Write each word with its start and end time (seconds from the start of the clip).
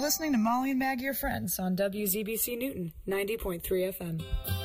You're 0.00 0.06
listening 0.06 0.32
to 0.32 0.38
Molly 0.38 0.70
and 0.70 0.78
Maggie, 0.78 1.04
your 1.04 1.12
friends, 1.12 1.58
on 1.58 1.76
WZBC 1.76 2.56
Newton 2.56 2.94
90.3 3.06 3.60
FM. 3.94 4.59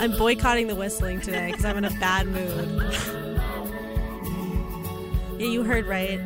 I'm 0.00 0.16
boycotting 0.16 0.66
the 0.66 0.74
whistling 0.74 1.20
today 1.20 1.50
because 1.50 1.66
I'm 1.66 1.76
in 1.76 1.84
a 1.84 1.90
bad 1.90 2.26
mood. 2.26 2.94
yeah, 5.38 5.46
you 5.46 5.62
heard 5.62 5.84
right. 5.84 6.18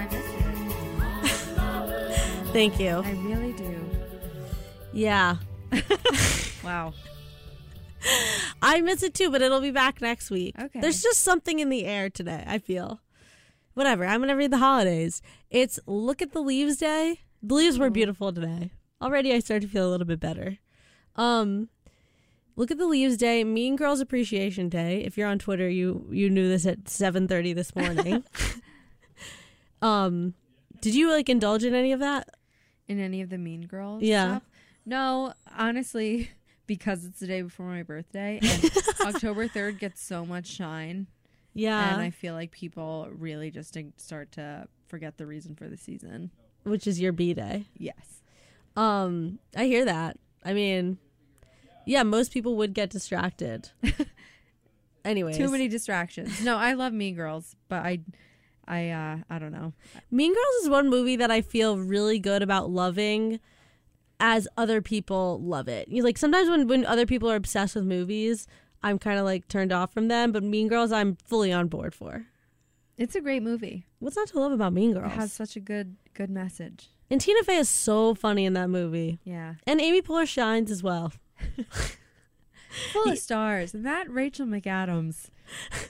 I 0.00 0.08
miss 0.10 0.34
it. 0.34 0.42
Thank 2.52 2.80
you. 2.80 3.02
I 3.04 3.12
really 3.12 3.52
do. 3.52 3.78
Yeah. 4.92 5.36
Wow. 6.64 6.92
I 8.68 8.80
miss 8.80 9.02
it 9.02 9.14
too, 9.14 9.30
but 9.30 9.42
it'll 9.42 9.60
be 9.60 9.70
back 9.70 10.00
next 10.00 10.30
week. 10.30 10.54
Okay. 10.58 10.80
There's 10.80 11.02
just 11.02 11.20
something 11.20 11.58
in 11.58 11.68
the 11.70 11.84
air 11.86 12.10
today, 12.10 12.44
I 12.46 12.58
feel. 12.58 13.00
Whatever. 13.74 14.04
I'm 14.04 14.18
going 14.20 14.28
to 14.28 14.34
read 14.34 14.50
the 14.50 14.58
holidays. 14.58 15.22
It's 15.50 15.78
Look 15.86 16.20
at 16.20 16.32
the 16.32 16.40
Leaves 16.40 16.76
Day. 16.76 17.20
The 17.42 17.54
leaves 17.54 17.78
were 17.78 17.90
beautiful 17.90 18.32
today. 18.32 18.72
Already 19.00 19.32
I 19.32 19.38
start 19.38 19.62
to 19.62 19.68
feel 19.68 19.88
a 19.88 19.90
little 19.92 20.06
bit 20.06 20.20
better. 20.20 20.58
Um 21.16 21.68
Look 22.56 22.72
at 22.72 22.78
the 22.78 22.86
Leaves 22.88 23.16
Day, 23.16 23.44
Mean 23.44 23.76
Girls 23.76 24.00
Appreciation 24.00 24.68
Day. 24.68 25.04
If 25.04 25.16
you're 25.16 25.28
on 25.28 25.38
Twitter, 25.38 25.68
you 25.68 26.08
you 26.10 26.28
knew 26.28 26.48
this 26.48 26.66
at 26.66 26.84
7:30 26.88 27.54
this 27.54 27.74
morning. 27.76 28.24
um 29.82 30.34
did 30.80 30.94
you 30.94 31.10
like 31.10 31.28
indulge 31.28 31.64
in 31.64 31.74
any 31.74 31.92
of 31.92 32.00
that? 32.00 32.28
In 32.88 32.98
any 33.00 33.20
of 33.20 33.30
the 33.30 33.38
Mean 33.38 33.62
Girls 33.62 34.02
Yeah. 34.02 34.26
stuff? 34.38 34.42
No, 34.86 35.34
honestly, 35.56 36.30
because 36.68 37.04
it's 37.04 37.18
the 37.18 37.26
day 37.26 37.42
before 37.42 37.66
my 37.66 37.82
birthday 37.82 38.38
and 38.42 38.70
October 39.00 39.48
3rd 39.48 39.80
gets 39.80 40.00
so 40.00 40.24
much 40.24 40.46
shine. 40.46 41.08
Yeah. 41.54 41.92
And 41.92 42.00
I 42.00 42.10
feel 42.10 42.34
like 42.34 42.52
people 42.52 43.08
really 43.10 43.50
just 43.50 43.76
start 43.96 44.30
to 44.32 44.68
forget 44.86 45.16
the 45.18 45.26
reason 45.26 45.56
for 45.56 45.66
the 45.66 45.76
season. 45.76 46.30
which 46.62 46.86
is 46.86 47.00
your 47.00 47.10
B 47.10 47.34
day. 47.34 47.66
Yes. 47.76 48.22
Um, 48.76 49.40
I 49.56 49.64
hear 49.64 49.84
that. 49.84 50.18
I 50.44 50.52
mean, 50.52 50.98
yeah, 51.84 52.04
most 52.04 52.32
people 52.32 52.54
would 52.56 52.74
get 52.74 52.90
distracted. 52.90 53.70
Anyways, 55.04 55.36
Too 55.36 55.50
many 55.50 55.68
distractions. 55.68 56.44
No, 56.44 56.56
I 56.56 56.74
love 56.74 56.92
Mean 56.92 57.14
Girls, 57.16 57.56
but 57.68 57.84
I 57.84 58.00
I 58.66 58.90
uh 58.90 59.16
I 59.30 59.38
don't 59.38 59.52
know. 59.52 59.72
Mean 60.10 60.32
Girls 60.34 60.62
is 60.64 60.68
one 60.68 60.90
movie 60.90 61.16
that 61.16 61.30
I 61.30 61.40
feel 61.40 61.78
really 61.78 62.18
good 62.18 62.42
about 62.42 62.70
loving 62.70 63.40
as 64.20 64.48
other 64.56 64.80
people 64.82 65.40
love 65.40 65.68
it. 65.68 65.88
You 65.88 66.02
like 66.02 66.18
sometimes 66.18 66.48
when 66.50 66.66
when 66.68 66.84
other 66.86 67.06
people 67.06 67.30
are 67.30 67.36
obsessed 67.36 67.74
with 67.74 67.84
movies, 67.84 68.46
I'm 68.82 68.98
kind 68.98 69.18
of 69.18 69.24
like 69.24 69.48
turned 69.48 69.72
off 69.72 69.92
from 69.92 70.08
them, 70.08 70.32
but 70.32 70.42
Mean 70.42 70.68
Girls 70.68 70.92
I'm 70.92 71.16
fully 71.24 71.52
on 71.52 71.68
board 71.68 71.94
for. 71.94 72.26
It's 72.96 73.14
a 73.14 73.20
great 73.20 73.42
movie. 73.44 73.86
What's 74.00 74.16
not 74.16 74.28
to 74.28 74.40
love 74.40 74.52
about 74.52 74.72
Mean 74.72 74.92
Girls? 74.92 75.12
It 75.12 75.16
has 75.16 75.32
such 75.32 75.54
a 75.56 75.60
good 75.60 75.96
good 76.14 76.30
message. 76.30 76.88
and 77.10 77.20
Tina 77.20 77.42
Fey 77.44 77.56
is 77.56 77.68
so 77.68 78.14
funny 78.14 78.44
in 78.44 78.54
that 78.54 78.68
movie. 78.68 79.18
Yeah. 79.24 79.54
And 79.66 79.80
Amy 79.80 80.02
Poehler 80.02 80.26
shines 80.26 80.70
as 80.70 80.82
well. 80.82 81.12
Full 82.92 83.10
of 83.10 83.18
stars. 83.18 83.74
And 83.74 83.84
that 83.86 84.10
Rachel 84.10 84.46
McAdams, 84.46 85.30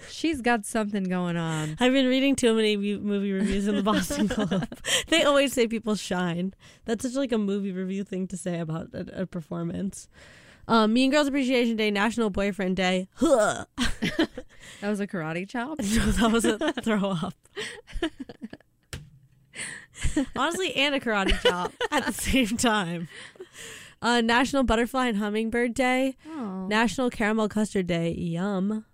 she's 0.09 0.41
got 0.41 0.65
something 0.67 1.05
going 1.05 1.37
on. 1.37 1.77
I've 1.81 1.93
been 1.93 2.07
reading 2.07 2.37
too 2.37 2.55
many 2.55 2.77
movie 2.77 3.33
reviews 3.33 3.67
in 3.69 3.77
the 3.77 3.83
Boston 3.83 4.27
Globe. 4.29 4.69
they 5.09 5.23
always 5.23 5.53
say 5.53 5.67
people 5.67 5.95
shine. 5.95 6.55
That's 6.85 7.05
such 7.05 7.15
like 7.15 7.33
a 7.33 7.39
movie 7.39 7.73
review 7.73 8.05
thing 8.05 8.27
to 8.29 8.37
say 8.37 8.61
about 8.61 8.89
a, 8.93 9.23
a 9.23 9.27
performance. 9.27 10.09
Um, 10.67 10.93
mean 10.93 11.11
Girls 11.11 11.29
Appreciation 11.29 11.77
Day, 11.77 11.91
National 11.91 12.29
Boyfriend 12.29 12.77
Day. 12.77 13.09
Huh. 13.15 13.65
That 14.81 14.91
was 14.91 15.01
a 15.01 15.07
karate 15.07 15.49
chop. 15.49 15.79
that 15.83 16.31
was 16.31 16.45
a 16.45 16.59
throw 16.83 17.11
up. 17.11 17.35
Honestly, 20.37 20.75
and 20.77 20.95
a 20.95 21.01
karate 21.01 21.41
chop 21.41 21.73
at 21.91 22.07
the 22.07 22.13
same 22.13 22.57
time. 22.57 23.09
Uh, 24.01 24.21
National 24.21 24.63
Butterfly 24.63 25.09
and 25.09 25.19
Hummingbird 25.19 25.75
Day, 25.75 26.17
Oh. 26.29 26.67
National 26.69 27.11
Caramel 27.11 27.49
Custard 27.49 27.87
Day, 27.87 28.13
yum, 28.13 28.85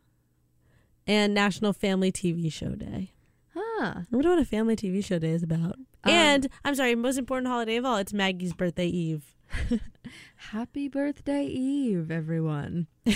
and 1.06 1.34
National 1.34 1.72
Family 1.72 2.10
TV 2.10 2.50
Show 2.52 2.70
Day. 2.74 3.12
Huh. 3.54 3.92
I 3.96 4.04
wonder 4.10 4.30
what 4.30 4.38
a 4.38 4.44
family 4.44 4.76
TV 4.76 5.04
show 5.04 5.18
day 5.18 5.30
is 5.30 5.42
about. 5.42 5.76
Um, 6.04 6.12
and 6.12 6.48
I'm 6.64 6.74
sorry, 6.74 6.94
most 6.94 7.18
important 7.18 7.48
holiday 7.48 7.76
of 7.76 7.84
all, 7.84 7.96
it's 7.98 8.12
Maggie's 8.12 8.52
birthday 8.52 8.86
eve. 8.86 9.34
Happy 10.36 10.88
birthday 10.88 11.44
Eve, 11.44 12.10
everyone. 12.10 12.86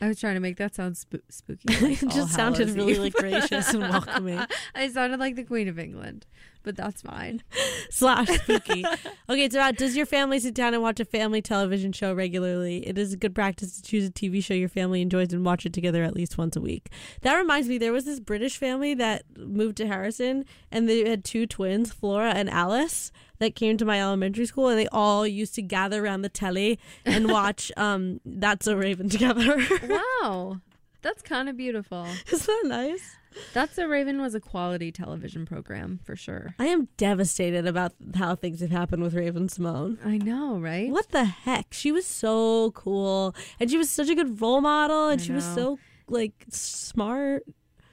I 0.00 0.08
was 0.08 0.20
trying 0.20 0.34
to 0.34 0.40
make 0.40 0.56
that 0.58 0.74
sound 0.74 0.96
sp- 1.00 1.24
spooky. 1.30 1.74
like 1.80 2.02
it 2.02 2.10
just 2.10 2.34
sounded 2.34 2.70
really 2.70 2.96
like 2.98 3.14
gracious 3.14 3.72
and 3.72 3.80
welcoming. 3.82 4.40
I 4.74 4.88
sounded 4.88 5.18
like 5.20 5.36
the 5.36 5.44
Queen 5.44 5.68
of 5.68 5.78
England. 5.78 6.26
But 6.68 6.76
that's 6.76 7.00
fine. 7.00 7.42
slash 7.90 8.28
spooky. 8.28 8.84
okay, 9.30 9.44
it's 9.44 9.54
about 9.54 9.76
does 9.76 9.96
your 9.96 10.04
family 10.04 10.38
sit 10.38 10.52
down 10.52 10.74
and 10.74 10.82
watch 10.82 11.00
a 11.00 11.06
family 11.06 11.40
television 11.40 11.92
show 11.92 12.12
regularly? 12.12 12.86
It 12.86 12.98
is 12.98 13.14
a 13.14 13.16
good 13.16 13.34
practice 13.34 13.80
to 13.80 13.82
choose 13.82 14.06
a 14.06 14.10
TV 14.10 14.44
show 14.44 14.52
your 14.52 14.68
family 14.68 15.00
enjoys 15.00 15.32
and 15.32 15.46
watch 15.46 15.64
it 15.64 15.72
together 15.72 16.04
at 16.04 16.12
least 16.12 16.36
once 16.36 16.56
a 16.56 16.60
week. 16.60 16.90
That 17.22 17.36
reminds 17.36 17.70
me, 17.70 17.78
there 17.78 17.94
was 17.94 18.04
this 18.04 18.20
British 18.20 18.58
family 18.58 18.92
that 18.96 19.22
moved 19.38 19.78
to 19.78 19.86
Harrison 19.86 20.44
and 20.70 20.86
they 20.86 21.08
had 21.08 21.24
two 21.24 21.46
twins, 21.46 21.90
Flora 21.90 22.32
and 22.32 22.50
Alice, 22.50 23.12
that 23.38 23.54
came 23.54 23.78
to 23.78 23.86
my 23.86 23.98
elementary 23.98 24.44
school 24.44 24.68
and 24.68 24.78
they 24.78 24.88
all 24.88 25.26
used 25.26 25.54
to 25.54 25.62
gather 25.62 26.04
around 26.04 26.20
the 26.20 26.28
telly 26.28 26.78
and 27.06 27.30
watch 27.32 27.72
um 27.78 28.20
That's 28.26 28.66
So 28.66 28.76
Raven 28.76 29.08
together. 29.08 29.56
Wow. 29.88 30.60
That's 31.00 31.22
kind 31.22 31.48
of 31.48 31.56
beautiful. 31.56 32.06
Isn't 32.30 32.46
that 32.46 32.68
nice? 32.68 33.16
That's 33.52 33.74
So 33.74 33.86
Raven 33.86 34.20
was 34.20 34.34
a 34.34 34.40
quality 34.40 34.90
television 34.92 35.46
program 35.46 36.00
for 36.04 36.16
sure. 36.16 36.54
I 36.58 36.66
am 36.66 36.88
devastated 36.96 37.66
about 37.66 37.92
how 38.16 38.34
things 38.34 38.60
have 38.60 38.70
happened 38.70 39.02
with 39.02 39.14
Raven-Symoné. 39.14 39.98
I 40.04 40.18
know, 40.18 40.58
right? 40.58 40.90
What 40.90 41.10
the 41.10 41.24
heck? 41.24 41.72
She 41.72 41.92
was 41.92 42.06
so 42.06 42.72
cool, 42.72 43.34
and 43.60 43.70
she 43.70 43.78
was 43.78 43.90
such 43.90 44.08
a 44.08 44.14
good 44.14 44.40
role 44.40 44.60
model, 44.60 45.08
and 45.08 45.20
I 45.20 45.24
she 45.24 45.32
was 45.32 45.46
know. 45.48 45.54
so 45.54 45.78
like 46.08 46.46
smart. 46.50 47.44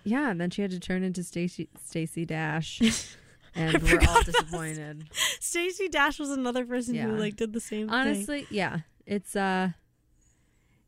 Yeah, 0.04 0.30
and 0.30 0.40
then 0.40 0.50
she 0.50 0.62
had 0.62 0.72
to 0.72 0.80
turn 0.80 1.04
into 1.04 1.24
Stacy 1.24 1.68
Stacy 1.84 2.26
Dash, 2.26 2.82
and 3.56 3.76
I 3.76 3.80
we're 3.80 4.00
all 4.08 4.24
disappointed. 4.24 5.06
Stacy 5.40 5.90
Dash 5.90 6.20
was 6.20 6.30
another 6.32 6.66
person 6.66 6.96
who 6.96 7.18
like 7.18 7.36
did 7.36 7.54
the 7.54 7.60
same 7.60 7.88
thing. 7.88 7.96
Honestly, 7.96 8.48
yeah, 8.50 8.80
it's 9.06 9.36
uh, 9.36 9.70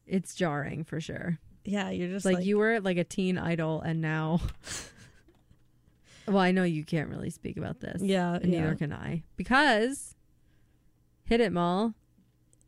it's 0.05 0.35
jarring 0.35 0.83
for 0.83 1.01
sure. 1.01 1.39
Yeah, 1.67 1.89
you're 1.89 2.07
just 2.07 2.25
like, 2.25 2.37
like, 2.37 2.45
you 2.45 2.57
were 2.57 2.79
like 2.79 2.97
a 2.97 3.03
teen 3.03 3.37
idol, 3.37 3.81
and 3.81 3.99
now. 3.99 4.39
well, 6.27 6.39
I 6.39 6.51
know 6.51 6.63
you 6.63 6.85
can't 6.85 7.09
really 7.09 7.29
speak 7.29 7.57
about 7.57 7.81
this. 7.81 8.01
Yeah, 8.01 8.35
and 8.35 8.51
neither 8.51 8.73
can 8.75 8.93
I 8.93 9.23
because. 9.35 10.15
Hit 11.25 11.41
it, 11.41 11.51
Mal. 11.51 11.93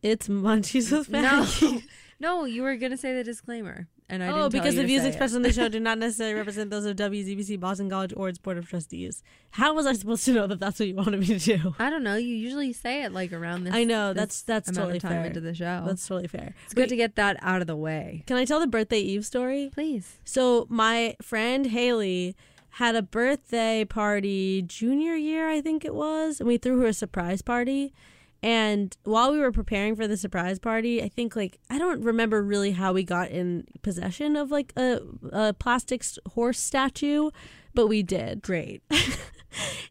It's 0.01 0.27
munchies 0.27 0.91
with 0.91 1.09
No, 1.09 1.21
Maggie. 1.21 1.85
no, 2.19 2.43
you 2.43 2.61
were 2.61 2.75
gonna 2.75 2.97
say 2.97 3.13
the 3.13 3.23
disclaimer, 3.23 3.87
and 4.09 4.23
I 4.23 4.29
oh, 4.29 4.49
because 4.49 4.75
the 4.75 4.83
views 4.83 5.05
expressed 5.05 5.35
on 5.35 5.43
the 5.43 5.53
show 5.53 5.69
do 5.69 5.79
not 5.79 5.97
necessarily 5.97 6.35
represent 6.35 6.71
those 6.71 6.85
of 6.85 6.95
WZBC, 6.95 7.59
Boston 7.59 7.89
College, 7.89 8.13
or 8.17 8.27
its 8.27 8.39
board 8.39 8.57
of 8.57 8.67
trustees. 8.67 9.23
How 9.51 9.73
was 9.73 9.85
I 9.85 9.93
supposed 9.93 10.25
to 10.25 10.33
know 10.33 10.47
that 10.47 10.59
that's 10.59 10.79
what 10.79 10.87
you 10.87 10.95
wanted 10.95 11.19
me 11.19 11.27
to 11.27 11.39
do? 11.39 11.75
I 11.79 11.89
don't 11.89 12.03
know. 12.03 12.15
You 12.15 12.35
usually 12.35 12.73
say 12.73 13.03
it 13.03 13.13
like 13.13 13.31
around 13.31 13.65
this. 13.65 13.73
I 13.73 13.83
know 13.83 14.13
this 14.13 14.41
that's 14.41 14.41
that's 14.41 14.77
totally 14.77 14.97
of 14.97 15.03
time 15.03 15.11
fair. 15.11 15.25
into 15.25 15.41
the 15.41 15.53
show. 15.53 15.83
That's 15.85 16.05
totally 16.07 16.27
fair. 16.27 16.55
it's 16.65 16.73
good 16.73 16.89
to 16.89 16.95
get 16.95 17.15
that 17.15 17.37
out 17.41 17.61
of 17.61 17.67
the 17.67 17.75
way. 17.75 18.23
Can 18.25 18.37
I 18.37 18.45
tell 18.45 18.59
the 18.59 18.67
birthday 18.67 18.99
Eve 18.99 19.25
story? 19.25 19.69
Please. 19.73 20.17
So 20.25 20.65
my 20.69 21.15
friend 21.21 21.67
Haley 21.67 22.35
had 22.73 22.95
a 22.95 23.01
birthday 23.01 23.85
party 23.85 24.61
junior 24.61 25.15
year, 25.15 25.49
I 25.49 25.61
think 25.61 25.83
it 25.83 25.93
was, 25.93 26.39
and 26.39 26.47
we 26.47 26.57
threw 26.57 26.79
her 26.79 26.87
a 26.87 26.93
surprise 26.93 27.41
party. 27.41 27.93
And 28.41 28.95
while 29.03 29.31
we 29.31 29.39
were 29.39 29.51
preparing 29.51 29.95
for 29.95 30.07
the 30.07 30.15
surprise 30.15 30.59
party, 30.59 31.03
I 31.03 31.09
think 31.09 31.35
like 31.35 31.59
I 31.69 31.77
don't 31.77 32.01
remember 32.01 32.41
really 32.41 32.71
how 32.71 32.93
we 32.93 33.03
got 33.03 33.29
in 33.31 33.65
possession 33.81 34.35
of 34.35 34.49
like 34.49 34.71
a, 34.77 35.01
a 35.31 35.53
plastic 35.53 36.03
horse 36.33 36.59
statue, 36.59 37.31
but 37.73 37.87
we 37.87 38.03
did. 38.03 38.41
Great. 38.41 38.81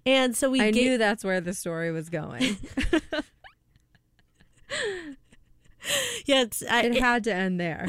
And 0.06 0.36
so 0.36 0.50
we 0.50 0.60
I 0.60 0.70
gave, 0.70 0.84
knew 0.84 0.98
that's 0.98 1.24
where 1.24 1.40
the 1.40 1.54
story 1.54 1.90
was 1.90 2.08
going. 2.08 2.42
yeah, 6.26 6.44
I, 6.70 6.82
it 6.84 6.98
had 6.98 7.24
to 7.24 7.34
end 7.34 7.60
there. 7.60 7.86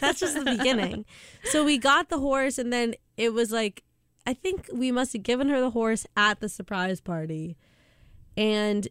That's 0.00 0.20
just 0.20 0.34
the 0.34 0.44
beginning. 0.44 1.04
So 1.44 1.64
we 1.64 1.78
got 1.78 2.08
the 2.08 2.18
horse, 2.18 2.58
and 2.58 2.72
then 2.72 2.94
it 3.16 3.32
was 3.32 3.52
like, 3.52 3.84
I 4.26 4.34
think 4.34 4.68
we 4.72 4.90
must 4.90 5.12
have 5.12 5.22
given 5.22 5.48
her 5.48 5.60
the 5.60 5.70
horse 5.70 6.06
at 6.16 6.40
the 6.40 6.48
surprise 6.48 7.00
party, 7.00 7.56
and 8.38 8.86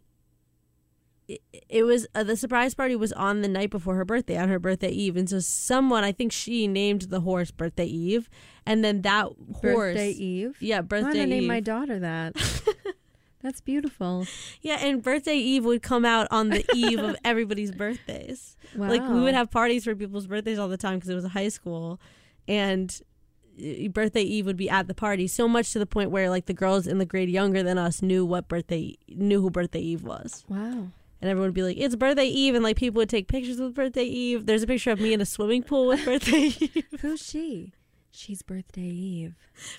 it, 1.28 1.42
it 1.70 1.84
was 1.84 2.06
uh, 2.14 2.24
the 2.24 2.36
surprise 2.36 2.76
party 2.76 2.96
was 2.96 3.12
on 3.14 3.42
the 3.42 3.48
night 3.48 3.70
before 3.70 3.96
her 3.96 4.06
birthday, 4.06 4.38
on 4.38 4.50
her 4.50 4.60
birthday 4.60 4.90
eve, 4.90 5.18
and 5.18 5.30
so 5.30 5.40
someone, 5.40 6.04
I 6.04 6.12
think 6.12 6.32
she 6.32 6.68
named 6.68 7.04
the 7.04 7.22
horse 7.22 7.52
Birthday 7.52 7.86
Eve, 7.86 8.30
and 8.66 8.84
then 8.84 9.02
that 9.02 9.28
horse, 9.56 9.62
Birthday 9.62 10.12
Eve. 10.12 10.58
yeah, 10.60 10.82
birthday 10.82 10.98
I'm 10.98 11.04
Birthday 11.06 11.20
gonna 11.20 11.30
name 11.30 11.44
Eve, 11.44 11.48
my 11.48 11.60
daughter 11.62 12.00
that. 12.00 12.36
that's 13.42 13.62
beautiful. 13.62 14.26
yeah, 14.62 14.78
and 14.82 15.02
Birthday 15.02 15.36
Eve 15.38 15.66
would 15.66 15.82
come 15.82 16.06
out 16.06 16.28
on 16.32 16.50
the 16.50 16.66
eve 16.76 17.00
of 17.00 17.16
everybody's 17.26 17.72
birthdays. 17.72 18.56
Wow. 18.76 18.90
Like 18.90 19.02
we 19.08 19.22
would 19.22 19.34
have 19.34 19.50
parties 19.50 19.86
for 19.86 19.96
people's 19.96 20.28
birthdays 20.28 20.60
all 20.60 20.68
the 20.70 20.78
time 20.78 20.96
because 20.96 21.10
it 21.10 21.16
was 21.16 21.26
a 21.26 21.30
high 21.30 21.50
school, 21.50 22.00
and 22.48 23.02
birthday 23.92 24.22
eve 24.22 24.46
would 24.46 24.58
be 24.58 24.70
at 24.70 24.88
the 24.88 24.94
party. 24.94 25.28
So 25.28 25.48
much 25.48 25.74
to 25.74 25.80
the 25.80 25.86
point 25.86 26.12
where 26.12 26.30
like 26.30 26.46
the 26.46 26.54
girls 26.54 26.88
in 26.88 26.98
the 26.98 27.06
grade 27.06 27.30
younger 27.30 27.64
than 27.64 27.78
us 27.78 28.02
knew 28.02 28.26
what 28.26 28.48
birthday 28.48 28.96
knew 29.10 29.42
who 29.42 29.50
birthday 29.50 29.80
eve 29.82 30.04
was, 30.04 30.46
Wow. 30.48 30.88
and 31.22 31.30
everyone 31.30 31.50
would 31.50 31.54
be 31.56 31.64
like, 31.64 31.78
"It's 31.78 31.96
birthday 31.96 32.26
eve," 32.28 32.56
and 32.56 32.64
like 32.64 32.78
people 32.78 33.00
would 33.00 33.10
take 33.10 33.28
pictures 33.28 33.60
with 33.60 33.74
birthday 33.74 34.04
eve. 34.06 34.46
There's 34.46 34.64
a 34.64 34.68
picture 34.68 34.92
of 34.92 35.00
me 35.00 35.14
in 35.14 35.22
a 35.22 35.26
swimming 35.26 35.64
pool 35.64 35.88
with 35.88 36.06
birthday 36.06 36.52
eve. 36.60 36.86
Who's 37.02 37.24
she? 37.26 37.74
She's 38.12 38.42
Birthday 38.42 38.82
Eve. 38.82 39.36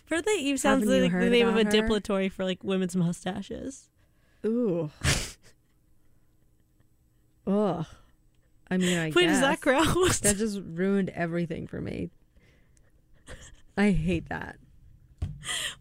birthday 0.09 0.37
eve 0.39 0.61
sounds 0.61 0.85
Haven't 0.85 1.03
like 1.03 1.11
the 1.13 1.31
name 1.31 1.49
of 1.49 1.57
a 1.57 1.65
her? 1.65 1.71
depilatory 1.71 2.31
for 2.31 2.45
like 2.45 2.63
women's 2.63 2.95
mustaches. 2.95 3.89
Ooh. 4.47 4.91
Ugh. 7.47 7.87
I 8.71 8.77
mean, 8.77 8.99
I 8.99 9.05
Wait, 9.07 9.15
guess 9.15 9.37
is 9.37 9.41
that 9.41 9.61
gross? 9.61 10.21
that 10.21 10.37
just 10.37 10.61
ruined 10.65 11.09
everything 11.11 11.67
for 11.67 11.81
me. 11.81 12.11
I 13.79 13.91
hate 13.93 14.29
that. 14.29 14.57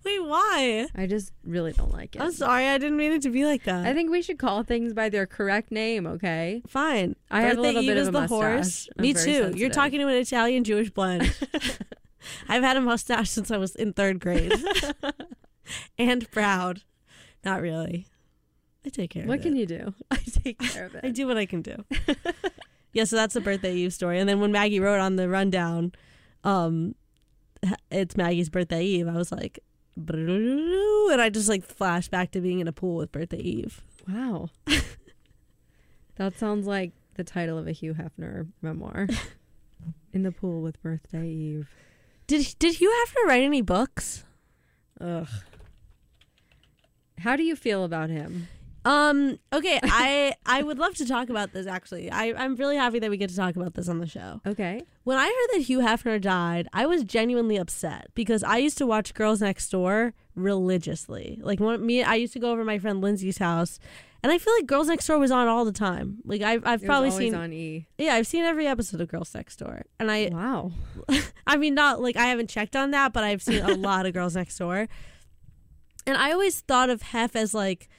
Wait, 0.06 0.20
why? 0.24 0.88
I 0.96 1.08
just 1.08 1.34
really 1.44 1.74
don't 1.74 1.92
like 1.92 2.16
it. 2.16 2.22
I'm 2.22 2.32
sorry, 2.32 2.68
I 2.68 2.78
didn't 2.78 2.96
mean 2.96 3.12
it 3.12 3.22
to 3.24 3.30
be 3.30 3.44
like 3.44 3.64
that. 3.64 3.86
I 3.86 3.94
think 3.94 4.10
we 4.12 4.22
should 4.22 4.38
call 4.40 4.64
things 4.64 4.94
by 4.94 5.10
their 5.10 5.26
correct 5.26 5.72
name, 5.72 6.08
okay? 6.08 6.62
Fine. 6.68 7.16
I 7.30 7.42
have 7.42 7.58
a 7.58 7.62
little 7.62 7.82
Eve 7.82 7.88
bit 7.90 7.98
of 7.98 8.08
a 8.08 8.12
the 8.12 8.20
mustache. 8.22 8.30
horse. 8.30 8.90
I'm 8.98 9.02
Me 9.02 9.14
very 9.14 9.26
too. 9.26 9.32
You're 9.32 9.44
sensitive. 9.50 9.72
talking 9.74 10.00
to 10.00 10.08
an 10.08 10.16
Italian 10.16 10.64
Jewish 10.64 10.90
blend. 10.92 11.36
I've 12.48 12.64
had 12.64 12.78
a 12.78 12.82
mustache 12.82 13.30
since 13.30 13.52
I 13.52 13.58
was 13.58 13.76
in 13.76 13.94
third 13.94 14.20
grade, 14.20 14.54
and 15.98 16.30
proud. 16.32 16.84
Not 17.44 17.62
really. 17.62 18.08
I 18.86 18.90
take 18.90 19.10
care 19.10 19.26
What 19.26 19.40
of 19.40 19.44
can 19.44 19.56
it. 19.58 19.60
you 19.60 19.66
do? 19.66 19.94
I 20.12 20.18
take 20.18 20.60
care 20.60 20.86
of 20.86 20.96
it. 20.96 21.02
I 21.04 21.10
do 21.10 21.28
what 21.28 21.38
I 21.38 21.46
can 21.46 21.62
do. 21.62 21.84
yeah, 22.94 23.04
so 23.04 23.16
that's 23.16 23.34
the 23.34 23.42
birthday 23.42 23.74
Eve 23.76 23.94
story. 23.94 24.20
And 24.20 24.30
then 24.30 24.40
when 24.40 24.52
Maggie 24.52 24.80
wrote 24.80 25.00
on 25.00 25.16
the 25.18 25.28
rundown, 25.28 25.92
um, 26.44 26.96
it's 27.92 28.18
Maggie's 28.18 28.50
birthday 28.50 28.84
Eve. 28.84 29.08
I 29.08 29.14
was 29.14 29.32
like, 29.32 29.60
and 29.96 31.22
I 31.22 31.30
just 31.30 31.50
like 31.50 31.64
flashed 31.64 32.12
back 32.12 32.32
to 32.32 32.42
being 32.42 32.60
in 32.60 32.68
a 32.68 32.74
pool 32.74 32.98
with 32.98 33.12
birthday 33.12 33.40
Eve. 33.40 33.82
Wow. 34.08 34.50
that 36.16 36.38
sounds 36.38 36.68
like 36.68 36.92
the 37.16 37.24
title 37.24 37.58
of 37.58 37.68
a 37.68 37.72
Hugh 37.72 37.96
Hefner 37.96 38.48
memoir. 38.62 39.08
In 40.14 40.24
the 40.24 40.32
pool 40.32 40.62
with 40.62 40.82
Birthday 40.82 41.28
Eve. 41.28 41.70
Did 42.26 42.56
did 42.60 42.76
Hugh 42.76 42.90
Hefner 42.90 43.28
write 43.28 43.44
any 43.44 43.62
books? 43.62 44.24
Ugh. 45.00 45.28
How 47.20 47.36
do 47.36 47.44
you 47.44 47.56
feel 47.56 47.84
about 47.84 48.10
him? 48.10 48.48
Um. 48.88 49.40
Okay. 49.52 49.80
I 49.84 50.34
I 50.46 50.64
would 50.64 50.80
love 50.80 50.96
to 50.96 51.06
talk 51.06 51.30
about 51.30 51.52
this. 51.52 51.68
Actually, 51.68 52.10
I 52.10 52.34
I'm 52.34 52.56
really 52.56 52.78
happy 52.78 53.00
that 53.00 53.10
we 53.10 53.18
get 53.18 53.30
to 53.30 53.36
talk 53.36 53.56
about 53.56 53.74
this 53.74 53.90
on 53.90 54.00
the 54.00 54.08
show. 54.08 54.42
Okay. 54.46 54.82
When 55.04 55.18
I 55.18 55.26
heard 55.26 55.58
that 55.60 55.66
Hugh 55.66 55.80
Hefner 55.80 56.22
died, 56.22 56.68
I 56.74 56.86
was 56.86 57.04
genuinely 57.04 57.58
upset 57.58 58.08
because 58.16 58.44
I 58.44 58.58
used 58.58 58.78
to 58.78 58.86
watch 58.86 59.14
Girls 59.14 59.42
Next 59.42 59.70
Door 59.70 60.14
religiously. 60.36 61.40
Like 61.42 61.60
when 61.60 61.86
me, 61.86 62.04
I 62.04 62.16
used 62.16 62.34
to 62.34 62.40
go 62.40 62.52
over 62.52 62.62
to 62.62 62.66
my 62.66 62.80
friend 62.80 63.02
Lindsay's 63.02 63.40
house, 63.40 63.80
and 64.24 64.32
I 64.32 64.38
feel 64.38 64.54
like 64.56 64.68
Girls 64.68 64.88
Next 64.88 65.06
Door 65.08 65.20
was 65.20 65.32
on 65.32 65.48
all 65.48 65.66
the 65.66 65.72
time. 65.72 66.20
Like 66.24 66.42
I've 66.42 66.66
I've 66.66 66.84
probably 66.84 67.12
seen 67.12 67.36
on 67.36 67.52
E. 67.52 67.88
yeah 67.98 68.16
I've 68.16 68.28
seen 68.28 68.44
every 68.46 68.68
episode 68.68 69.02
of 69.02 69.10
Girls 69.10 69.34
Next 69.36 69.58
Door, 69.58 69.84
and 70.00 70.10
I 70.10 70.30
Wow. 70.32 70.72
I 71.48 71.58
mean, 71.58 71.76
not 71.76 72.02
like 72.02 72.16
I 72.16 72.28
haven't 72.28 72.50
checked 72.50 72.76
on 72.76 72.92
that, 72.92 73.12
but 73.14 73.24
I've 73.24 73.42
seen 73.42 73.62
a 73.64 73.74
lot 73.90 74.06
of 74.06 74.14
Girls 74.14 74.36
Next 74.36 74.58
Door. 74.58 74.88
And 76.06 76.16
I 76.16 76.32
always 76.32 76.62
thought 76.62 76.90
of 76.90 77.02
Hef 77.02 77.36
as 77.36 77.54
like, 77.54 77.90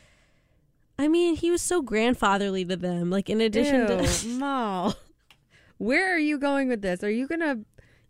I 0.98 1.08
mean, 1.08 1.36
he 1.36 1.50
was 1.50 1.62
so 1.62 1.80
grandfatherly 1.80 2.64
to 2.64 2.76
them. 2.76 3.10
Like, 3.10 3.30
in 3.30 3.40
addition 3.40 3.86
to. 3.86 4.02
Ew, 4.26 4.34
Mal. 4.38 4.96
Where 5.78 6.12
are 6.12 6.18
you 6.18 6.38
going 6.38 6.68
with 6.68 6.82
this? 6.82 7.04
Are 7.04 7.10
you 7.10 7.28
gonna? 7.28 7.60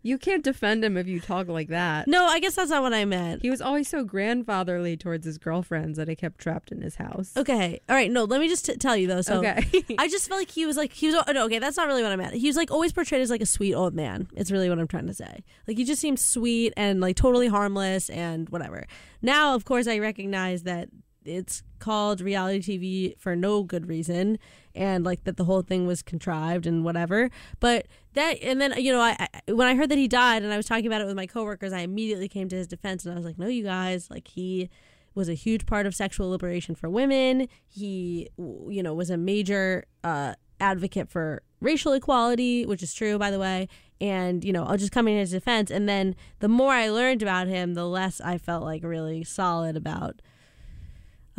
You 0.01 0.17
can't 0.17 0.43
defend 0.43 0.83
him 0.83 0.95
if 0.95 1.07
you 1.07 1.19
talk 1.19 1.49
like 1.49 1.67
that. 1.67 2.07
No, 2.07 2.25
I 2.25 2.39
guess 2.39 2.55
that's 2.55 2.69
not 2.71 2.81
what 2.81 2.93
I 2.93 3.03
meant. 3.03 3.41
He 3.41 3.49
was 3.49 3.61
always 3.61 3.89
so 3.89 4.05
grandfatherly 4.05 4.95
towards 4.95 5.25
his 5.25 5.37
girlfriends 5.37 5.97
that 5.97 6.07
he 6.07 6.15
kept 6.15 6.39
trapped 6.39 6.71
in 6.71 6.81
his 6.81 6.95
house. 6.95 7.33
Okay. 7.35 7.81
All 7.89 7.95
right. 7.95 8.09
No, 8.09 8.23
let 8.23 8.39
me 8.39 8.47
just 8.47 8.65
t- 8.65 8.77
tell 8.77 8.95
you, 8.95 9.07
though. 9.07 9.21
So, 9.21 9.39
okay. 9.39 9.65
I 9.99 10.07
just 10.07 10.29
felt 10.29 10.39
like 10.39 10.51
he 10.51 10.65
was 10.65 10.77
like, 10.77 10.93
he 10.93 11.07
was, 11.07 11.21
oh, 11.27 11.31
no, 11.33 11.45
okay, 11.45 11.59
that's 11.59 11.75
not 11.75 11.87
really 11.87 12.01
what 12.01 12.13
I 12.13 12.15
meant. 12.15 12.33
He 12.33 12.47
was 12.47 12.55
like 12.55 12.71
always 12.71 12.93
portrayed 12.93 13.21
as 13.21 13.29
like 13.29 13.41
a 13.41 13.45
sweet 13.45 13.75
old 13.75 13.93
man. 13.93 14.29
It's 14.37 14.51
really 14.51 14.69
what 14.69 14.79
I'm 14.79 14.87
trying 14.87 15.07
to 15.07 15.13
say. 15.13 15.43
Like, 15.67 15.77
he 15.77 15.83
just 15.83 15.99
seemed 15.99 16.19
sweet 16.19 16.73
and 16.77 17.01
like 17.01 17.17
totally 17.17 17.49
harmless 17.49 18.09
and 18.09 18.47
whatever. 18.49 18.85
Now, 19.21 19.53
of 19.53 19.65
course, 19.65 19.85
I 19.85 19.99
recognize 19.99 20.63
that 20.63 20.87
it's 21.29 21.63
called 21.79 22.21
reality 22.21 22.59
TV 22.59 23.19
for 23.19 23.35
no 23.35 23.63
good 23.63 23.87
reason, 23.87 24.39
and 24.75 25.05
like 25.05 25.23
that 25.23 25.37
the 25.37 25.45
whole 25.45 25.61
thing 25.61 25.87
was 25.87 26.01
contrived 26.01 26.65
and 26.65 26.83
whatever. 26.83 27.29
But 27.59 27.87
that 28.13 28.37
and 28.41 28.59
then 28.59 28.73
you 28.77 28.91
know 28.91 29.01
I, 29.01 29.27
I 29.47 29.51
when 29.51 29.67
I 29.67 29.75
heard 29.75 29.89
that 29.89 29.97
he 29.97 30.07
died 30.07 30.43
and 30.43 30.51
I 30.51 30.57
was 30.57 30.65
talking 30.65 30.87
about 30.87 31.01
it 31.01 31.07
with 31.07 31.15
my 31.15 31.27
coworkers, 31.27 31.73
I 31.73 31.79
immediately 31.79 32.27
came 32.27 32.49
to 32.49 32.55
his 32.55 32.67
defense 32.67 33.05
and 33.05 33.13
I 33.13 33.15
was 33.15 33.25
like, 33.25 33.37
no, 33.37 33.47
you 33.47 33.63
guys, 33.63 34.09
like 34.09 34.27
he 34.27 34.69
was 35.15 35.29
a 35.29 35.33
huge 35.33 35.65
part 35.65 35.85
of 35.85 35.95
sexual 35.95 36.29
liberation 36.29 36.75
for 36.75 36.89
women. 36.89 37.47
He, 37.67 38.29
you 38.37 38.81
know, 38.83 38.93
was 38.93 39.09
a 39.09 39.17
major 39.17 39.85
uh, 40.03 40.35
advocate 40.59 41.09
for 41.09 41.41
racial 41.61 41.93
equality, 41.93 42.65
which 42.65 42.83
is 42.83 42.93
true, 42.93 43.17
by 43.17 43.31
the 43.31 43.39
way. 43.39 43.67
And, 44.01 44.43
you 44.45 44.53
know, 44.53 44.63
I'll 44.63 44.77
just 44.77 44.91
come 44.91 45.07
in 45.07 45.17
his 45.17 45.31
defense. 45.31 45.69
And 45.71 45.89
then 45.89 46.15
the 46.39 46.47
more 46.47 46.73
I 46.73 46.89
learned 46.89 47.21
about 47.21 47.47
him, 47.47 47.73
the 47.73 47.87
less 47.87 48.21
I 48.21 48.37
felt 48.37 48.63
like 48.63 48.83
really 48.83 49.23
solid 49.23 49.75
about 49.75 50.21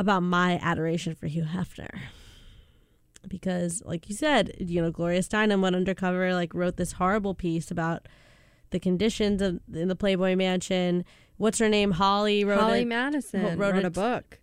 about 0.00 0.22
my 0.22 0.58
adoration 0.62 1.14
for 1.14 1.26
Hugh 1.26 1.44
Hefner. 1.44 2.00
Because, 3.28 3.82
like 3.84 4.08
you 4.08 4.16
said, 4.16 4.54
you 4.58 4.80
know, 4.80 4.90
Gloria 4.90 5.20
Steinem 5.20 5.60
went 5.60 5.76
undercover, 5.76 6.32
like 6.32 6.54
wrote 6.54 6.78
this 6.78 6.92
horrible 6.92 7.34
piece 7.34 7.70
about 7.70 8.08
the 8.70 8.80
conditions 8.80 9.42
of 9.42 9.60
in 9.72 9.88
the 9.88 9.94
Playboy 9.94 10.36
Mansion. 10.36 11.04
What's 11.36 11.58
her 11.58 11.68
name? 11.68 11.92
Holly 11.92 12.44
wrote 12.44 12.60
Holly 12.60 12.80
it 12.80 12.88
Madison 12.88 13.58
wrote 13.58 13.74
wrote, 13.74 13.84
a 13.84 13.90
book. 13.90 14.40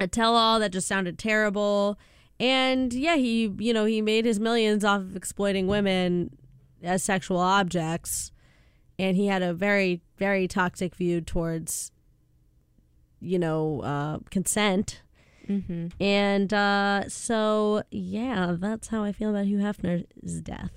a 0.00 0.06
tell 0.06 0.34
all 0.34 0.58
that 0.58 0.72
just 0.72 0.88
sounded 0.88 1.18
terrible. 1.18 1.98
And 2.40 2.94
yeah, 2.94 3.16
he, 3.16 3.52
you 3.58 3.74
know, 3.74 3.84
he 3.84 4.00
made 4.00 4.24
his 4.24 4.40
millions 4.40 4.84
off 4.84 5.00
of 5.02 5.14
exploiting 5.14 5.66
women 5.66 6.30
as 6.82 7.02
sexual 7.02 7.38
objects. 7.38 8.32
And 8.98 9.18
he 9.18 9.26
had 9.26 9.42
a 9.42 9.52
very, 9.52 10.00
very 10.16 10.48
toxic 10.48 10.94
view 10.94 11.20
towards, 11.20 11.92
you 13.20 13.38
know, 13.38 13.80
uh, 13.82 14.18
consent. 14.30 15.02
Mm-hmm. 15.48 15.88
And 16.02 16.52
uh, 16.52 17.08
so, 17.08 17.82
yeah, 17.90 18.54
that's 18.58 18.88
how 18.88 19.02
I 19.02 19.12
feel 19.12 19.30
about 19.30 19.46
Hugh 19.46 19.58
Hefner's 19.58 20.40
death. 20.42 20.72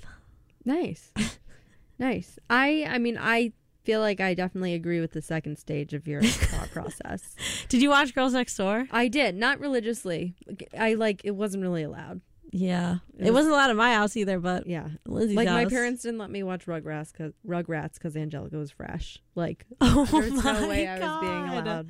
Nice, 0.64 1.12
nice. 2.00 2.38
I 2.50 2.86
I 2.88 2.98
mean 3.00 3.18
I 3.20 3.52
feel 3.84 4.00
like 4.00 4.20
I 4.22 4.34
definitely 4.36 4.76
agree 4.76 5.02
with 5.02 5.12
the 5.12 5.22
second 5.24 5.58
stage 5.58 5.94
of 5.94 6.08
your 6.08 6.22
thought 6.24 6.70
process. 6.72 7.36
Did 7.68 7.82
you 7.82 7.90
watch 7.90 8.14
Girls 8.14 8.34
Next 8.34 8.56
Door? 8.58 8.88
I 8.92 9.08
did 9.08 9.36
not 9.36 9.60
religiously. 9.60 10.36
I 10.78 10.94
like 10.94 11.22
it 11.24 11.32
wasn't 11.32 11.64
really 11.64 11.84
allowed. 11.84 12.22
Yeah. 12.52 12.98
It 13.18 13.22
It, 13.28 13.32
was- 13.32 13.46
wasn't 13.46 13.54
allowed 13.56 13.72
in 13.72 13.78
my 13.78 13.94
house 13.94 14.16
either, 14.16 14.40
but 14.40 14.68
Yeah, 14.68 14.88
Lizzie's 15.08 15.36
like 15.36 15.48
my 15.48 15.66
parents 15.66 16.04
didn't 16.04 16.20
let 16.20 16.30
me 16.30 16.44
watch 16.44 16.66
Rugrats 16.68 17.12
because 17.12 17.34
Rugrats 17.48 17.96
because 17.96 18.16
Angelica 18.16 18.58
was 18.58 18.70
fresh. 18.72 19.18
Like 19.36 19.66
Oh 19.82 20.06
there's 20.12 20.32
my 20.44 20.60
no 20.62 20.68
way 20.70 20.88
I 20.88 21.00
was 21.00 21.22
being 21.22 21.46
God. 21.48 21.68
allowed 21.68 21.88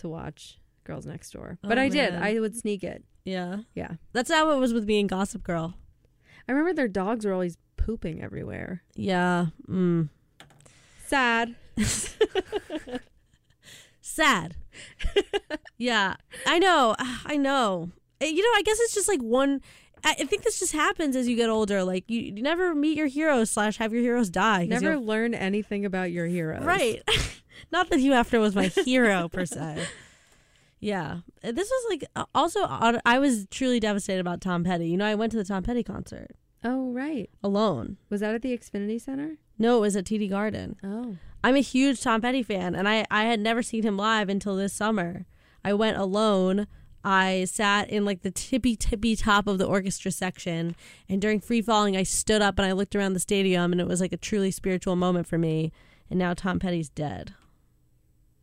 to 0.00 0.08
watch 0.08 0.58
Girls 0.84 1.06
Next 1.06 1.30
Door, 1.32 1.58
Oh, 1.64 1.68
but 1.68 1.78
I 1.78 1.88
did. 1.88 2.12
man. 2.14 2.22
I 2.22 2.38
would 2.40 2.56
sneak 2.56 2.82
it. 2.84 3.04
Yeah. 3.24 3.58
Yeah, 3.74 3.92
That's 4.12 4.30
how 4.30 4.50
it 4.50 4.58
was 4.58 4.72
with 4.72 4.86
being 4.86 5.06
Gossip 5.06 5.42
Girl. 5.44 5.74
I 6.48 6.52
remember 6.52 6.72
their 6.74 6.88
dogs 6.88 7.24
were 7.24 7.32
always 7.32 7.58
pooping 7.76 8.22
everywhere. 8.22 8.82
Yeah. 8.94 9.46
Mm. 9.68 10.08
Sad. 11.06 11.54
Sad. 14.00 14.56
yeah. 15.78 16.16
I 16.46 16.58
know. 16.58 16.96
I 17.26 17.36
know. 17.36 17.90
Uh, 18.22 18.26
You 18.26 18.42
know, 18.42 18.58
I 18.58 18.62
guess 18.64 18.78
it's 18.80 18.94
just 18.94 19.08
like 19.08 19.20
one. 19.20 19.60
I 20.04 20.16
I 20.20 20.24
think 20.24 20.42
this 20.42 20.58
just 20.58 20.72
happens 20.72 21.14
as 21.16 21.28
you 21.28 21.36
get 21.36 21.50
older. 21.50 21.84
Like 21.84 22.04
you, 22.08 22.20
you 22.20 22.42
never 22.42 22.74
meet 22.74 22.96
your 22.96 23.06
heroes 23.06 23.50
slash 23.50 23.76
have 23.76 23.92
your 23.92 24.02
heroes 24.02 24.30
die. 24.30 24.60
'cause 24.62 24.80
Never 24.82 24.92
you'll- 24.94 25.04
learn 25.04 25.34
anything 25.34 25.84
about 25.84 26.10
your 26.10 26.26
heroes. 26.26 26.64
Right. 26.64 27.02
Not 27.72 27.90
that 27.90 28.00
Hugh 28.00 28.12
Hefner 28.12 28.40
was 28.40 28.54
my 28.54 28.66
hero 28.66 29.28
per 29.28 29.44
se. 29.44 29.86
Yeah. 30.80 31.18
This 31.42 31.68
was 31.70 31.86
like 31.90 32.04
also 32.34 32.60
I 33.04 33.18
was 33.18 33.46
truly 33.50 33.80
devastated 33.80 34.20
about 34.20 34.40
Tom 34.40 34.64
Petty. 34.64 34.88
You 34.88 34.96
know, 34.96 35.06
I 35.06 35.14
went 35.14 35.30
to 35.32 35.38
the 35.38 35.44
Tom 35.44 35.62
Petty 35.62 35.82
concert 35.82 36.30
Oh 36.64 36.90
right. 36.92 37.28
alone. 37.42 37.96
Was 38.08 38.20
that 38.20 38.34
at 38.34 38.42
the 38.42 38.56
Xfinity 38.56 39.00
Center? 39.00 39.36
No, 39.58 39.78
it 39.78 39.80
was 39.80 39.96
at 39.96 40.04
TD 40.04 40.28
Garden. 40.30 40.76
Oh. 40.82 41.16
I'm 41.42 41.56
a 41.56 41.60
huge 41.60 42.00
Tom 42.02 42.20
Petty 42.20 42.42
fan, 42.42 42.74
and 42.74 42.88
I, 42.88 43.06
I 43.10 43.24
had 43.24 43.40
never 43.40 43.62
seen 43.62 43.82
him 43.82 43.96
live 43.96 44.28
until 44.28 44.56
this 44.56 44.72
summer. 44.72 45.26
I 45.64 45.72
went 45.74 45.96
alone. 45.96 46.66
I 47.02 47.44
sat 47.44 47.88
in 47.88 48.04
like 48.04 48.20
the 48.22 48.30
tippy 48.30 48.76
tippy 48.76 49.16
top 49.16 49.46
of 49.46 49.56
the 49.58 49.66
orchestra 49.66 50.10
section, 50.10 50.76
and 51.08 51.20
during 51.20 51.40
free 51.40 51.62
falling, 51.62 51.96
I 51.96 52.02
stood 52.02 52.42
up 52.42 52.58
and 52.58 52.66
I 52.66 52.72
looked 52.72 52.94
around 52.94 53.14
the 53.14 53.20
stadium, 53.20 53.72
and 53.72 53.80
it 53.80 53.86
was 53.88 54.00
like 54.02 54.12
a 54.12 54.18
truly 54.18 54.50
spiritual 54.50 54.96
moment 54.96 55.26
for 55.26 55.38
me. 55.38 55.72
And 56.10 56.18
now 56.18 56.34
Tom 56.34 56.58
Petty's 56.58 56.88
dead. 56.90 57.34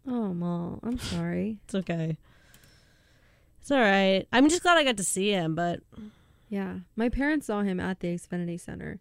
Oh, 0.08 0.34
Mal, 0.34 0.80
I'm 0.84 0.98
sorry. 0.98 1.60
It's 1.66 1.76
okay. 1.76 2.18
It's 3.62 3.72
all 3.72 3.80
right. 3.82 4.26
I'm 4.32 4.48
just 4.48 4.64
glad 4.64 4.78
I 4.78 4.84
got 4.84 4.98
to 4.98 5.04
see 5.04 5.32
him, 5.32 5.54
but 5.56 5.82
Yeah. 6.50 6.80
My 6.96 7.10
parents 7.10 7.48
saw 7.48 7.62
him 7.62 7.80
at 7.80 8.00
the 8.00 8.08
Xfinity 8.08 8.60
Center. 8.60 9.00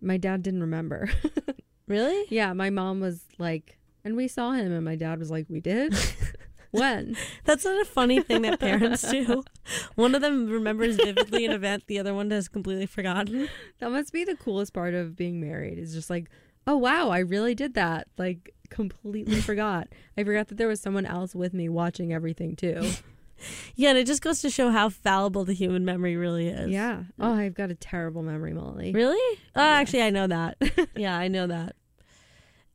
My 0.00 0.18
dad 0.18 0.42
didn't 0.42 0.60
remember. 0.60 1.08
really, 1.88 2.24
yeah, 2.28 2.52
my 2.52 2.68
mom 2.68 3.00
was 3.00 3.24
like, 3.38 3.78
and 4.04 4.14
we 4.14 4.28
saw 4.28 4.52
him, 4.52 4.72
and 4.72 4.84
my 4.84 4.96
dad 4.96 5.18
was 5.18 5.30
like, 5.30 5.46
we 5.48 5.60
did? 5.60 5.94
when? 6.70 7.16
that's 7.44 7.64
not 7.64 7.80
a 7.80 7.84
funny 7.86 8.20
thing 8.20 8.42
that 8.42 8.60
parents 8.60 9.02
do. 9.10 9.42
One 9.94 10.14
of 10.14 10.20
them 10.20 10.48
remembers 10.48 10.96
vividly 10.96 11.46
an 11.46 11.52
event, 11.52 11.84
the 11.86 11.98
other 11.98 12.12
one 12.12 12.30
has 12.30 12.48
completely 12.48 12.86
forgotten. 12.86 13.48
That 13.78 13.90
must 13.90 14.12
be 14.12 14.24
the 14.24 14.36
coolest 14.36 14.74
part 14.74 14.92
of 14.92 15.16
being 15.16 15.40
married 15.40 15.78
is 15.78 15.94
just 15.94 16.10
like, 16.10 16.28
oh, 16.66 16.76
wow, 16.76 17.08
I 17.10 17.20
really 17.20 17.54
did 17.54 17.74
that. 17.74 18.08
Like, 18.18 18.52
completely 18.66 19.40
forgot. 19.40 19.88
I 20.16 20.24
forgot 20.24 20.48
that 20.48 20.56
there 20.58 20.68
was 20.68 20.80
someone 20.80 21.06
else 21.06 21.34
with 21.34 21.54
me 21.54 21.68
watching 21.68 22.12
everything 22.12 22.56
too. 22.56 22.90
Yeah, 23.74 23.90
and 23.90 23.98
it 23.98 24.06
just 24.06 24.22
goes 24.22 24.40
to 24.40 24.48
show 24.48 24.70
how 24.70 24.88
fallible 24.88 25.44
the 25.44 25.52
human 25.52 25.84
memory 25.84 26.16
really 26.16 26.48
is. 26.48 26.70
yeah. 26.70 27.02
Oh, 27.20 27.34
I've 27.34 27.52
got 27.52 27.70
a 27.70 27.74
terrible 27.74 28.22
memory, 28.22 28.54
Molly. 28.54 28.92
Really? 28.92 29.38
Oh, 29.54 29.60
actually, 29.60 30.00
I 30.04 30.08
know 30.08 30.26
that. 30.26 30.56
yeah, 30.96 31.18
I 31.18 31.28
know 31.28 31.46
that. 31.46 31.76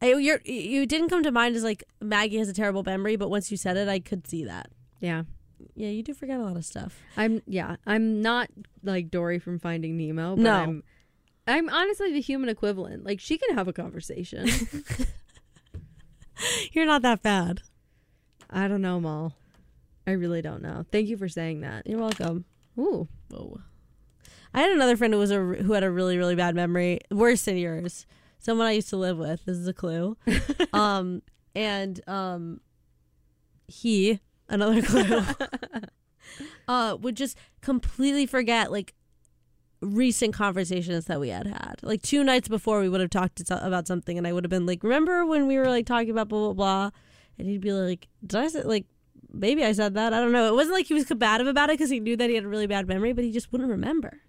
I, 0.04 0.14
you're, 0.14 0.40
you 0.46 0.86
didn't 0.86 1.10
come 1.10 1.24
to 1.24 1.32
mind 1.32 1.56
as 1.56 1.64
like 1.64 1.84
Maggie 2.00 2.38
has 2.38 2.48
a 2.48 2.54
terrible 2.54 2.84
memory, 2.84 3.16
but 3.16 3.32
once 3.32 3.50
you 3.50 3.58
said 3.58 3.76
it, 3.76 3.88
I 3.88 3.98
could 4.00 4.28
see 4.28 4.46
that. 4.46 4.70
Yeah. 5.00 5.24
Yeah, 5.74 5.90
you 5.90 6.04
do 6.04 6.14
forget 6.14 6.40
a 6.40 6.44
lot 6.44 6.58
of 6.58 6.64
stuff. 6.64 7.00
I'm 7.18 7.42
yeah, 7.48 7.78
I'm 7.88 8.22
not 8.22 8.50
like 8.84 9.10
Dory 9.10 9.40
from 9.40 9.58
Finding 9.58 9.98
Nemo, 9.98 10.36
but 10.36 10.44
No. 10.44 10.54
I'm 10.54 10.84
I'm 11.48 11.70
honestly 11.70 12.14
the 12.14 12.22
human 12.22 12.50
equivalent. 12.50 13.04
Like 13.04 13.20
she 13.20 13.40
can 13.40 13.56
have 13.56 13.68
a 13.68 13.74
conversation. 13.74 14.48
You're 16.72 16.86
not 16.86 17.02
that 17.02 17.22
bad. 17.22 17.62
I 18.50 18.68
don't 18.68 18.82
know, 18.82 19.00
Mal. 19.00 19.34
I 20.06 20.12
really 20.12 20.42
don't 20.42 20.62
know. 20.62 20.86
Thank 20.92 21.08
you 21.08 21.18
for 21.18 21.28
saying 21.28 21.62
that. 21.62 21.88
You're 21.88 22.00
welcome. 22.00 22.46
Ooh. 22.78 23.08
Whoa. 23.30 23.62
I 24.54 24.62
had 24.62 24.72
another 24.72 24.98
friend 24.98 25.14
who 25.14 25.20
was 25.20 25.32
a 25.32 25.40
who 25.40 25.74
had 25.74 25.84
a 25.84 25.92
really 25.92 26.18
really 26.18 26.36
bad 26.36 26.56
memory, 26.56 27.00
worse 27.10 27.44
than 27.44 27.58
yours. 27.58 28.06
Someone 28.40 28.68
I 28.68 28.72
used 28.72 28.90
to 28.90 28.98
live 28.98 29.18
with. 29.18 29.46
This 29.46 29.58
is 29.58 29.68
a 29.68 29.74
clue. 29.74 30.18
um, 30.74 31.22
and 31.56 32.02
um, 32.08 32.60
he 33.68 34.20
another 34.50 34.82
clue. 34.82 35.22
uh, 36.68 36.98
would 37.00 37.16
just 37.16 37.38
completely 37.62 38.26
forget 38.26 38.72
like 38.72 38.94
recent 39.82 40.34
conversations 40.34 41.06
that 41.06 41.20
we 41.20 41.30
had 41.30 41.48
had. 41.48 41.76
Like 41.82 42.02
two 42.02 42.24
nights 42.24 42.48
before, 42.48 42.80
we 42.80 42.90
would 42.90 43.02
have 43.02 43.10
talked 43.10 43.42
about 43.50 43.88
something, 43.88 44.18
and 44.18 44.28
I 44.28 44.34
would 44.34 44.44
have 44.44 44.50
been 44.50 44.66
like, 44.66 44.84
"Remember 44.84 45.26
when 45.26 45.48
we 45.48 45.58
were 45.58 45.68
like 45.68 45.86
talking 45.86 46.12
about 46.12 46.30
blah 46.30 46.54
blah 46.54 46.54
blah?" 46.54 46.92
And 47.38 47.48
he'd 47.48 47.62
be 47.62 47.74
like, 47.74 48.08
"Did 48.26 48.40
I 48.40 48.48
say 48.48 48.64
like?" 48.64 48.86
Maybe 49.34 49.64
I 49.64 49.72
said 49.72 49.94
that. 49.94 50.14
I 50.14 50.20
don't 50.20 50.34
know. 50.34 50.48
It 50.48 50.56
wasn't 50.56 50.76
like 50.76 50.88
he 50.88 50.94
was 50.94 51.06
combative 51.06 51.48
about 51.48 51.70
it 51.70 51.74
because 51.74 51.90
he 51.90 52.02
knew 52.02 52.18
that 52.18 52.30
he 52.30 52.36
had 52.36 52.44
a 52.44 52.50
really 52.50 52.68
bad 52.68 52.86
memory, 52.86 53.14
but 53.14 53.24
he 53.24 53.32
just 53.32 53.50
wouldn't 53.52 53.70
remember. 53.70 54.20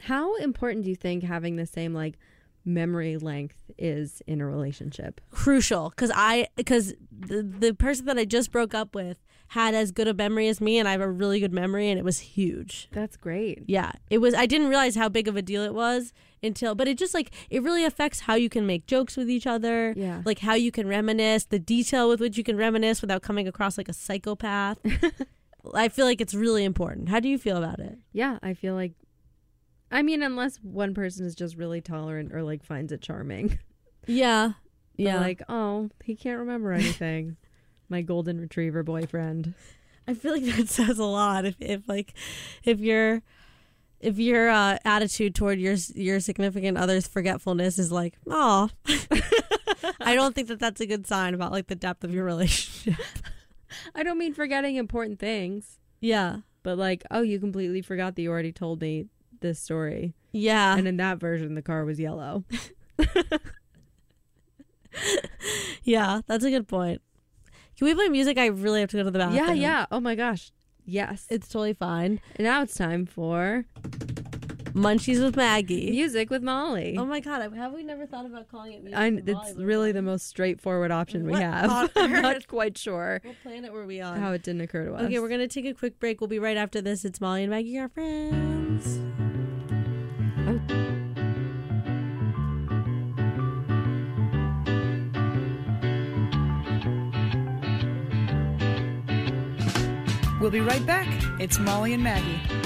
How 0.00 0.34
important 0.36 0.84
do 0.84 0.90
you 0.90 0.96
think 0.96 1.22
having 1.22 1.56
the 1.56 1.64
same 1.64 1.94
like 1.94 2.18
memory 2.64 3.16
length 3.16 3.70
is 3.78 4.20
in 4.26 4.40
a 4.40 4.46
relationship? 4.46 5.20
crucial 5.30 5.90
because 5.90 6.12
I 6.14 6.48
because 6.56 6.94
the, 7.10 7.42
the 7.42 7.72
person 7.72 8.04
that 8.06 8.18
I 8.18 8.24
just 8.24 8.52
broke 8.52 8.74
up 8.74 8.94
with 8.94 9.18
had 9.52 9.74
as 9.74 9.90
good 9.92 10.08
a 10.08 10.14
memory 10.14 10.48
as 10.48 10.60
me, 10.62 10.78
and 10.78 10.88
I 10.88 10.92
have 10.92 11.00
a 11.02 11.10
really 11.10 11.38
good 11.38 11.52
memory, 11.52 11.90
and 11.90 11.98
it 11.98 12.04
was 12.04 12.18
huge. 12.20 12.88
That's 12.92 13.16
great. 13.18 13.64
Yeah, 13.66 13.92
it 14.08 14.18
was. 14.18 14.32
I 14.34 14.46
didn't 14.46 14.68
realize 14.68 14.94
how 14.96 15.08
big 15.10 15.28
of 15.28 15.36
a 15.36 15.42
deal 15.42 15.62
it 15.62 15.74
was 15.74 16.12
until, 16.42 16.74
but 16.74 16.88
it 16.88 16.96
just 16.96 17.12
like 17.12 17.30
it 17.50 17.62
really 17.62 17.84
affects 17.84 18.20
how 18.20 18.34
you 18.34 18.48
can 18.48 18.66
make 18.66 18.86
jokes 18.86 19.14
with 19.16 19.28
each 19.28 19.46
other. 19.46 19.92
Yeah. 19.96 20.22
like 20.24 20.38
how 20.38 20.54
you 20.54 20.70
can 20.72 20.88
reminisce, 20.88 21.44
the 21.44 21.58
detail 21.58 22.08
with 22.08 22.18
which 22.20 22.38
you 22.38 22.44
can 22.44 22.56
reminisce 22.56 23.02
without 23.02 23.20
coming 23.22 23.46
across 23.46 23.76
like 23.76 23.88
a 23.88 23.92
psychopath. 23.92 24.78
I 25.74 25.88
feel 25.90 26.06
like 26.06 26.20
it's 26.20 26.34
really 26.34 26.64
important. 26.64 27.08
How 27.10 27.20
do 27.20 27.28
you 27.28 27.38
feel 27.38 27.56
about 27.58 27.78
it? 27.78 27.98
Yeah, 28.12 28.38
I 28.42 28.54
feel 28.54 28.74
like 28.74 28.94
I 29.90 30.00
mean, 30.00 30.22
unless 30.22 30.56
one 30.62 30.94
person 30.94 31.26
is 31.26 31.34
just 31.34 31.56
really 31.56 31.82
tolerant 31.82 32.32
or 32.32 32.42
like 32.42 32.64
finds 32.64 32.90
it 32.92 33.02
charming. 33.02 33.58
Yeah, 34.06 34.52
But, 34.96 35.02
yeah. 35.04 35.20
like, 35.20 35.42
oh, 35.48 35.90
he 36.02 36.16
can't 36.16 36.38
remember 36.40 36.72
anything. 36.72 37.36
my 37.92 38.02
golden 38.02 38.40
retriever 38.40 38.82
boyfriend. 38.82 39.54
I 40.08 40.14
feel 40.14 40.32
like 40.32 40.44
that 40.44 40.68
says 40.68 40.98
a 40.98 41.04
lot. 41.04 41.44
If, 41.44 41.54
if 41.60 41.88
like, 41.88 42.14
if 42.64 42.80
your 42.80 43.22
if 44.00 44.18
your 44.18 44.50
uh, 44.50 44.78
attitude 44.84 45.34
toward 45.34 45.60
your 45.60 45.76
your 45.94 46.18
significant 46.18 46.76
other's 46.76 47.06
forgetfulness 47.06 47.78
is 47.78 47.92
like, 47.92 48.14
oh, 48.26 48.68
I 50.00 50.14
don't 50.14 50.34
think 50.34 50.48
that 50.48 50.58
that's 50.58 50.80
a 50.80 50.86
good 50.86 51.06
sign 51.06 51.34
about 51.34 51.52
like 51.52 51.68
the 51.68 51.76
depth 51.76 52.02
of 52.02 52.12
your 52.12 52.24
relationship. 52.24 53.00
I 53.94 54.02
don't 54.02 54.18
mean 54.18 54.34
forgetting 54.34 54.76
important 54.76 55.18
things. 55.18 55.78
Yeah, 56.00 56.38
but 56.62 56.76
like, 56.78 57.04
oh, 57.10 57.22
you 57.22 57.38
completely 57.38 57.80
forgot 57.80 58.16
that 58.16 58.22
you 58.22 58.30
already 58.30 58.52
told 58.52 58.80
me 58.80 59.06
this 59.40 59.60
story. 59.60 60.14
Yeah, 60.32 60.76
and 60.76 60.88
in 60.88 60.96
that 60.96 61.18
version, 61.18 61.54
the 61.54 61.62
car 61.62 61.84
was 61.84 62.00
yellow. 62.00 62.44
yeah, 65.84 66.22
that's 66.26 66.44
a 66.44 66.50
good 66.50 66.66
point. 66.66 67.00
Can 67.82 67.88
we 67.88 67.94
play 67.96 68.08
music? 68.10 68.38
I 68.38 68.46
really 68.46 68.78
have 68.78 68.90
to 68.90 68.98
go 68.98 69.02
to 69.02 69.10
the 69.10 69.18
bathroom. 69.18 69.44
Yeah, 69.44 69.52
yeah. 69.54 69.86
Oh 69.90 69.98
my 69.98 70.14
gosh. 70.14 70.52
Yes. 70.84 71.26
It's 71.28 71.48
totally 71.48 71.74
fine. 71.74 72.20
And 72.36 72.44
now 72.44 72.62
it's 72.62 72.76
time 72.76 73.06
for 73.06 73.64
Munchies 74.72 75.20
with 75.20 75.34
Maggie. 75.34 75.90
Music 75.90 76.30
with 76.30 76.44
Molly. 76.44 76.94
Oh 76.96 77.04
my 77.04 77.18
god, 77.18 77.52
have 77.52 77.72
we 77.72 77.82
never 77.82 78.06
thought 78.06 78.24
about 78.24 78.48
calling 78.48 78.74
it 78.74 78.84
music? 78.84 79.26
With 79.26 79.36
it's 79.36 79.58
really 79.58 79.90
the 79.90 80.00
most 80.00 80.28
straightforward 80.28 80.92
option 80.92 81.24
we 81.24 81.32
What 81.32 81.42
have. 81.42 81.90
I'm 81.96 82.22
not 82.22 82.46
quite 82.46 82.78
sure 82.78 83.20
What 83.24 83.34
planet 83.42 83.72
were 83.72 83.84
we 83.84 84.00
on? 84.00 84.16
how 84.20 84.30
it 84.30 84.44
didn't 84.44 84.60
occur 84.60 84.84
to 84.86 84.94
us. 84.94 85.02
Okay, 85.06 85.18
we're 85.18 85.28
gonna 85.28 85.48
take 85.48 85.66
a 85.66 85.74
quick 85.74 85.98
break. 85.98 86.20
We'll 86.20 86.28
be 86.28 86.38
right 86.38 86.56
after 86.56 86.80
this. 86.80 87.04
It's 87.04 87.20
Molly 87.20 87.42
and 87.42 87.50
Maggie, 87.50 87.80
our 87.80 87.88
friends. 87.88 89.00
Oh. 90.46 91.01
We'll 100.42 100.50
be 100.50 100.58
right 100.58 100.84
back. 100.84 101.06
It's 101.38 101.60
Molly 101.60 101.92
and 101.94 102.02
Maggie. 102.02 102.61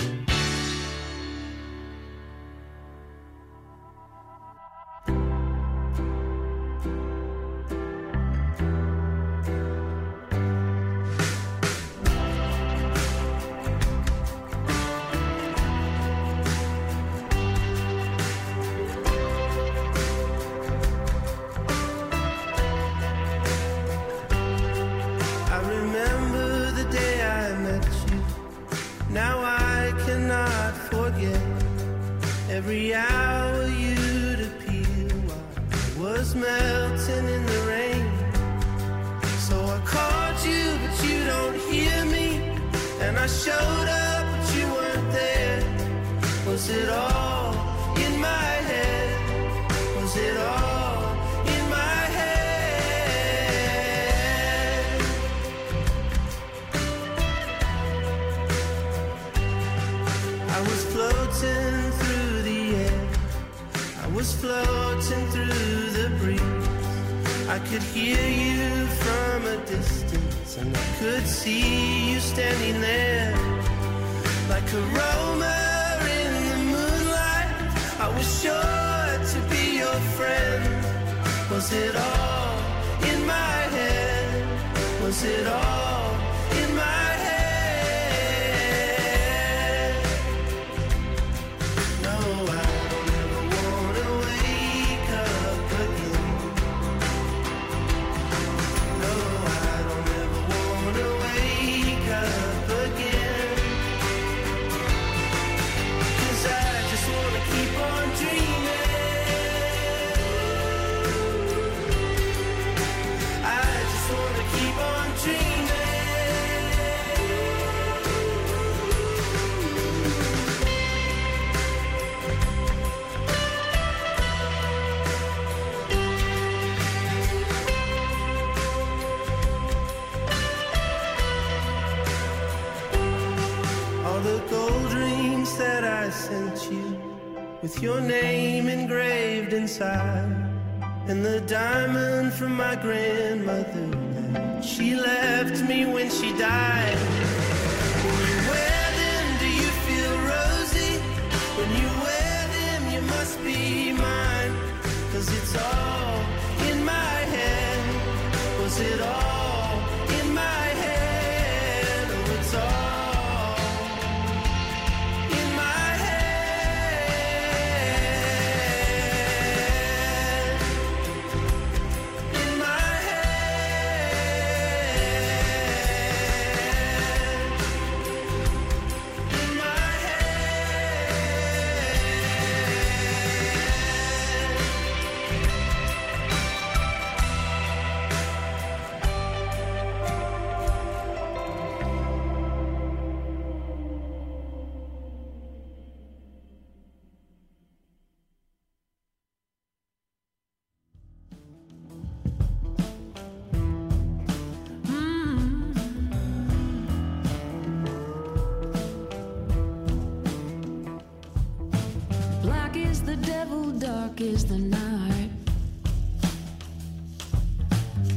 dark 214.06 214.20
is 214.20 214.44
the 214.44 214.58
night. 214.58 215.30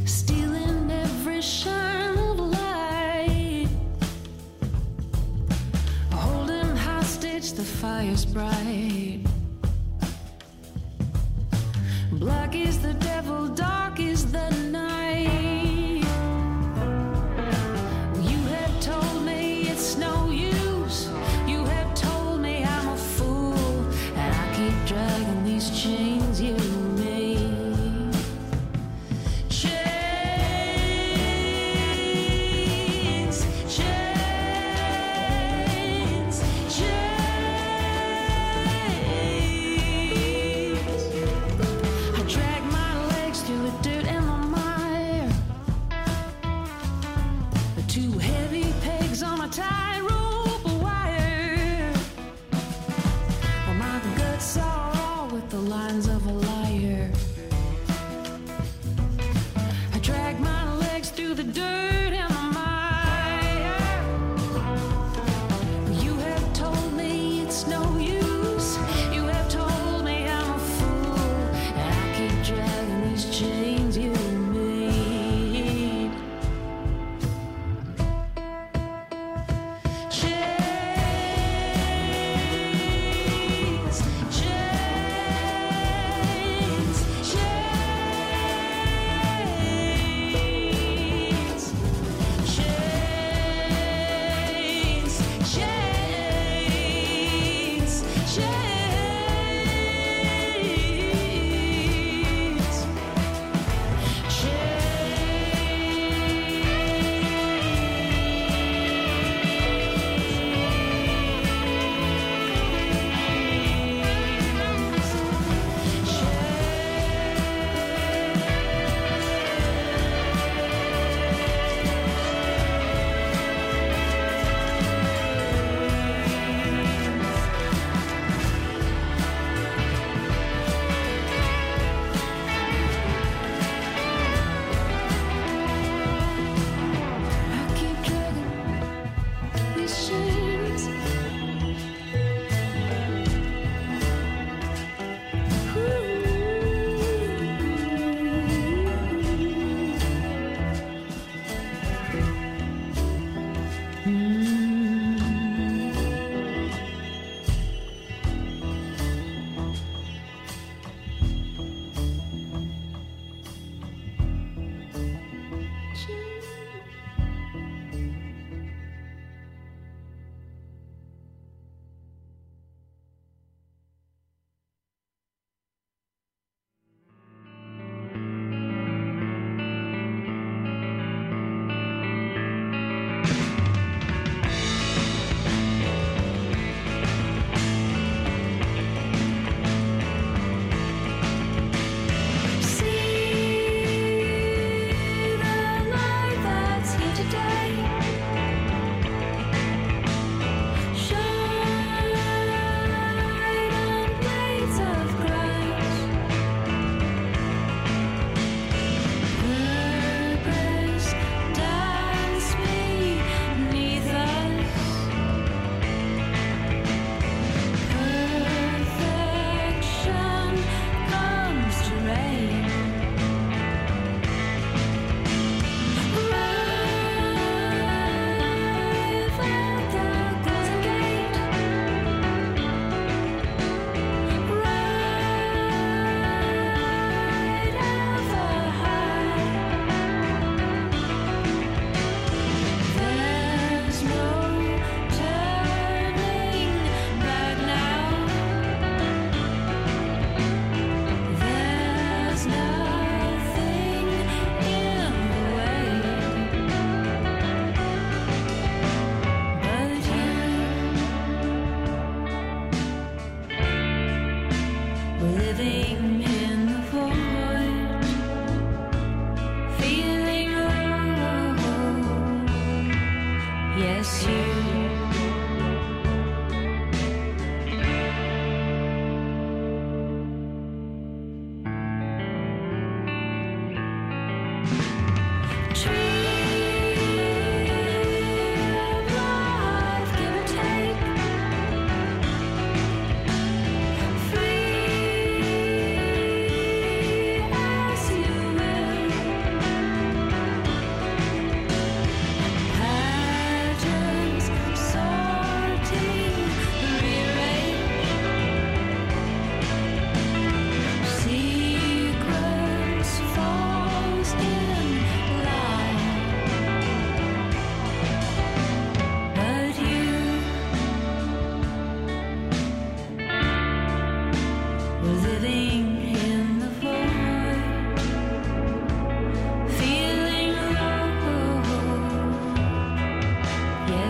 Stealing 0.05 0.91
every 0.91 1.41
shine 1.41 2.17
of 2.17 2.39
light. 2.39 3.69
Holding 6.11 6.75
hostage, 6.75 7.53
the 7.53 7.63
fire's 7.63 8.25
bright. 8.25 9.28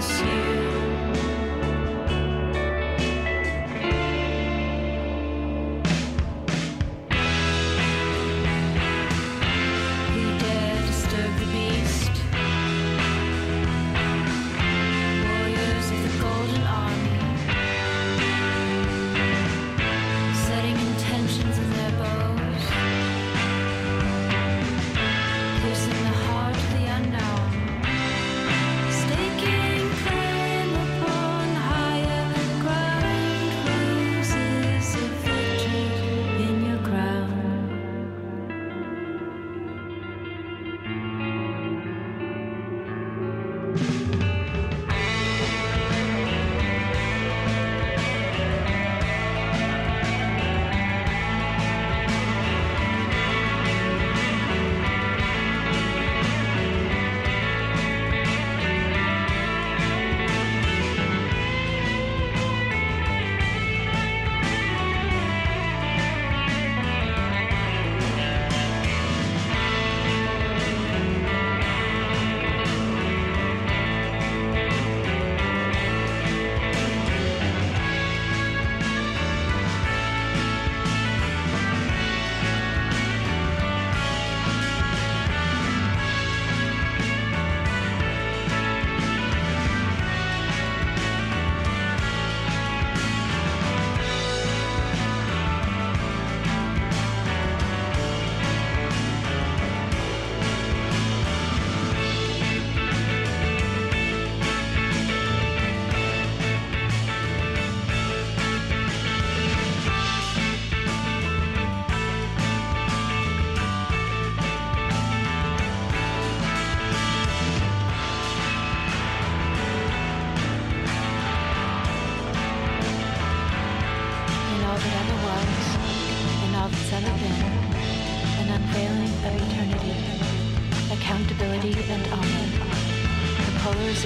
Yes, 0.09 0.38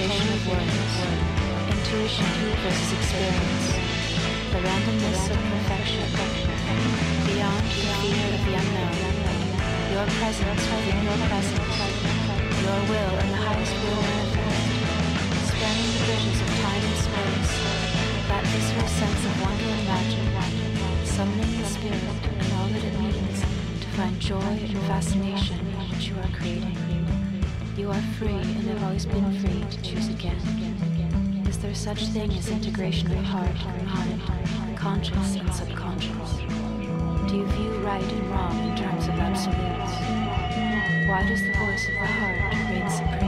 polarization 0.04 0.28
of 0.34 0.46
words, 0.48 0.94
intuition 1.72 2.28
versus 2.60 2.92
experience, 2.92 3.66
the 4.52 4.60
randomness 4.60 5.30
of 5.32 5.38
perfection, 5.48 6.04
beyond 7.24 7.64
the 7.64 7.88
fear 8.04 8.26
of 8.36 8.42
the 8.44 8.52
unknown, 8.52 8.96
your 9.92 10.06
presence 10.20 10.60
within 10.60 10.98
your 11.04 11.18
presence, 11.24 11.76
your 12.60 12.80
will 12.90 13.14
in 13.16 13.28
the 13.32 13.40
highest 13.48 13.74
will 13.80 14.02
manifest, 14.04 14.84
spanning 15.48 15.88
the 15.88 16.00
bridges 16.04 16.38
of 16.40 16.48
time 16.60 16.84
and 16.84 16.98
space, 17.00 17.54
that 18.28 18.44
visceral 18.52 18.88
sense 18.88 19.24
of 19.24 19.32
wonder 19.40 19.64
and 19.64 19.84
magic, 19.88 21.06
summoning 21.06 21.60
the 21.60 21.66
spirit 21.66 22.02
and 22.28 22.52
all 22.52 22.68
that 22.68 22.84
it 22.84 22.98
means 23.00 23.40
to 23.80 23.88
find 23.96 24.20
joy 24.20 24.36
and 24.40 24.78
fascination 24.84 25.58
in 25.60 25.76
what 25.78 26.06
you 26.06 26.14
are 26.18 26.38
creating. 26.38 26.83
You 27.84 27.90
are 27.90 28.02
free 28.18 28.28
and 28.28 28.66
have 28.68 28.82
always 28.82 29.04
been 29.04 29.30
free 29.40 29.62
to 29.70 29.82
choose 29.82 30.08
again. 30.08 30.38
Is 31.46 31.58
there 31.58 31.74
such 31.74 32.06
thing 32.06 32.32
as 32.32 32.48
integration 32.48 33.12
of 33.12 33.22
heart 33.22 33.54
mind, 33.84 34.22
conscious 34.78 35.36
and 35.36 35.54
subconscious? 35.54 36.38
Do 37.28 37.36
you 37.36 37.46
view 37.46 37.72
right 37.84 38.02
and 38.02 38.30
wrong 38.30 38.58
in 38.70 38.74
terms 38.74 39.04
of 39.06 39.10
absolutes? 39.16 39.92
Why 41.10 41.28
does 41.28 41.42
the 41.42 41.52
voice 41.58 41.86
of 41.88 41.94
the 42.00 42.06
heart 42.06 42.54
reign 42.70 42.88
supreme? 42.88 43.23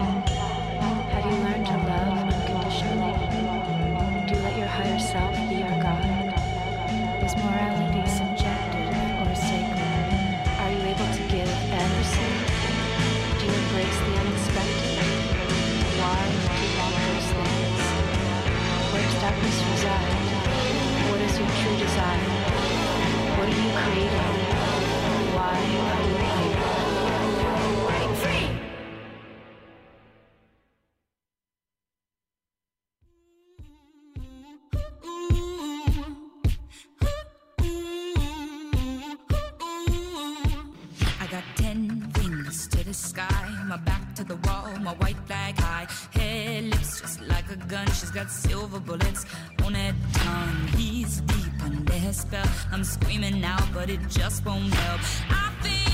Spell. 52.13 52.47
I'm 52.73 52.85
screaming 52.85 53.45
out, 53.45 53.67
but 53.73 53.91
it 53.91 54.01
just 54.09 54.45
won't 54.45 54.73
help. 54.73 55.01
I 55.31 55.53
think 55.63 55.86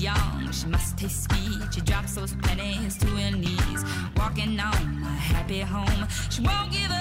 young, 0.00 0.50
she 0.52 0.66
must 0.66 0.96
taste 0.96 1.24
speed. 1.24 1.60
She 1.72 1.80
drops 1.80 2.14
those 2.14 2.34
pennies 2.42 2.96
to 2.98 3.06
her 3.06 3.36
knees, 3.36 3.84
walking 4.16 4.58
on 4.60 5.00
my 5.00 5.08
happy 5.08 5.60
home. 5.60 6.06
She 6.30 6.40
won't 6.42 6.70
give 6.72 6.90
up 6.90 6.97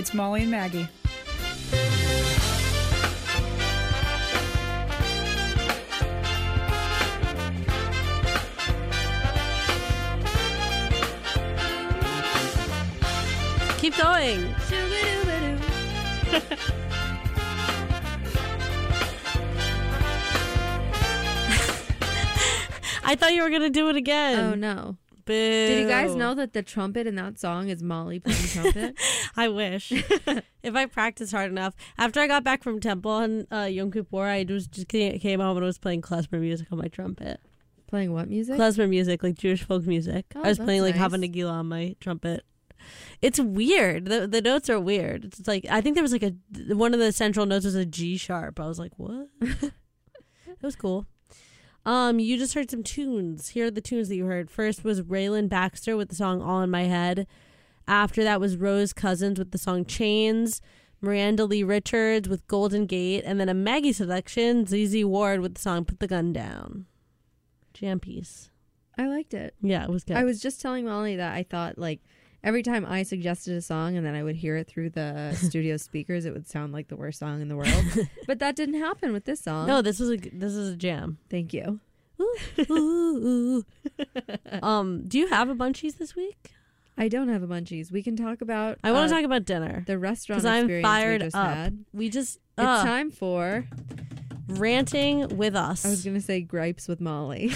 It's 0.00 0.14
Molly 0.14 0.44
and 0.44 0.50
Maggie. 0.50 0.88
Keep 13.76 13.98
going. 13.98 14.54
I 23.04 23.14
thought 23.16 23.34
you 23.34 23.42
were 23.42 23.50
gonna 23.50 23.68
do 23.68 23.90
it 23.90 23.96
again. 23.96 24.38
Oh 24.38 24.54
no. 24.54 24.96
Boo. 25.26 25.34
Did 25.34 25.82
you 25.82 25.88
guys 25.88 26.14
know 26.14 26.34
that 26.34 26.54
the 26.54 26.62
trumpet 26.62 27.06
in 27.06 27.16
that 27.16 27.38
song 27.38 27.68
is 27.68 27.82
Molly 27.82 28.18
playing 28.18 28.40
trumpet? 28.48 28.98
I 29.36 29.48
wish. 29.48 29.92
if 30.62 30.74
I 30.74 30.86
practiced 30.86 31.32
hard 31.32 31.50
enough. 31.50 31.74
After 31.98 32.20
I 32.20 32.26
got 32.26 32.44
back 32.44 32.62
from 32.62 32.80
temple 32.80 33.10
on 33.10 33.46
uh, 33.52 33.64
Yom 33.64 33.90
Kippur, 33.90 34.24
I 34.24 34.44
was 34.48 34.66
just 34.66 34.88
came 34.88 35.40
home 35.40 35.56
and 35.56 35.66
was 35.66 35.78
playing 35.78 36.02
klezmer 36.02 36.40
music 36.40 36.68
on 36.70 36.78
my 36.78 36.88
trumpet. 36.88 37.40
playing 37.86 38.12
what 38.12 38.28
music? 38.28 38.56
Klezmer 38.56 38.88
music, 38.88 39.22
like 39.22 39.36
Jewish 39.36 39.62
folk 39.62 39.86
music. 39.86 40.26
Oh, 40.34 40.42
I 40.42 40.48
was 40.48 40.58
playing 40.58 40.82
like 40.82 40.94
nice. 40.94 41.02
Hava 41.02 41.16
Nagila 41.16 41.52
on 41.52 41.68
my 41.68 41.96
trumpet. 42.00 42.44
It's 43.20 43.38
weird. 43.38 44.06
The 44.06 44.26
the 44.26 44.40
notes 44.40 44.70
are 44.70 44.80
weird. 44.80 45.24
It's 45.24 45.46
like 45.46 45.66
I 45.70 45.80
think 45.80 45.94
there 45.94 46.02
was 46.02 46.12
like 46.12 46.22
a 46.22 46.34
one 46.74 46.94
of 46.94 47.00
the 47.00 47.12
central 47.12 47.46
notes 47.46 47.64
was 47.64 47.74
a 47.74 47.84
G 47.84 48.16
sharp. 48.16 48.58
I 48.58 48.66
was 48.66 48.78
like, 48.78 48.92
what? 48.96 49.28
it 49.40 49.72
was 50.62 50.76
cool. 50.76 51.06
Um, 51.86 52.18
you 52.18 52.36
just 52.36 52.54
heard 52.54 52.70
some 52.70 52.82
tunes. 52.82 53.50
Here 53.50 53.66
are 53.66 53.70
the 53.70 53.80
tunes 53.80 54.08
that 54.08 54.16
you 54.16 54.26
heard. 54.26 54.50
First 54.50 54.84
was 54.84 55.02
Raylan 55.02 55.48
Baxter 55.48 55.96
with 55.96 56.08
the 56.08 56.14
song 56.14 56.42
"All 56.42 56.62
in 56.62 56.70
My 56.70 56.84
Head." 56.84 57.26
After 57.88 58.22
that 58.24 58.40
was 58.40 58.56
Rose 58.56 58.92
Cousins 58.92 59.38
with 59.38 59.50
the 59.50 59.58
song 59.58 59.84
"Chains." 59.84 60.60
Miranda 61.02 61.46
Lee 61.46 61.62
Richards 61.62 62.28
with 62.28 62.46
"Golden 62.46 62.84
Gate," 62.84 63.24
and 63.24 63.40
then 63.40 63.48
a 63.48 63.54
Maggie 63.54 63.92
selection, 63.92 64.66
ZZ 64.66 65.04
Ward 65.04 65.40
with 65.40 65.54
the 65.54 65.60
song 65.60 65.84
"Put 65.84 65.98
the 66.00 66.06
Gun 66.06 66.32
Down." 66.32 66.86
Jam 67.72 68.00
piece. 68.00 68.50
I 68.98 69.06
liked 69.06 69.32
it. 69.32 69.54
Yeah, 69.62 69.84
it 69.84 69.90
was 69.90 70.04
good. 70.04 70.16
I 70.16 70.24
was 70.24 70.40
just 70.40 70.60
telling 70.60 70.84
Molly 70.84 71.16
that 71.16 71.34
I 71.34 71.42
thought 71.42 71.78
like 71.78 72.00
every 72.44 72.62
time 72.62 72.84
I 72.86 73.02
suggested 73.02 73.56
a 73.56 73.62
song 73.62 73.96
and 73.96 74.04
then 74.04 74.14
I 74.14 74.22
would 74.22 74.36
hear 74.36 74.56
it 74.56 74.66
through 74.66 74.90
the 74.90 75.34
studio 75.40 75.76
speakers, 75.78 76.26
it 76.26 76.32
would 76.32 76.46
sound 76.48 76.72
like 76.72 76.88
the 76.88 76.96
worst 76.96 77.18
song 77.18 77.40
in 77.40 77.48
the 77.48 77.56
world. 77.56 77.84
but 78.26 78.38
that 78.40 78.56
didn't 78.56 78.78
happen 78.78 79.12
with 79.12 79.24
this 79.24 79.40
song. 79.40 79.66
no, 79.66 79.80
this 79.82 79.98
was 79.98 80.10
a 80.10 80.16
this 80.16 80.52
is 80.52 80.74
a 80.74 80.76
jam. 80.76 81.18
thank 81.30 81.54
you. 81.54 81.80
Ooh, 82.20 82.36
ooh, 82.70 82.76
ooh. 82.76 83.64
um, 84.62 85.04
do 85.08 85.18
you 85.18 85.28
have 85.28 85.48
a 85.48 85.54
bunchies 85.54 85.96
this 85.96 86.14
week? 86.14 86.52
I 87.00 87.08
don't 87.08 87.28
have 87.28 87.42
a 87.42 87.46
munchies. 87.46 87.90
We 87.90 88.02
can 88.02 88.14
talk 88.14 88.42
about. 88.42 88.78
I 88.84 88.92
want 88.92 89.04
uh, 89.04 89.08
to 89.08 89.14
talk 89.14 89.24
about 89.24 89.46
dinner 89.46 89.84
the 89.86 89.98
restaurant 89.98 90.42
because 90.42 90.44
I'm 90.44 90.82
fired 90.82 91.22
we 91.22 91.26
just 91.26 91.36
up. 91.36 91.46
had. 91.46 91.84
We 91.94 92.10
just 92.10 92.36
It's 92.58 92.66
uh, 92.66 92.84
time 92.84 93.10
for. 93.10 93.64
ranting 94.48 95.38
with 95.38 95.56
us. 95.56 95.86
I 95.86 95.88
was 95.88 96.04
gonna 96.04 96.20
say 96.20 96.42
gripes 96.42 96.88
with 96.88 97.00
Molly. 97.00 97.52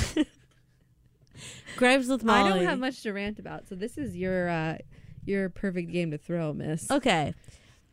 gripes 1.77 2.09
with 2.09 2.25
Molly. 2.25 2.53
I 2.53 2.57
don't 2.57 2.65
have 2.65 2.79
much 2.79 3.03
to 3.03 3.13
rant 3.13 3.39
about, 3.39 3.69
so 3.69 3.75
this 3.75 3.99
is 3.99 4.17
your 4.17 4.49
uh, 4.49 4.79
your 5.27 5.51
perfect 5.51 5.93
game 5.93 6.11
to 6.13 6.19
throw, 6.19 6.55
Miss. 6.55 6.91
Okay. 6.91 7.35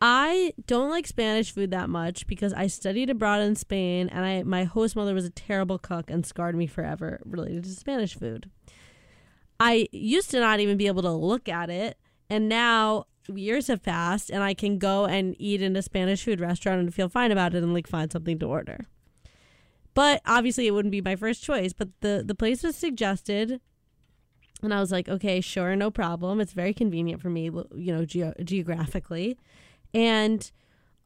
I 0.04 0.54
don't 0.66 0.90
like 0.90 1.06
Spanish 1.06 1.52
food 1.52 1.70
that 1.70 1.88
much 1.88 2.26
because 2.26 2.52
I 2.52 2.66
studied 2.66 3.08
abroad 3.08 3.40
in 3.40 3.56
Spain 3.56 4.08
and 4.08 4.24
I 4.24 4.42
my 4.42 4.64
host 4.64 4.96
mother 4.96 5.12
was 5.12 5.26
a 5.26 5.30
terrible 5.30 5.78
cook 5.78 6.10
and 6.10 6.24
scarred 6.24 6.56
me 6.56 6.66
forever 6.66 7.20
related 7.26 7.64
to 7.64 7.70
Spanish 7.70 8.18
food. 8.18 8.50
I 9.64 9.88
used 9.92 10.30
to 10.32 10.40
not 10.40 10.58
even 10.58 10.76
be 10.76 10.88
able 10.88 11.02
to 11.02 11.12
look 11.12 11.48
at 11.48 11.70
it 11.70 11.96
and 12.28 12.48
now 12.48 13.06
years 13.32 13.68
have 13.68 13.82
passed 13.82 14.28
and 14.28 14.42
I 14.42 14.54
can 14.54 14.78
go 14.78 15.04
and 15.04 15.36
eat 15.38 15.62
in 15.62 15.76
a 15.76 15.82
Spanish 15.82 16.24
food 16.24 16.40
restaurant 16.40 16.80
and 16.80 16.92
feel 16.92 17.08
fine 17.08 17.30
about 17.30 17.54
it 17.54 17.62
and 17.62 17.72
like 17.72 17.86
find 17.86 18.10
something 18.10 18.40
to 18.40 18.46
order. 18.46 18.86
But 19.94 20.20
obviously 20.26 20.66
it 20.66 20.72
wouldn't 20.72 20.90
be 20.90 21.00
my 21.00 21.14
first 21.14 21.44
choice, 21.44 21.72
but 21.72 21.88
the 22.00 22.24
the 22.26 22.34
place 22.34 22.64
was 22.64 22.74
suggested 22.74 23.60
and 24.64 24.74
I 24.74 24.80
was 24.80 24.90
like, 24.90 25.08
okay, 25.08 25.40
sure, 25.40 25.76
no 25.76 25.92
problem. 25.92 26.40
It's 26.40 26.52
very 26.52 26.74
convenient 26.74 27.20
for 27.20 27.30
me, 27.30 27.44
you 27.44 27.92
know, 27.92 28.04
geo- 28.04 28.34
geographically. 28.42 29.38
And 29.94 30.50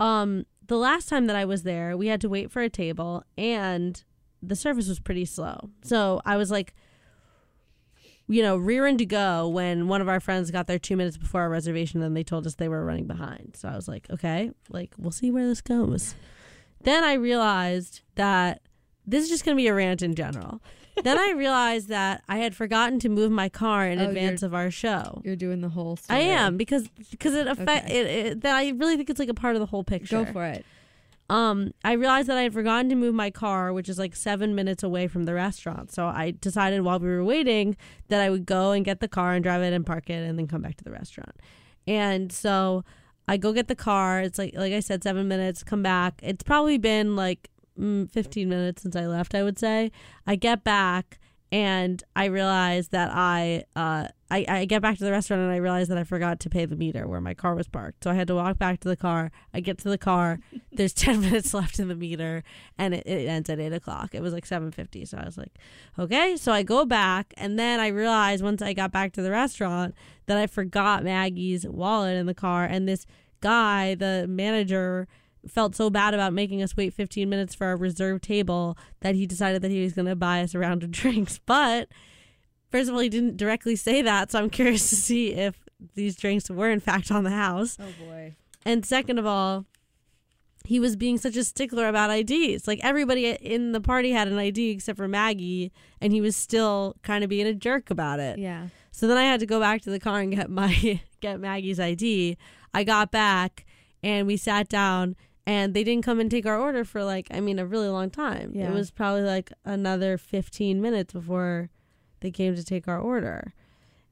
um, 0.00 0.46
the 0.66 0.76
last 0.76 1.08
time 1.08 1.26
that 1.26 1.36
I 1.36 1.44
was 1.44 1.62
there, 1.62 1.96
we 1.96 2.08
had 2.08 2.20
to 2.22 2.28
wait 2.28 2.50
for 2.50 2.60
a 2.60 2.68
table, 2.68 3.24
and 3.38 4.02
the 4.42 4.56
service 4.56 4.88
was 4.88 5.00
pretty 5.00 5.24
slow. 5.24 5.70
So 5.82 6.20
I 6.26 6.36
was 6.36 6.50
like, 6.50 6.74
you 8.28 8.42
know, 8.42 8.56
rearing 8.56 8.98
to 8.98 9.06
go 9.06 9.48
when 9.48 9.88
one 9.88 10.00
of 10.00 10.08
our 10.08 10.20
friends 10.20 10.50
got 10.50 10.66
there 10.66 10.78
two 10.78 10.96
minutes 10.96 11.16
before 11.16 11.42
our 11.42 11.48
reservation, 11.50 12.02
and 12.02 12.16
they 12.16 12.24
told 12.24 12.46
us 12.46 12.54
they 12.56 12.68
were 12.68 12.84
running 12.84 13.06
behind. 13.06 13.54
So 13.56 13.68
I 13.68 13.76
was 13.76 13.86
like, 13.88 14.06
okay, 14.10 14.50
like 14.68 14.92
we'll 14.98 15.12
see 15.12 15.30
where 15.30 15.46
this 15.46 15.60
goes. 15.60 16.14
Then 16.82 17.04
I 17.04 17.14
realized 17.14 18.02
that 18.16 18.62
this 19.06 19.22
is 19.24 19.30
just 19.30 19.44
going 19.44 19.56
to 19.56 19.60
be 19.60 19.68
a 19.68 19.74
rant 19.74 20.02
in 20.02 20.14
general. 20.14 20.60
then 21.04 21.18
I 21.18 21.32
realized 21.36 21.88
that 21.88 22.22
I 22.28 22.38
had 22.38 22.56
forgotten 22.56 22.98
to 23.00 23.08
move 23.08 23.30
my 23.30 23.48
car 23.48 23.86
in 23.86 24.00
Oh, 24.00 24.08
advance 24.08 24.42
of 24.42 24.54
our 24.54 24.70
show. 24.70 25.20
You're 25.24 25.36
doing 25.36 25.60
the 25.60 25.68
whole. 25.68 25.98
I 26.08 26.20
am 26.20 26.56
because 26.56 26.88
because 27.10 27.34
it 27.34 27.46
affect 27.46 27.86
Okay. 27.86 28.00
it, 28.00 28.06
it. 28.26 28.40
That 28.42 28.56
I 28.56 28.70
really 28.70 28.96
think 28.96 29.10
it's 29.10 29.18
like 29.20 29.28
a 29.28 29.34
part 29.34 29.54
of 29.56 29.60
the 29.60 29.66
whole 29.66 29.84
picture. 29.84 30.24
Go 30.24 30.32
for 30.32 30.44
it. 30.46 30.64
Um, 31.28 31.72
I 31.84 31.92
realized 31.92 32.28
that 32.28 32.36
I 32.36 32.42
had 32.42 32.52
forgotten 32.52 32.88
to 32.90 32.94
move 32.94 33.14
my 33.14 33.30
car, 33.30 33.72
which 33.72 33.88
is 33.88 33.98
like 33.98 34.14
seven 34.14 34.54
minutes 34.54 34.82
away 34.82 35.08
from 35.08 35.24
the 35.24 35.34
restaurant. 35.34 35.90
So 35.92 36.06
I 36.06 36.32
decided 36.32 36.82
while 36.82 37.00
we 37.00 37.08
were 37.08 37.24
waiting 37.24 37.76
that 38.08 38.20
I 38.20 38.30
would 38.30 38.46
go 38.46 38.70
and 38.70 38.84
get 38.84 39.00
the 39.00 39.08
car 39.08 39.32
and 39.32 39.42
drive 39.42 39.62
it 39.62 39.72
and 39.72 39.84
park 39.84 40.08
it 40.08 40.22
and 40.22 40.38
then 40.38 40.46
come 40.46 40.62
back 40.62 40.76
to 40.76 40.84
the 40.84 40.92
restaurant. 40.92 41.34
And 41.86 42.30
so 42.30 42.84
I 43.28 43.36
go 43.36 43.52
get 43.52 43.68
the 43.68 43.74
car. 43.74 44.20
It's 44.20 44.38
like 44.38 44.54
like 44.54 44.72
I 44.72 44.80
said, 44.80 45.02
seven 45.02 45.26
minutes. 45.26 45.64
Come 45.64 45.82
back. 45.82 46.20
It's 46.22 46.44
probably 46.44 46.78
been 46.78 47.16
like 47.16 47.50
mm, 47.78 48.10
fifteen 48.10 48.48
minutes 48.48 48.82
since 48.82 48.94
I 48.94 49.06
left. 49.06 49.34
I 49.34 49.42
would 49.42 49.58
say. 49.58 49.90
I 50.26 50.36
get 50.36 50.62
back 50.62 51.18
and 51.50 52.02
I 52.14 52.26
realize 52.26 52.88
that 52.88 53.10
I 53.12 53.64
uh 53.74 54.08
I, 54.30 54.44
I 54.48 54.64
get 54.64 54.82
back 54.82 54.98
to 54.98 55.04
the 55.04 55.12
restaurant 55.12 55.42
and 55.42 55.52
I 55.52 55.56
realized 55.56 55.90
that 55.90 55.98
I 55.98 56.04
forgot 56.04 56.40
to 56.40 56.50
pay 56.50 56.64
the 56.64 56.74
meter 56.74 57.06
where 57.06 57.20
my 57.20 57.32
car 57.32 57.54
was 57.54 57.68
parked. 57.68 58.02
So 58.02 58.10
I 58.10 58.14
had 58.14 58.26
to 58.26 58.34
walk 58.34 58.58
back 58.58 58.80
to 58.80 58.88
the 58.88 58.96
car. 58.96 59.30
I 59.54 59.60
get 59.60 59.78
to 59.78 59.88
the 59.88 59.98
car. 59.98 60.40
There's 60.72 60.92
ten 60.92 61.20
minutes 61.22 61.54
left 61.54 61.78
in 61.78 61.88
the 61.88 61.94
meter, 61.94 62.42
and 62.76 62.94
it, 62.94 63.06
it 63.06 63.28
ends 63.28 63.48
at 63.48 63.60
eight 63.60 63.72
o'clock. 63.72 64.14
It 64.14 64.22
was 64.22 64.32
like 64.32 64.46
seven 64.46 64.72
fifty. 64.72 65.04
So 65.04 65.18
I 65.18 65.24
was 65.24 65.38
like, 65.38 65.52
okay. 65.98 66.36
So 66.36 66.52
I 66.52 66.62
go 66.62 66.84
back, 66.84 67.32
and 67.36 67.58
then 67.58 67.78
I 67.78 67.88
realized 67.88 68.42
once 68.42 68.62
I 68.62 68.72
got 68.72 68.90
back 68.90 69.12
to 69.12 69.22
the 69.22 69.30
restaurant 69.30 69.94
that 70.26 70.36
I 70.36 70.46
forgot 70.46 71.04
Maggie's 71.04 71.66
wallet 71.66 72.16
in 72.16 72.26
the 72.26 72.34
car, 72.34 72.64
and 72.64 72.88
this 72.88 73.06
guy, 73.40 73.94
the 73.94 74.26
manager, 74.28 75.06
felt 75.48 75.76
so 75.76 75.90
bad 75.90 76.14
about 76.14 76.32
making 76.32 76.62
us 76.62 76.76
wait 76.76 76.92
15 76.92 77.28
minutes 77.28 77.54
for 77.54 77.66
our 77.66 77.76
reserved 77.76 78.24
table 78.24 78.76
that 79.00 79.14
he 79.14 79.26
decided 79.26 79.62
that 79.62 79.70
he 79.70 79.82
was 79.82 79.92
going 79.92 80.06
to 80.06 80.16
buy 80.16 80.42
us 80.42 80.54
a 80.54 80.58
round 80.58 80.82
of 80.82 80.90
drinks. 80.90 81.38
But 81.46 81.88
first 82.70 82.88
of 82.88 82.94
all, 82.94 83.00
he 83.00 83.08
didn't 83.08 83.36
directly 83.36 83.76
say 83.76 84.02
that, 84.02 84.32
so 84.32 84.38
I'm 84.38 84.50
curious 84.60 84.88
to 84.90 84.96
see 84.96 85.32
if 85.32 85.66
these 85.94 86.16
drinks 86.16 86.50
were 86.50 86.70
in 86.70 86.80
fact 86.80 87.10
on 87.10 87.24
the 87.24 87.30
house. 87.30 87.76
Oh 87.80 88.04
boy. 88.04 88.36
And 88.64 88.84
second 88.84 89.18
of 89.18 89.26
all, 89.26 89.66
he 90.64 90.80
was 90.80 90.96
being 90.96 91.16
such 91.16 91.36
a 91.36 91.44
stickler 91.44 91.86
about 91.86 92.10
IDs. 92.10 92.66
Like 92.66 92.80
everybody 92.82 93.26
in 93.30 93.72
the 93.72 93.80
party 93.80 94.10
had 94.12 94.28
an 94.28 94.36
ID 94.36 94.70
except 94.70 94.96
for 94.96 95.08
Maggie, 95.08 95.72
and 96.00 96.12
he 96.12 96.20
was 96.20 96.36
still 96.36 96.96
kind 97.02 97.22
of 97.22 97.30
being 97.30 97.46
a 97.46 97.54
jerk 97.54 97.90
about 97.90 98.18
it. 98.20 98.38
Yeah. 98.38 98.68
So 98.90 99.06
then 99.06 99.16
I 99.16 99.22
had 99.24 99.40
to 99.40 99.46
go 99.46 99.60
back 99.60 99.82
to 99.82 99.90
the 99.90 100.00
car 100.00 100.20
and 100.20 100.34
get 100.34 100.50
my 100.50 101.00
get 101.20 101.38
Maggie's 101.38 101.78
ID. 101.78 102.36
I 102.74 102.84
got 102.84 103.10
back 103.10 103.64
and 104.02 104.26
we 104.26 104.36
sat 104.36 104.68
down 104.68 105.16
and 105.46 105.74
they 105.74 105.84
didn't 105.84 106.04
come 106.04 106.18
and 106.18 106.30
take 106.30 106.46
our 106.46 106.58
order 106.58 106.84
for 106.84 107.04
like 107.04 107.28
I 107.30 107.40
mean 107.40 107.58
a 107.58 107.66
really 107.66 107.88
long 107.88 108.10
time. 108.10 108.52
Yeah. 108.54 108.68
It 108.68 108.74
was 108.74 108.90
probably 108.90 109.22
like 109.22 109.52
another 109.64 110.18
15 110.18 110.80
minutes 110.80 111.12
before 111.12 111.70
they 112.26 112.32
came 112.32 112.56
to 112.56 112.64
take 112.64 112.88
our 112.88 112.98
order. 112.98 113.54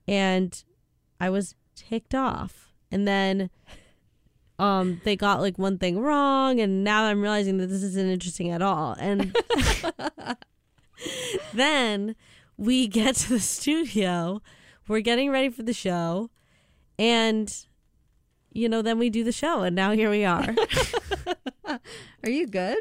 And 0.07 0.63
I 1.19 1.31
was 1.31 1.57
ticked 1.75 2.15
off. 2.15 2.73
And 2.93 3.09
then 3.09 3.51
um 4.57 5.01
they 5.03 5.17
got 5.17 5.41
like 5.41 5.59
one 5.59 5.79
thing 5.79 5.99
wrong 5.99 6.61
and 6.61 6.85
now 6.85 7.03
I'm 7.07 7.21
realizing 7.21 7.57
that 7.59 7.67
this 7.67 7.83
isn't 7.83 8.09
interesting 8.09 8.51
at 8.51 8.63
all. 8.63 8.95
And 9.01 9.37
then 11.55 12.15
we 12.57 12.87
get 12.87 13.17
to 13.17 13.31
the 13.31 13.41
studio. 13.41 14.41
We're 14.87 15.01
getting 15.01 15.31
ready 15.31 15.49
for 15.49 15.65
the 15.65 15.73
show. 15.73 16.31
And, 16.97 17.53
you 18.53 18.69
know, 18.69 18.81
then 18.81 19.01
we 19.01 19.11
do 19.11 19.25
the 19.25 19.33
show. 19.33 19.63
And 19.63 19.75
now 19.75 19.91
here 19.91 20.09
we 20.09 20.25
are. 20.25 20.55
Are 21.67 22.31
you 22.31 22.47
good? 22.47 22.79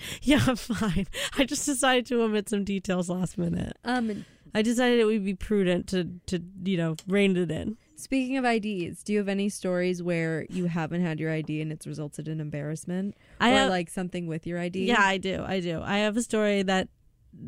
yeah, 0.22 0.42
I'm 0.46 0.56
fine. 0.56 1.06
I 1.36 1.44
just 1.44 1.66
decided 1.66 2.06
to 2.06 2.22
omit 2.22 2.48
some 2.48 2.64
details 2.64 3.08
last 3.08 3.38
minute. 3.38 3.76
Um 3.84 4.24
I 4.54 4.62
decided 4.62 4.98
it 4.98 5.04
would 5.04 5.24
be 5.24 5.34
prudent 5.34 5.86
to, 5.88 6.08
to 6.26 6.42
you 6.64 6.76
know, 6.76 6.96
rein 7.06 7.36
it 7.36 7.50
in. 7.50 7.76
speaking 7.96 8.36
of 8.36 8.44
IDs, 8.44 9.02
do 9.02 9.12
you 9.12 9.18
have 9.18 9.28
any 9.28 9.48
stories 9.48 10.02
where 10.02 10.46
you 10.48 10.66
haven't 10.66 11.02
had 11.02 11.20
your 11.20 11.30
ID 11.32 11.60
and 11.60 11.72
it's 11.72 11.86
resulted 11.86 12.28
in 12.28 12.40
embarrassment? 12.40 13.14
I 13.40 13.50
or 13.50 13.54
have, 13.54 13.70
like 13.70 13.90
something 13.90 14.26
with 14.26 14.46
your 14.46 14.58
ID? 14.58 14.86
Yeah, 14.86 15.02
I 15.02 15.18
do. 15.18 15.44
I 15.46 15.60
do. 15.60 15.82
I 15.84 15.98
have 15.98 16.16
a 16.16 16.22
story 16.22 16.62
that 16.62 16.88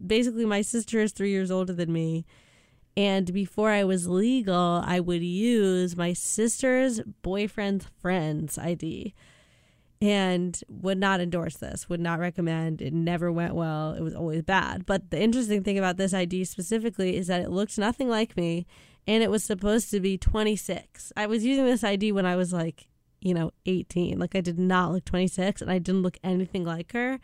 basically 0.06 0.44
my 0.44 0.62
sister 0.62 1.00
is 1.00 1.12
three 1.12 1.30
years 1.30 1.50
older 1.50 1.72
than 1.72 1.92
me. 1.92 2.26
And 2.96 3.32
before 3.32 3.70
I 3.70 3.84
was 3.84 4.08
legal, 4.08 4.82
I 4.84 5.00
would 5.00 5.22
use 5.22 5.96
my 5.96 6.12
sister's 6.12 7.00
boyfriend's 7.22 7.86
friend's 8.00 8.58
ID 8.58 9.14
and 10.00 10.62
would 10.68 10.98
not 10.98 11.20
endorse 11.20 11.56
this, 11.56 11.88
would 11.88 12.00
not 12.00 12.18
recommend. 12.18 12.80
It 12.80 12.94
never 12.94 13.30
went 13.30 13.54
well. 13.54 13.92
It 13.92 14.00
was 14.00 14.14
always 14.14 14.42
bad. 14.42 14.86
But 14.86 15.10
the 15.10 15.20
interesting 15.20 15.62
thing 15.62 15.78
about 15.78 15.98
this 15.98 16.14
ID 16.14 16.44
specifically 16.44 17.16
is 17.16 17.26
that 17.26 17.42
it 17.42 17.50
looked 17.50 17.76
nothing 17.76 18.08
like 18.08 18.36
me 18.36 18.66
and 19.06 19.22
it 19.22 19.30
was 19.30 19.44
supposed 19.44 19.90
to 19.90 20.00
be 20.00 20.16
26. 20.16 21.12
I 21.16 21.26
was 21.26 21.44
using 21.44 21.66
this 21.66 21.84
ID 21.84 22.12
when 22.12 22.24
I 22.24 22.36
was 22.36 22.52
like, 22.52 22.86
you 23.20 23.34
know, 23.34 23.50
18. 23.66 24.18
Like 24.18 24.34
I 24.34 24.40
did 24.40 24.58
not 24.58 24.92
look 24.92 25.04
26 25.04 25.60
and 25.60 25.70
I 25.70 25.78
didn't 25.78 26.02
look 26.02 26.16
anything 26.24 26.64
like 26.64 26.92
her. 26.92 27.18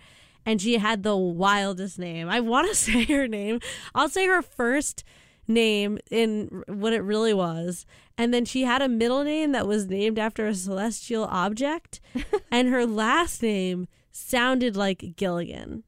And 0.44 0.60
she 0.60 0.78
had 0.78 1.02
the 1.02 1.16
wildest 1.16 1.98
name. 1.98 2.28
I 2.28 2.40
want 2.40 2.68
to 2.68 2.74
say 2.76 3.04
her 3.04 3.26
name. 3.26 3.60
I'll 3.94 4.10
say 4.10 4.26
her 4.26 4.42
first 4.42 5.02
name 5.48 5.98
in 6.10 6.62
what 6.68 6.92
it 6.92 7.02
really 7.02 7.34
was. 7.34 7.86
And 8.18 8.32
then 8.32 8.44
she 8.44 8.62
had 8.62 8.82
a 8.82 8.88
middle 8.88 9.24
name 9.24 9.52
that 9.52 9.66
was 9.66 9.86
named 9.86 10.18
after 10.18 10.46
a 10.46 10.54
celestial 10.54 11.24
object. 11.24 12.00
and 12.50 12.68
her 12.68 12.86
last 12.86 13.42
name 13.42 13.88
sounded 14.10 14.76
like 14.76 15.16
Gilligan, 15.16 15.84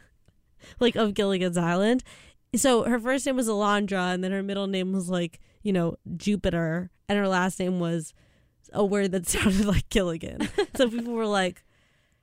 like 0.80 0.96
of 0.96 1.14
Gilligan's 1.14 1.56
Island. 1.56 2.02
So 2.56 2.84
her 2.84 2.98
first 2.98 3.26
name 3.26 3.36
was 3.36 3.48
Alondra, 3.48 4.12
and 4.14 4.24
then 4.24 4.32
her 4.32 4.42
middle 4.42 4.66
name 4.66 4.92
was 4.92 5.08
like, 5.08 5.38
you 5.62 5.72
know, 5.72 5.96
Jupiter. 6.16 6.90
And 7.08 7.18
her 7.18 7.28
last 7.28 7.60
name 7.60 7.78
was 7.78 8.12
a 8.72 8.84
word 8.84 9.12
that 9.12 9.28
sounded 9.28 9.66
like 9.66 9.88
Gilligan. 9.88 10.48
so 10.74 10.88
people 10.90 11.14
were 11.14 11.26
like, 11.26 11.62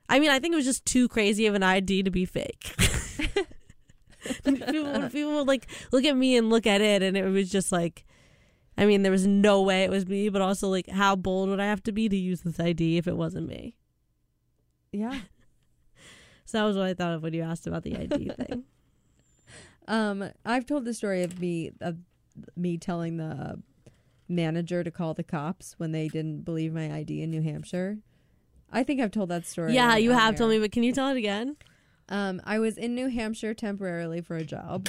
I 0.08 0.20
mean, 0.20 0.30
I 0.30 0.38
think 0.38 0.52
it 0.52 0.56
was 0.56 0.64
just 0.64 0.84
too 0.84 1.08
crazy 1.08 1.46
of 1.46 1.54
an 1.54 1.62
ID 1.62 2.04
to 2.04 2.10
be 2.10 2.24
fake. 2.24 2.74
people, 4.44 5.08
people 5.10 5.34
would 5.36 5.48
like 5.48 5.66
look 5.92 6.04
at 6.04 6.16
me 6.16 6.36
and 6.36 6.50
look 6.50 6.66
at 6.66 6.80
it, 6.80 7.02
and 7.02 7.16
it 7.16 7.24
was 7.28 7.50
just 7.50 7.72
like, 7.72 8.04
I 8.78 8.86
mean, 8.86 9.02
there 9.02 9.12
was 9.12 9.26
no 9.26 9.62
way 9.62 9.84
it 9.84 9.90
was 9.90 10.06
me, 10.06 10.28
but 10.28 10.42
also 10.42 10.68
like, 10.68 10.88
how 10.88 11.16
bold 11.16 11.48
would 11.48 11.60
I 11.60 11.66
have 11.66 11.82
to 11.84 11.92
be 11.92 12.08
to 12.08 12.16
use 12.16 12.42
this 12.42 12.60
ID 12.60 12.98
if 12.98 13.06
it 13.06 13.16
wasn't 13.16 13.48
me? 13.48 13.76
Yeah. 14.92 15.20
So 16.48 16.58
that 16.58 16.64
was 16.64 16.76
what 16.76 16.86
I 16.86 16.94
thought 16.94 17.12
of 17.12 17.24
when 17.24 17.34
you 17.34 17.42
asked 17.42 17.66
about 17.66 17.82
the 17.82 17.96
ID 17.96 18.30
thing. 18.30 18.62
Um, 19.88 20.30
I've 20.44 20.66
told 20.66 20.84
the 20.84 20.94
story 20.94 21.22
of 21.22 21.40
me 21.40 21.70
of 21.80 21.96
me 22.56 22.76
telling 22.76 23.16
the 23.18 23.60
manager 24.28 24.82
to 24.82 24.90
call 24.90 25.14
the 25.14 25.22
cops 25.22 25.74
when 25.78 25.92
they 25.92 26.08
didn't 26.08 26.44
believe 26.44 26.72
my 26.72 26.92
ID 26.92 27.22
in 27.22 27.30
New 27.30 27.42
Hampshire. 27.42 27.98
I 28.72 28.82
think 28.82 29.00
I've 29.00 29.12
told 29.12 29.28
that 29.28 29.46
story. 29.46 29.74
yeah, 29.74 29.96
you 29.96 30.10
have 30.12 30.34
told 30.36 30.50
me, 30.50 30.58
but 30.58 30.72
can 30.72 30.82
you 30.82 30.92
tell 30.92 31.08
it 31.08 31.16
again? 31.16 31.56
Um, 32.08 32.40
I 32.44 32.58
was 32.58 32.78
in 32.78 32.94
New 32.94 33.08
Hampshire 33.08 33.54
temporarily 33.54 34.20
for 34.20 34.36
a 34.36 34.44
job, 34.44 34.88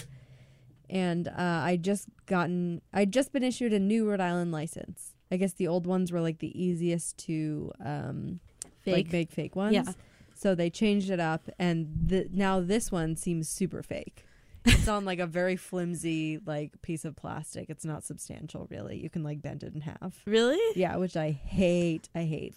and 0.90 1.28
uh, 1.28 1.34
I 1.38 1.78
just 1.82 2.08
gotten 2.26 2.82
I'd 2.94 3.12
just 3.12 3.32
been 3.34 3.44
issued 3.44 3.74
a 3.74 3.80
new 3.80 4.10
Rhode 4.10 4.22
Island 4.22 4.52
license. 4.52 5.14
I 5.32 5.38
guess 5.38 5.54
the 5.54 5.68
old 5.68 5.88
ones 5.88 6.12
were 6.12 6.22
like 6.22 6.40
the 6.40 6.62
easiest 6.62 7.18
to 7.26 7.72
um, 7.84 8.40
like 8.86 9.08
Fake. 9.08 9.12
make 9.12 9.32
fake 9.32 9.56
ones. 9.56 9.74
Yeah. 9.74 9.92
So 10.36 10.54
they 10.54 10.70
changed 10.70 11.10
it 11.10 11.20
up, 11.20 11.50
and 11.58 11.88
the, 12.06 12.30
now 12.32 12.60
this 12.60 12.92
one 12.92 13.16
seems 13.16 13.50
super 13.50 13.82
fake. 13.82 14.24
It's 14.66 14.88
on 14.88 15.06
like 15.06 15.20
a 15.20 15.26
very 15.26 15.56
flimsy 15.56 16.40
like 16.46 16.82
piece 16.82 17.06
of 17.06 17.16
plastic. 17.16 17.70
It's 17.70 17.86
not 17.86 18.04
substantial, 18.04 18.68
really. 18.70 18.98
You 18.98 19.10
can 19.10 19.24
like 19.24 19.42
bend 19.42 19.64
it 19.64 19.74
in 19.74 19.82
half. 19.82 20.22
Really? 20.26 20.60
Yeah, 20.76 20.98
which 20.98 21.18
I 21.18 21.32
hate. 21.32 22.10
I 22.14 22.24
hate. 22.24 22.54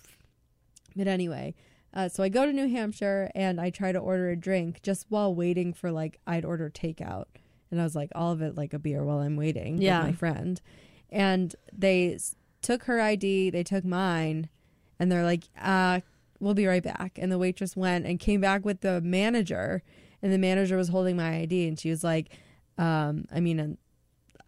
But 0.96 1.06
anyway, 1.06 1.54
uh, 1.94 2.08
so 2.08 2.22
I 2.22 2.28
go 2.28 2.46
to 2.46 2.52
New 2.52 2.68
Hampshire 2.68 3.30
and 3.34 3.60
I 3.60 3.70
try 3.70 3.92
to 3.92 3.98
order 3.98 4.30
a 4.30 4.36
drink 4.36 4.80
just 4.82 5.06
while 5.08 5.34
waiting 5.34 5.72
for 5.72 5.90
like 5.90 6.20
I'd 6.26 6.44
order 6.44 6.70
takeout, 6.70 7.24
and 7.70 7.80
I 7.80 7.84
was 7.84 7.94
like 7.96 8.10
all 8.14 8.32
of 8.32 8.42
it 8.42 8.56
like 8.56 8.72
a 8.72 8.78
beer 8.78 9.04
while 9.04 9.18
I'm 9.18 9.36
waiting 9.36 9.80
Yeah. 9.80 10.00
with 10.00 10.08
my 10.10 10.12
friend, 10.16 10.60
and 11.10 11.54
they 11.72 12.14
s- 12.14 12.36
took 12.62 12.84
her 12.84 13.00
ID, 13.00 13.50
they 13.50 13.62
took 13.64 13.84
mine, 13.84 14.48
and 14.98 15.10
they're 15.10 15.24
like, 15.24 15.44
uh, 15.60 16.00
we'll 16.40 16.54
be 16.54 16.66
right 16.66 16.82
back. 16.82 17.18
And 17.20 17.30
the 17.32 17.38
waitress 17.38 17.76
went 17.76 18.06
and 18.06 18.18
came 18.20 18.40
back 18.40 18.64
with 18.64 18.80
the 18.82 19.00
manager, 19.00 19.82
and 20.22 20.32
the 20.32 20.38
manager 20.38 20.76
was 20.76 20.88
holding 20.88 21.16
my 21.16 21.38
ID, 21.38 21.66
and 21.68 21.78
she 21.78 21.90
was 21.90 22.04
like, 22.04 22.30
um, 22.78 23.24
I 23.32 23.40
mean, 23.40 23.78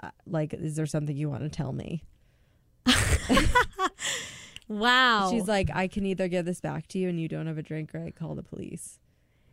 uh, 0.03 0.11
like, 0.27 0.53
is 0.55 0.77
there 0.77 0.87
something 0.87 1.17
you 1.17 1.29
want 1.31 1.43
to 1.43 1.49
tell 1.49 1.73
me? 1.73 2.03
Wow. 4.79 5.31
She's 5.31 5.49
like, 5.49 5.71
I 5.73 5.89
can 5.89 6.05
either 6.07 6.29
give 6.29 6.45
this 6.45 6.61
back 6.61 6.87
to 6.89 6.99
you 6.99 7.09
and 7.09 7.21
you 7.21 7.29
don't 7.29 7.47
have 7.47 7.59
a 7.59 7.63
drink, 7.63 7.95
or 7.95 8.05
I 8.05 8.11
call 8.11 8.35
the 8.35 8.43
police. 8.43 8.99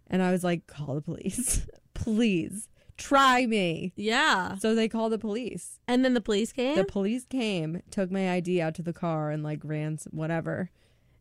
And 0.07 0.21
I 0.21 0.31
was 0.31 0.43
like, 0.43 0.65
call 0.67 0.95
the 0.95 1.01
police, 1.01 1.67
please 1.93 2.67
try 2.97 3.45
me. 3.45 3.93
yeah. 3.95 4.55
So 4.57 4.73
they 4.75 4.87
called 4.89 5.11
the 5.11 5.19
police. 5.19 5.79
And 5.87 6.03
then 6.03 6.13
the 6.15 6.21
police 6.21 6.51
came. 6.51 6.75
The 6.75 6.83
police 6.83 7.25
came, 7.25 7.81
took 7.91 8.09
my 8.11 8.31
ID 8.31 8.59
out 8.61 8.73
to 8.75 8.81
the 8.81 8.93
car, 8.93 9.29
and 9.31 9.43
like 9.43 9.59
ran 9.63 9.97
some, 9.97 10.11
whatever. 10.13 10.69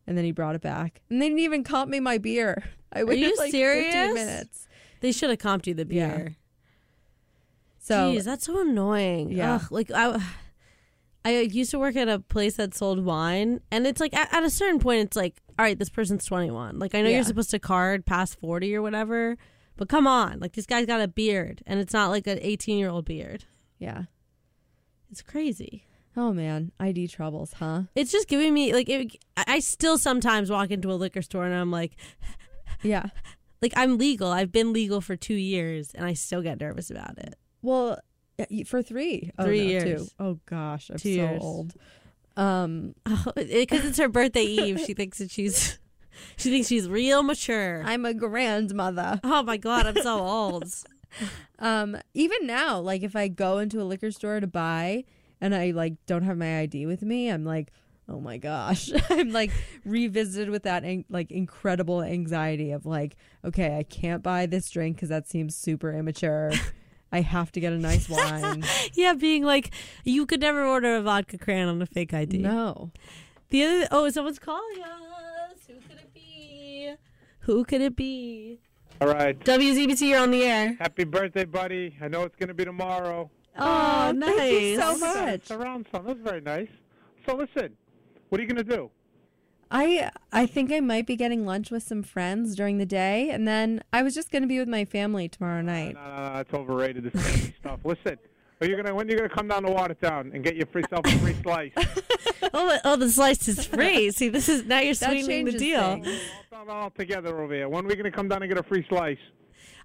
And 0.07 0.17
then 0.17 0.25
he 0.25 0.31
brought 0.31 0.55
it 0.55 0.61
back, 0.61 1.01
and 1.09 1.21
they 1.21 1.27
didn't 1.27 1.39
even 1.39 1.63
comp 1.63 1.91
me 1.91 1.99
my 1.99 2.17
beer. 2.17 2.63
I 2.91 3.03
waited 3.03 3.21
you 3.29 3.35
like 3.37 3.51
serious? 3.51 3.93
15 3.93 4.13
minutes. 4.15 4.67
they 5.01 5.11
should 5.11 5.29
have 5.29 5.37
comped 5.39 5.67
you 5.67 5.75
the 5.75 5.85
Yeah. 5.87 6.17
beer. 6.17 6.35
So 7.77 8.13
Jeez, 8.13 8.23
that's 8.25 8.45
so 8.45 8.59
annoying. 8.61 9.31
Yeah. 9.31 9.55
Ugh, 9.55 9.71
like 9.71 9.91
I, 9.91 10.19
I 11.29 11.39
used 11.41 11.71
to 11.71 11.79
work 11.79 11.95
at 11.95 12.07
a 12.09 12.19
place 12.19 12.55
that 12.57 12.73
sold 12.75 13.03
wine, 13.03 13.61
and 13.71 13.85
it's 13.87 13.99
like 14.01 14.13
at, 14.15 14.33
at 14.33 14.43
a 14.43 14.49
certain 14.49 14.79
point, 14.79 15.01
it's 15.01 15.15
like, 15.17 15.41
all 15.57 15.63
right, 15.65 15.77
this 15.77 15.89
person's 15.89 16.25
twenty 16.25 16.51
one. 16.51 16.79
Like 16.79 16.95
I 16.95 17.01
know 17.01 17.09
Yeah. 17.09 17.15
you're 17.15 17.23
supposed 17.25 17.51
to 17.51 17.59
card 17.59 18.05
past 18.05 18.39
forty 18.39 18.75
or 18.75 18.81
whatever, 18.81 19.37
but 19.77 19.89
come 19.89 20.07
on, 20.07 20.39
like 20.39 20.53
this 20.53 20.65
guy's 20.65 20.85
got 20.85 21.01
a 21.01 21.07
beard, 21.07 21.61
and 21.65 21.79
it's 21.79 21.93
not 21.93 22.09
like 22.09 22.27
an 22.27 22.39
eighteen 22.41 22.77
year 22.77 22.89
old 22.89 23.05
beard. 23.05 23.45
yeah. 23.77 24.03
It's 25.11 25.21
crazy. 25.23 25.85
Oh 26.15 26.33
man, 26.33 26.71
ID 26.79 27.07
troubles, 27.07 27.53
huh? 27.53 27.83
It's 27.95 28.11
just 28.11 28.27
giving 28.27 28.53
me 28.53 28.73
like 28.73 28.89
it, 28.89 29.15
I 29.37 29.59
still 29.59 29.97
sometimes 29.97 30.49
walk 30.51 30.69
into 30.71 30.91
a 30.91 30.93
liquor 30.93 31.21
store 31.21 31.45
and 31.45 31.53
I'm 31.55 31.71
like, 31.71 31.93
Yeah. 32.83 33.07
like 33.61 33.73
I'm 33.75 33.97
legal. 33.97 34.29
I've 34.31 34.51
been 34.51 34.71
legal 34.73 35.01
for 35.01 35.15
two 35.15 35.33
years, 35.35 35.91
and 35.93 36.05
I 36.05 36.13
still 36.13 36.41
get 36.41 36.59
nervous 36.59 36.89
about 36.91 37.17
it. 37.17 37.35
Well, 37.61 37.99
for 38.65 38.81
three, 38.81 39.31
Oh, 39.37 39.45
Three 39.45 39.61
no, 39.63 39.69
years. 39.69 40.09
Two. 40.09 40.13
Oh 40.19 40.39
gosh, 40.45 40.89
I'm 40.89 40.97
Two 40.97 41.09
so 41.15 41.21
years. 41.21 41.41
old. 41.41 41.73
Um, 42.37 42.95
Because 43.35 43.85
it's 43.85 43.97
her 43.97 44.09
birthday 44.09 44.43
eve, 44.43 44.79
she 44.85 44.93
thinks 44.93 45.17
that 45.19 45.31
she's 45.31 45.77
she 46.37 46.49
thinks 46.49 46.67
she's 46.67 46.87
real 46.89 47.23
mature. 47.23 47.81
I'm 47.85 48.05
a 48.05 48.13
grandmother. 48.13 49.19
oh 49.23 49.43
my 49.43 49.57
god, 49.57 49.85
I'm 49.87 50.01
so 50.01 50.19
old. 50.25 50.65
Um, 51.57 51.97
even 52.13 52.45
now, 52.47 52.79
like 52.79 53.03
if 53.03 53.15
I 53.15 53.27
go 53.27 53.57
into 53.57 53.81
a 53.81 53.83
liquor 53.83 54.11
store 54.11 54.39
to 54.39 54.47
buy 54.47 55.03
and 55.41 55.55
I 55.55 55.71
like 55.71 55.93
don't 56.05 56.23
have 56.23 56.37
my 56.37 56.59
ID 56.59 56.85
with 56.85 57.01
me, 57.01 57.29
I'm 57.29 57.43
like, 57.45 57.71
oh 58.07 58.19
my 58.19 58.37
gosh, 58.37 58.91
I'm 59.09 59.31
like 59.31 59.51
revisited 59.85 60.49
with 60.49 60.63
that 60.63 60.83
like 61.09 61.31
incredible 61.31 62.01
anxiety 62.03 62.71
of 62.71 62.85
like, 62.85 63.15
okay, 63.43 63.77
I 63.77 63.83
can't 63.83 64.23
buy 64.23 64.45
this 64.45 64.69
drink 64.69 64.95
because 64.97 65.09
that 65.09 65.27
seems 65.27 65.55
super 65.55 65.91
immature. 65.93 66.51
I 67.11 67.21
have 67.21 67.51
to 67.53 67.59
get 67.59 67.73
a 67.73 67.77
nice 67.77 68.07
wine. 68.07 68.63
yeah, 68.93 69.13
being 69.13 69.43
like, 69.43 69.71
you 70.03 70.25
could 70.25 70.41
never 70.41 70.63
order 70.65 70.95
a 70.95 71.01
vodka 71.01 71.37
cran 71.37 71.67
on 71.67 71.81
a 71.81 71.85
fake 71.85 72.13
ID. 72.13 72.37
no, 72.39 72.91
The 73.49 73.63
other 73.63 73.87
oh, 73.91 74.09
someone's 74.09 74.39
calling 74.39 74.81
us. 74.83 75.59
Who 75.67 75.75
could 75.87 75.97
it 75.99 76.13
be? 76.13 76.93
Who 77.41 77.63
could 77.65 77.81
it 77.81 77.95
be? 77.95 78.59
All 79.01 79.07
right. 79.07 79.39
WZBT, 79.39 80.01
you're 80.09 80.19
on 80.19 80.31
the 80.31 80.43
air. 80.43 80.75
Happy 80.79 81.03
birthday, 81.03 81.45
buddy. 81.45 81.95
I 82.01 82.07
know 82.09 82.23
it's 82.23 82.35
going 82.35 82.49
to 82.49 82.53
be 82.53 82.65
tomorrow. 82.65 83.29
Oh, 83.57 84.11
nice. 84.15 84.35
thank 84.35 84.61
you 84.61 84.75
so 84.79 84.93
Look 84.93 85.01
at 85.01 85.13
that. 85.13 85.25
much. 85.25 85.33
It's 85.35 85.51
around 85.51 85.87
some. 85.91 86.05
That's 86.05 86.19
very 86.19 86.41
nice. 86.41 86.67
So 87.25 87.35
listen, 87.35 87.75
what 88.29 88.39
are 88.39 88.43
you 88.43 88.49
going 88.49 88.63
to 88.65 88.75
do? 88.75 88.91
I 89.71 90.09
I 90.31 90.45
think 90.45 90.71
I 90.71 90.79
might 90.79 91.05
be 91.05 91.15
getting 91.15 91.45
lunch 91.45 91.69
with 91.71 91.83
some 91.83 92.01
friends 92.03 92.55
during 92.55 92.77
the 92.79 92.85
day, 92.85 93.29
and 93.29 93.47
then 93.47 93.83
I 93.93 94.01
was 94.03 94.15
just 94.15 94.31
going 94.31 94.41
to 94.41 94.47
be 94.47 94.57
with 94.59 94.67
my 94.67 94.83
family 94.85 95.29
tomorrow 95.29 95.61
night. 95.61 95.93
No, 95.95 96.01
no, 96.01 96.33
no, 96.33 96.39
it's 96.39 96.53
overrated. 96.53 97.03
This 97.03 97.21
fancy 97.23 97.53
stuff. 97.59 97.79
Listen, 97.83 98.17
are 98.61 98.67
you 98.67 98.75
gonna 98.75 98.95
when 98.95 99.07
are 99.07 99.11
you 99.11 99.17
gonna 99.17 99.29
come 99.29 99.47
down 99.47 99.63
to 99.63 99.71
Watertown 99.71 100.31
and 100.33 100.43
get 100.43 100.55
your 100.55 100.65
free 100.67 100.83
self 100.89 101.05
a 101.05 101.11
free 101.19 101.35
slice? 101.43 101.71
Oh, 102.51 102.67
the- 102.67 102.81
oh, 102.83 102.95
the 102.95 103.09
slice 103.11 103.47
is 103.47 103.63
free. 103.67 104.09
See, 104.11 104.29
this 104.29 104.49
is 104.49 104.65
now 104.65 104.79
you're 104.79 104.95
That 104.95 105.09
sweetening 105.11 105.45
the 105.45 105.51
deal. 105.51 106.01
things. 106.01 106.07
all, 106.51 106.59
all, 106.67 106.69
all 106.83 106.89
together 106.89 107.39
over 107.41 107.53
here. 107.53 107.69
When 107.69 107.85
are 107.85 107.87
we 107.87 107.95
gonna 107.95 108.09
come 108.11 108.27
down 108.27 108.41
and 108.41 108.49
get 108.49 108.57
a 108.57 108.63
free 108.63 108.83
slice? 108.89 109.19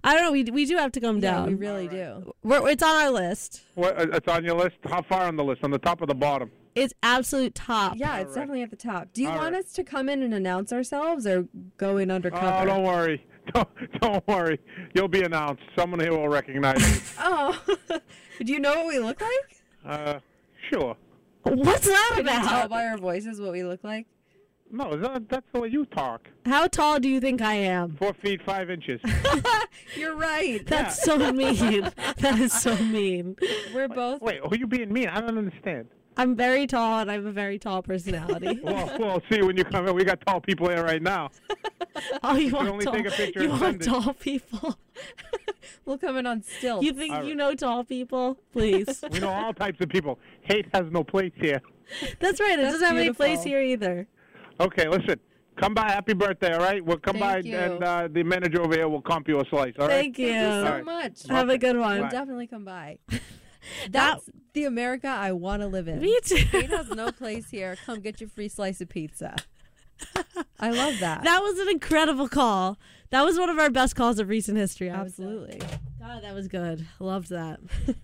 I 0.03 0.15
don't 0.15 0.23
know. 0.23 0.31
We 0.31 0.43
we 0.45 0.65
do 0.65 0.75
have 0.77 0.91
to 0.93 0.99
come 0.99 1.17
Yeah, 1.17 1.31
down. 1.33 1.47
we 1.49 1.53
really 1.55 1.87
do. 1.87 2.33
We're, 2.43 2.67
it's 2.69 2.81
on 2.81 2.95
our 3.05 3.11
list. 3.11 3.61
What? 3.75 3.99
uh, 3.99 4.07
It's 4.13 4.27
on 4.27 4.43
your 4.43 4.55
list. 4.55 4.77
How 4.85 5.03
far 5.03 5.27
on 5.27 5.35
the 5.35 5.43
list? 5.43 5.63
On 5.63 5.69
the 5.69 5.77
top 5.77 6.01
or 6.01 6.07
the 6.07 6.15
bottom? 6.15 6.49
It's 6.75 6.93
absolute 7.01 7.55
top. 7.55 7.93
Yeah, 7.95 8.17
it's 8.17 8.27
right. 8.27 8.35
definitely 8.35 8.61
at 8.63 8.69
the 8.69 8.75
top. 8.75 9.13
Do 9.13 9.21
you 9.21 9.29
All 9.29 9.37
want 9.37 9.53
right. 9.53 9.63
us 9.63 9.71
to 9.73 9.83
come 9.83 10.09
in 10.09 10.21
and 10.21 10.33
announce 10.33 10.73
ourselves 10.73 11.25
or 11.25 11.47
go 11.77 11.95
in 11.97 12.11
undercover? 12.11 12.45
Oh, 12.45 12.65
don't 12.65 12.83
worry. 12.83 13.25
Don't, 13.53 13.69
don't 14.01 14.27
worry. 14.27 14.59
You'll 14.95 15.07
be 15.07 15.21
announced. 15.21 15.61
Someone 15.77 15.99
here 15.99 16.09
will 16.09 16.27
recognize 16.27 16.81
you. 16.81 17.01
Oh, 17.19 17.61
do 18.43 18.51
you 18.51 18.59
know 18.59 18.73
what 18.73 18.87
we 18.87 18.97
look 18.97 19.21
like? 19.21 19.55
Uh, 19.85 20.19
sure. 20.73 20.97
What's 21.43 21.85
that 21.85 22.11
Can 22.15 22.25
you 22.25 22.31
tell 22.31 22.39
about? 22.41 22.69
by 22.71 22.87
our 22.87 22.97
voices 22.97 23.39
what 23.39 23.51
we 23.51 23.63
look 23.63 23.83
like? 23.83 24.07
No, 24.71 24.95
that, 24.95 25.29
that's 25.29 25.45
the 25.53 25.61
way 25.61 25.67
you 25.67 25.85
talk. 25.85 26.27
How 26.47 26.65
tall 26.65 26.99
do 26.99 27.07
you 27.07 27.19
think 27.19 27.39
I 27.39 27.53
am? 27.53 27.97
Four 27.97 28.15
feet 28.15 28.41
five 28.43 28.71
inches. 28.71 28.99
You're 29.95 30.15
right. 30.15 30.65
That's 30.65 31.03
so 31.03 31.31
mean. 31.31 31.91
that 32.17 32.39
is 32.39 32.51
so 32.51 32.75
mean. 32.77 33.35
We're 33.75 33.87
both. 33.87 34.23
Wait, 34.23 34.39
who 34.39 34.49
are 34.49 34.57
you 34.57 34.65
being 34.65 34.91
mean? 34.91 35.07
I 35.07 35.21
don't 35.21 35.37
understand. 35.37 35.87
I'm 36.17 36.35
very 36.35 36.67
tall 36.67 36.99
and 36.99 37.11
I 37.11 37.15
have 37.15 37.25
a 37.25 37.31
very 37.31 37.59
tall 37.59 37.81
personality. 37.81 38.59
Well, 38.65 38.91
we'll 38.97 39.21
see 39.31 39.41
when 39.41 39.57
you 39.57 39.63
come 39.63 39.87
in. 39.87 39.95
We 39.95 40.03
got 40.03 40.25
tall 40.25 40.41
people 40.41 40.69
here 40.69 40.83
right 40.83 41.01
now. 41.01 41.29
oh, 42.23 42.35
you 42.35 42.51
want 42.51 42.67
only 42.67 42.85
tall, 42.85 42.95
take 42.95 43.07
a 43.07 43.11
picture 43.11 43.43
you 43.43 43.51
and 43.51 43.61
want 43.61 43.81
tall 43.83 44.13
people? 44.13 44.77
We'll 45.85 45.97
come 45.97 46.17
in 46.17 46.25
on 46.25 46.41
stilts. 46.43 46.85
You 46.85 46.93
think 46.93 47.13
All 47.13 47.23
you 47.23 47.35
know 47.35 47.53
tall 47.55 47.83
people? 47.83 48.37
Please. 48.51 49.03
We 49.11 49.19
know 49.19 49.29
all 49.29 49.53
types 49.53 49.79
of 49.81 49.89
people. 49.89 50.19
Hate 50.41 50.67
has 50.73 50.85
no 50.91 51.03
place 51.03 51.31
here. 51.35 51.61
That's 52.19 52.39
right. 52.39 52.57
It 52.57 52.61
That's 52.61 52.73
doesn't 52.75 52.87
have 52.87 52.97
any 52.97 53.13
place 53.13 53.43
here 53.43 53.61
either. 53.61 54.07
Okay, 54.59 54.87
listen. 54.87 55.19
Come 55.57 55.73
by. 55.73 55.89
Happy 55.91 56.13
birthday, 56.13 56.53
all 56.53 56.59
right? 56.59 56.83
We'll 56.83 56.97
come 56.97 57.17
Thank 57.17 57.45
by, 57.45 57.49
you. 57.49 57.57
and 57.57 57.83
uh, 57.83 58.07
the 58.11 58.23
manager 58.23 58.61
over 58.61 58.75
here 58.75 58.89
will 58.89 59.01
comp 59.01 59.27
you 59.27 59.39
a 59.39 59.45
slice, 59.49 59.73
all 59.79 59.87
right? 59.87 59.93
Thank 59.93 60.19
you. 60.19 60.31
Thank 60.31 60.43
you 60.43 60.49
so 60.49 60.65
All 60.65 60.71
right. 60.73 60.85
much. 60.85 61.27
Have 61.29 61.49
a 61.49 61.57
good 61.57 61.77
one. 61.77 61.99
We'll 61.99 62.03
Bye. 62.03 62.11
definitely 62.11 62.47
come 62.47 62.65
by. 62.65 62.97
That's 63.89 64.29
the 64.53 64.65
America 64.65 65.07
I 65.07 65.31
want 65.31 65.61
to 65.61 65.67
live 65.67 65.87
in. 65.87 65.99
Me 65.99 66.17
too. 66.23 66.35
Hate 66.37 66.69
has 66.69 66.89
no 66.89 67.11
place 67.11 67.49
here. 67.49 67.75
Come 67.85 67.99
get 68.01 68.19
your 68.21 68.29
free 68.29 68.47
slice 68.47 68.81
of 68.81 68.89
pizza. 68.89 69.35
I 70.59 70.71
love 70.71 70.99
that. 70.99 71.23
That 71.23 71.41
was 71.41 71.59
an 71.59 71.69
incredible 71.69 72.27
call. 72.27 72.77
That 73.11 73.23
was 73.23 73.37
one 73.39 73.49
of 73.49 73.59
our 73.59 73.69
best 73.69 73.95
calls 73.95 74.19
of 74.19 74.29
recent 74.29 74.57
history. 74.57 74.89
I 74.89 75.01
would 75.03 75.13
say. 75.13 75.23
Absolutely. 75.23 75.59
God, 75.99 76.23
that 76.23 76.33
was 76.33 76.47
good. 76.47 76.85
Loved 76.99 77.29
that. 77.29 77.59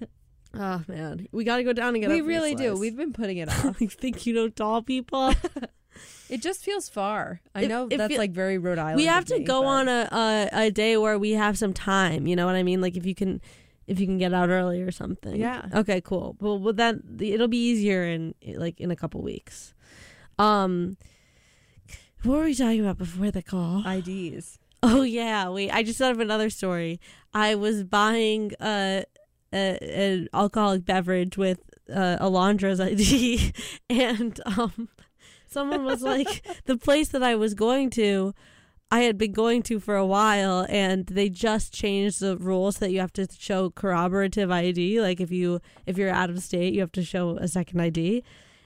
oh 0.54 0.84
man, 0.88 1.28
we 1.32 1.44
got 1.44 1.58
to 1.58 1.64
go 1.64 1.74
down 1.74 1.96
and 1.96 2.02
get. 2.02 2.10
We 2.10 2.22
really 2.22 2.56
do. 2.56 2.76
We've 2.78 2.96
been 2.96 3.14
putting 3.14 3.38
it 3.38 3.50
off. 3.66 3.82
I 3.82 3.88
think 3.88 4.26
you 4.26 4.34
know 4.34 4.50
tall 4.50 4.82
people. 4.82 5.34
It 6.30 6.42
just 6.42 6.64
feels 6.64 6.88
far. 6.88 7.42
I 7.54 7.68
know 7.68 7.90
that's 7.90 8.18
like 8.18 8.32
very 8.32 8.58
Rhode 8.58 8.80
Island. 8.80 8.96
we 8.96 9.06
have 9.08 9.26
to 9.26 9.40
me, 9.40 9.44
go 9.44 9.62
but- 9.64 9.68
on 9.68 9.88
a, 9.90 10.08
a 10.12 10.50
a 10.68 10.72
day 10.72 10.96
where 10.96 11.20
we 11.20 11.32
have 11.32 11.58
some 11.58 11.74
time. 11.74 12.26
You 12.26 12.38
know 12.38 12.46
what 12.46 12.56
I 12.56 12.64
mean? 12.64 12.80
Like 12.80 12.96
if 12.96 13.06
you 13.06 13.14
can, 13.14 13.42
if 13.92 14.00
you 14.00 14.06
can 14.06 14.18
get 14.18 14.34
out 14.34 14.50
early 14.50 14.82
or 14.82 14.92
something. 14.92 15.36
Yeah. 15.36 15.66
Okay. 15.74 16.00
Cool. 16.00 16.38
Well, 16.40 16.58
well 16.58 16.74
then 16.74 17.04
it'll 17.20 17.50
be 17.50 17.58
easier 17.58 18.04
in 18.06 18.34
like 18.56 18.80
in 18.80 18.90
a 18.90 18.96
couple 18.96 19.22
weeks. 19.22 19.74
Um, 20.40 20.98
what 22.24 22.38
were 22.38 22.44
we 22.46 22.56
talking 22.56 22.80
about 22.80 22.98
before 22.98 23.32
the 23.32 23.44
call? 23.44 23.86
IDs. 23.86 24.58
Oh 24.84 25.04
yeah, 25.04 25.48
wait. 25.48 25.70
I 25.70 25.84
just 25.84 26.00
thought 26.00 26.12
of 26.12 26.20
another 26.20 26.50
story. 26.50 27.00
I 27.36 27.54
was 27.54 27.84
buying 27.84 28.52
uh, 28.60 29.04
a 29.54 29.78
an 29.78 30.28
alcoholic 30.34 30.86
beverage 30.86 31.38
with 31.38 31.60
uh, 31.88 32.18
Alondra's 32.20 32.80
ID, 32.80 33.54
and 33.92 34.42
um, 34.44 34.90
someone 35.46 35.86
was 35.86 36.02
like, 36.02 36.44
the 36.66 36.78
place 36.78 37.10
that 37.10 37.22
I 37.22 37.36
was 37.36 37.54
going 37.54 37.92
to, 37.92 38.34
I 38.92 39.02
had 39.02 39.18
been 39.18 39.32
going 39.32 39.64
to 39.64 39.80
for 39.80 39.96
a 39.96 40.06
while, 40.06 40.66
and 40.70 41.06
they 41.06 41.30
just 41.30 41.74
changed 41.74 42.20
the 42.20 42.38
rules 42.38 42.78
that 42.80 42.92
you 42.92 43.00
have 43.00 43.14
to 43.14 43.28
show 43.38 43.70
corroborative 43.70 44.52
ID. 44.52 45.02
Like 45.02 45.22
if 45.22 45.32
you 45.32 45.62
if 45.86 45.98
you're 45.98 46.10
out 46.10 46.30
of 46.30 46.42
state, 46.44 46.74
you 46.74 46.82
have 46.82 46.92
to 46.94 47.04
show 47.04 47.38
a 47.38 47.48
second 47.48 47.80
ID, 47.80 48.24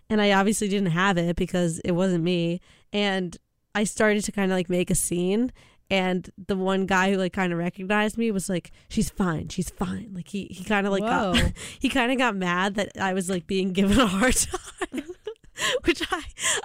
and 0.10 0.20
I 0.20 0.32
obviously 0.32 0.68
didn't 0.68 0.92
have 0.92 1.18
it 1.18 1.36
because 1.36 1.80
it 1.80 1.92
wasn't 1.92 2.24
me, 2.24 2.60
and 2.92 3.38
I 3.76 3.84
started 3.84 4.24
to 4.24 4.32
kind 4.32 4.52
of 4.52 4.58
like 4.58 4.70
make 4.70 4.90
a 4.90 4.96
scene 4.96 5.52
and 5.90 6.30
the 6.48 6.56
one 6.56 6.86
guy 6.86 7.12
who 7.12 7.18
like 7.18 7.34
kind 7.34 7.54
of 7.54 7.60
recognized 7.60 8.18
me 8.18 8.32
was 8.32 8.50
like 8.50 8.72
she's 8.90 9.10
fine 9.10 9.50
she's 9.50 9.70
fine. 9.70 10.12
Like 10.14 10.28
he 10.28 10.48
he 10.50 10.64
kind 10.64 10.88
of 10.88 10.94
like 10.94 11.04
got, 11.04 11.38
he 11.80 11.90
kind 11.90 12.12
of 12.12 12.18
got 12.18 12.36
mad 12.36 12.76
that 12.76 12.92
i 13.00 13.14
was 13.14 13.30
like 13.30 13.46
being 13.46 13.72
given 13.72 14.00
a 14.00 14.08
hard 14.08 14.36
time 14.92 15.04
which 15.86 16.02
i 16.12 16.24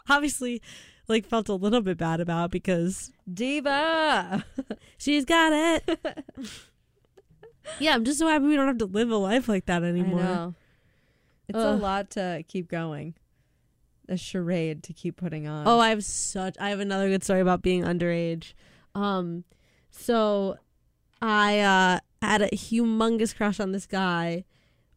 obviously 0.09 0.63
like 1.11 1.27
felt 1.27 1.49
a 1.49 1.55
little 1.55 1.83
bit 1.83 1.99
bad 1.99 2.21
about 2.21 2.51
because 2.51 3.13
Diva. 3.33 4.45
she's 4.99 5.25
got 5.25 5.53
it 5.53 5.99
yeah 7.79 7.95
i'm 7.95 8.05
just 8.05 8.19
so 8.19 8.27
happy 8.27 8.47
we 8.47 8.57
don't 8.57 8.67
have 8.67 8.79
to 8.79 8.87
live 8.87 9.11
a 9.11 9.17
life 9.17 9.49
like 9.49 9.67
that 9.67 9.85
I 9.85 9.89
anymore 9.89 10.23
know. 10.23 10.55
It's 11.51 11.59
a 11.59 11.75
lot 11.75 12.11
to 12.11 12.45
keep 12.47 12.69
going. 12.69 13.15
A 14.09 14.17
charade 14.17 14.85
to 14.85 14.93
keep 14.93 15.17
putting 15.17 15.49
on. 15.49 15.67
Oh, 15.67 15.81
I 15.81 15.89
have 15.91 16.05
such. 16.05 16.57
I 16.61 16.71
have 16.71 16.79
another 16.79 17.09
good 17.09 17.25
story 17.25 17.41
about 17.41 17.61
being 17.61 17.83
underage. 17.83 18.55
Um, 18.95 19.43
so 19.91 20.59
I 21.21 21.59
uh 21.59 21.99
had 22.23 22.43
a 22.43 22.49
humongous 22.51 23.37
crush 23.37 23.59
on 23.59 23.73
this 23.73 23.87
guy 23.87 24.45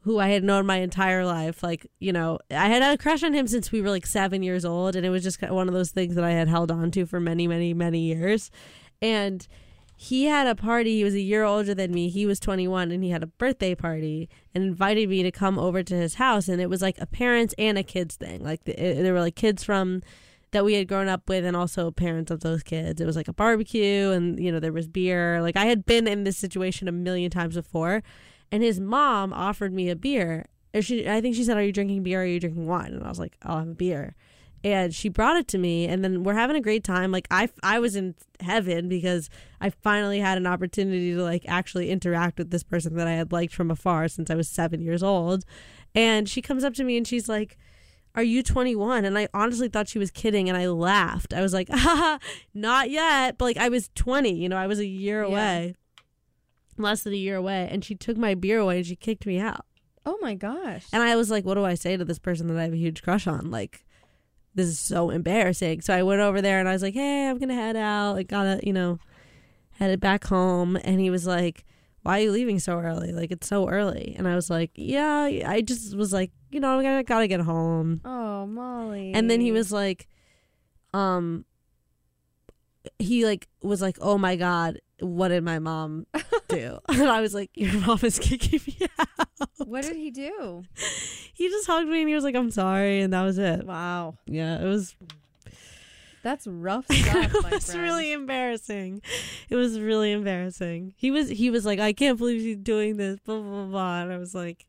who 0.04 0.20
I 0.20 0.30
had 0.30 0.44
known 0.44 0.66
my 0.66 0.78
entire 0.78 1.26
life. 1.26 1.64
Like, 1.64 1.88
you 2.00 2.12
know, 2.12 2.40
I 2.52 2.68
had 2.68 2.82
had 2.82 2.94
a 2.94 3.02
crush 3.02 3.24
on 3.24 3.34
him 3.34 3.48
since 3.48 3.72
we 3.72 3.82
were 3.82 3.90
like 3.90 4.06
seven 4.06 4.44
years 4.44 4.66
old, 4.66 4.96
and 4.96 5.06
it 5.06 5.10
was 5.10 5.24
just 5.24 5.42
one 5.42 5.68
of 5.68 5.74
those 5.74 5.92
things 5.92 6.16
that 6.16 6.24
I 6.24 6.32
had 6.32 6.50
held 6.50 6.72
on 6.72 6.92
to 6.92 7.06
for 7.06 7.20
many, 7.20 7.48
many, 7.48 7.74
many 7.74 8.00
years. 8.00 8.52
And 9.02 9.48
he 9.96 10.26
had 10.26 10.46
a 10.46 10.56
party. 10.56 10.98
He 10.98 11.04
was 11.06 11.14
a 11.14 11.22
year 11.22 11.44
older 11.44 11.74
than 11.74 11.94
me. 11.94 12.10
He 12.10 12.26
was 12.26 12.40
21 12.40 12.92
and 12.92 13.04
he 13.04 13.12
had 13.12 13.24
a 13.24 13.28
birthday 13.28 13.76
party 13.76 14.28
and 14.54 14.64
invited 14.64 15.08
me 15.08 15.24
to 15.24 15.32
come 15.32 15.58
over 15.58 15.82
to 15.84 15.96
his 15.96 16.16
house. 16.16 16.50
And 16.50 16.62
it 16.62 16.70
was 16.70 16.82
like 16.82 16.98
a 17.00 17.06
parents 17.06 17.56
and 17.58 17.78
a 17.78 17.84
kids 17.84 18.18
thing. 18.18 18.44
Like 18.44 18.66
the, 18.66 18.72
it, 18.72 19.04
there 19.04 19.14
were 19.14 19.22
like 19.22 19.36
kids 19.36 19.64
from 19.64 20.02
that 20.52 20.66
we 20.66 20.74
had 20.74 20.90
grown 20.90 21.08
up 21.08 21.30
with 21.30 21.46
and 21.46 21.56
also 21.56 21.90
parents 21.90 22.32
of 22.32 22.42
those 22.42 22.64
kids. 22.64 23.00
It 23.00 23.06
was 23.06 23.16
like 23.16 23.30
a 23.30 23.34
barbecue 23.34 24.12
and, 24.12 24.38
you 24.38 24.52
know, 24.52 24.60
there 24.60 24.74
was 24.74 24.90
beer. 24.90 25.42
Like 25.42 25.56
I 25.56 25.66
had 25.66 25.86
been 25.86 26.08
in 26.08 26.26
this 26.26 26.38
situation 26.38 26.90
a 26.90 26.92
million 26.92 27.32
times 27.32 27.56
before. 27.56 28.04
And 28.52 28.62
his 28.64 28.80
mom 28.80 29.34
offered 29.34 29.74
me 29.74 29.90
a 29.90 29.96
beer. 29.96 30.46
She, 30.82 31.08
I 31.08 31.22
think 31.22 31.36
she 31.36 31.44
said, 31.44 31.58
Are 31.58 31.64
you 31.64 31.72
drinking 31.72 32.04
beer 32.04 32.20
or 32.20 32.24
are 32.24 32.28
you 32.28 32.40
drinking 32.40 32.68
wine? 32.68 32.94
And 32.94 33.04
I 33.04 33.10
was 33.10 33.20
like, 33.20 33.36
I'll 33.44 33.60
have 33.60 33.68
a 33.68 33.74
beer 33.74 34.16
and 34.66 34.96
she 34.96 35.10
brought 35.10 35.36
it 35.36 35.46
to 35.50 35.58
me 35.58 35.86
and 35.88 36.06
then 36.06 36.24
we're 36.24 36.34
having 36.36 36.56
a 36.56 36.62
great 36.62 36.86
time 36.86 37.12
like 37.12 37.28
i 37.30 37.50
i 37.64 37.78
was 37.80 37.98
in 37.98 38.16
heaven 38.40 38.88
because 38.88 39.30
i 39.60 39.70
finally 39.70 40.22
had 40.22 40.38
an 40.38 40.48
opportunity 40.48 41.12
to 41.14 41.22
like 41.22 41.44
actually 41.50 41.90
interact 41.90 42.38
with 42.38 42.50
this 42.50 42.64
person 42.64 42.96
that 42.96 43.06
i 43.06 43.12
had 43.12 43.34
liked 43.34 43.54
from 43.54 43.70
afar 43.70 44.08
since 44.08 44.32
i 44.32 44.36
was 44.36 44.48
7 44.48 44.80
years 44.82 45.04
old 45.04 45.44
and 45.94 46.30
she 46.30 46.42
comes 46.42 46.64
up 46.64 46.74
to 46.76 46.86
me 46.86 46.96
and 46.96 47.06
she's 47.06 47.28
like 47.28 47.58
Are 48.16 48.24
you 48.24 48.42
21? 48.44 49.06
And 49.06 49.18
I 49.18 49.28
honestly 49.34 49.68
thought 49.68 49.90
she 49.90 50.00
was 50.00 50.12
kidding 50.12 50.48
and 50.48 50.56
I 50.58 50.68
laughed. 50.68 51.34
I 51.34 51.42
was 51.42 51.52
like, 51.52 51.68
Haha, 51.72 52.20
not 52.54 52.90
yet. 52.92 53.38
But 53.40 53.46
like, 53.46 53.58
I 53.58 53.70
was 53.70 53.90
20, 53.96 54.32
you 54.32 54.48
know, 54.48 54.56
I 54.56 54.68
was 54.68 54.80
a 54.80 54.86
year 54.86 55.22
Yeah. 55.24 55.28
away, 55.28 55.76
less 56.78 57.04
than 57.04 57.14
a 57.14 57.18
year 57.18 57.36
away. 57.36 57.68
And 57.72 57.84
she 57.84 57.96
took 57.96 58.18
my 58.18 58.34
beer 58.36 58.60
away 58.60 58.78
and 58.78 58.86
she 58.86 58.96
kicked 58.96 59.26
me 59.26 59.40
out. 59.40 59.66
Oh 60.06 60.18
my 60.22 60.36
gosh. 60.36 60.86
And 60.92 61.02
I 61.02 61.16
was 61.16 61.32
like, 61.32 61.46
what 61.46 61.56
do 61.56 61.64
I 61.64 61.76
say 61.76 61.96
to 61.98 62.06
this 62.06 62.20
person 62.20 62.48
that 62.48 62.58
I 62.58 62.64
have 62.64 62.74
a 62.74 62.78
huge 62.78 63.04
crush 63.04 63.26
on? 63.28 63.52
Like, 63.52 63.86
this 64.56 64.68
is 64.68 64.80
so 64.80 65.10
embarrassing. 65.10 65.82
So 65.82 65.94
I 65.94 66.04
went 66.04 66.22
over 66.22 66.42
there 66.42 66.60
and 66.60 66.68
I 66.68 66.74
was 66.74 66.84
like, 66.84 66.94
hey, 66.94 67.30
I'm 67.30 67.38
going 67.40 67.50
to 67.50 67.56
head 67.56 67.76
out. 67.76 68.14
Like, 68.14 68.28
gotta, 68.28 68.60
you 68.64 68.74
know, 68.74 69.00
headed 69.72 70.00
back 70.00 70.26
home. 70.26 70.76
And 70.84 71.00
he 71.00 71.10
was 71.10 71.26
like, 71.26 71.66
why 72.04 72.20
are 72.20 72.24
you 72.24 72.32
leaving 72.32 72.60
so 72.60 72.80
early? 72.80 73.14
Like, 73.14 73.32
it's 73.32 73.48
so 73.48 73.70
early. 73.70 74.14
And 74.18 74.28
I 74.28 74.36
was 74.36 74.50
like, 74.50 74.72
yeah, 74.76 75.30
I 75.46 75.62
just 75.62 75.96
was 75.96 76.12
like, 76.12 76.32
you 76.52 76.60
know, 76.60 76.80
I 76.80 77.04
gotta 77.04 77.28
get 77.28 77.40
home. 77.40 78.02
oh, 78.04 78.46
Molly. 78.46 79.14
And 79.14 79.32
then 79.32 79.40
he 79.40 79.52
was 79.52 79.72
like, 79.72 80.08
um, 80.94 81.46
he 83.00 83.26
like 83.26 83.48
was 83.62 83.82
like, 83.82 83.98
oh 84.02 84.18
my 84.18 84.36
God, 84.36 84.80
what 85.04 85.30
did 85.30 85.44
my 85.44 85.60
mom 85.60 86.08
do? 86.48 86.80
and 86.90 87.04
I 87.10 87.22
was 87.22 87.34
like, 87.34 87.52
your 87.56 87.74
mom 87.82 88.00
is 88.04 88.20
kicking 88.20 88.60
me 88.66 88.88
out. 89.00 89.28
What 89.66 89.84
did 89.84 89.96
he 89.96 90.12
do? 90.12 90.64
He 91.34 91.50
just 91.50 91.68
hugged 91.68 91.90
me 91.90 92.00
and 92.02 92.10
he 92.10 92.16
was 92.16 92.24
like, 92.24 92.36
I'm 92.36 92.52
sorry. 92.52 93.02
And 93.02 93.14
that 93.14 93.24
was 93.24 93.38
it. 93.38 93.66
Wow. 93.66 94.16
Yeah, 94.26 94.62
it 94.62 94.66
was 94.66 94.96
That's 96.24 96.48
rough 96.48 96.86
stuff, 96.86 97.34
it 97.36 97.52
was 97.52 97.66
friend. 97.66 97.82
really 97.82 98.12
embarrassing. 98.12 99.02
It 99.50 99.56
was 99.56 99.80
really 99.80 100.12
embarrassing. 100.12 100.94
He 100.98 101.12
was 101.12 101.30
he 101.30 101.50
was 101.50 101.66
like, 101.66 101.80
I 101.80 101.92
can't 101.94 102.18
believe 102.18 102.42
she's 102.42 102.58
doing 102.58 102.98
this, 102.98 103.20
blah 103.20 103.40
blah 103.40 103.52
blah. 103.52 103.66
blah. 103.66 104.02
And 104.04 104.14
I 104.14 104.18
was 104.18 104.34
like, 104.34 104.66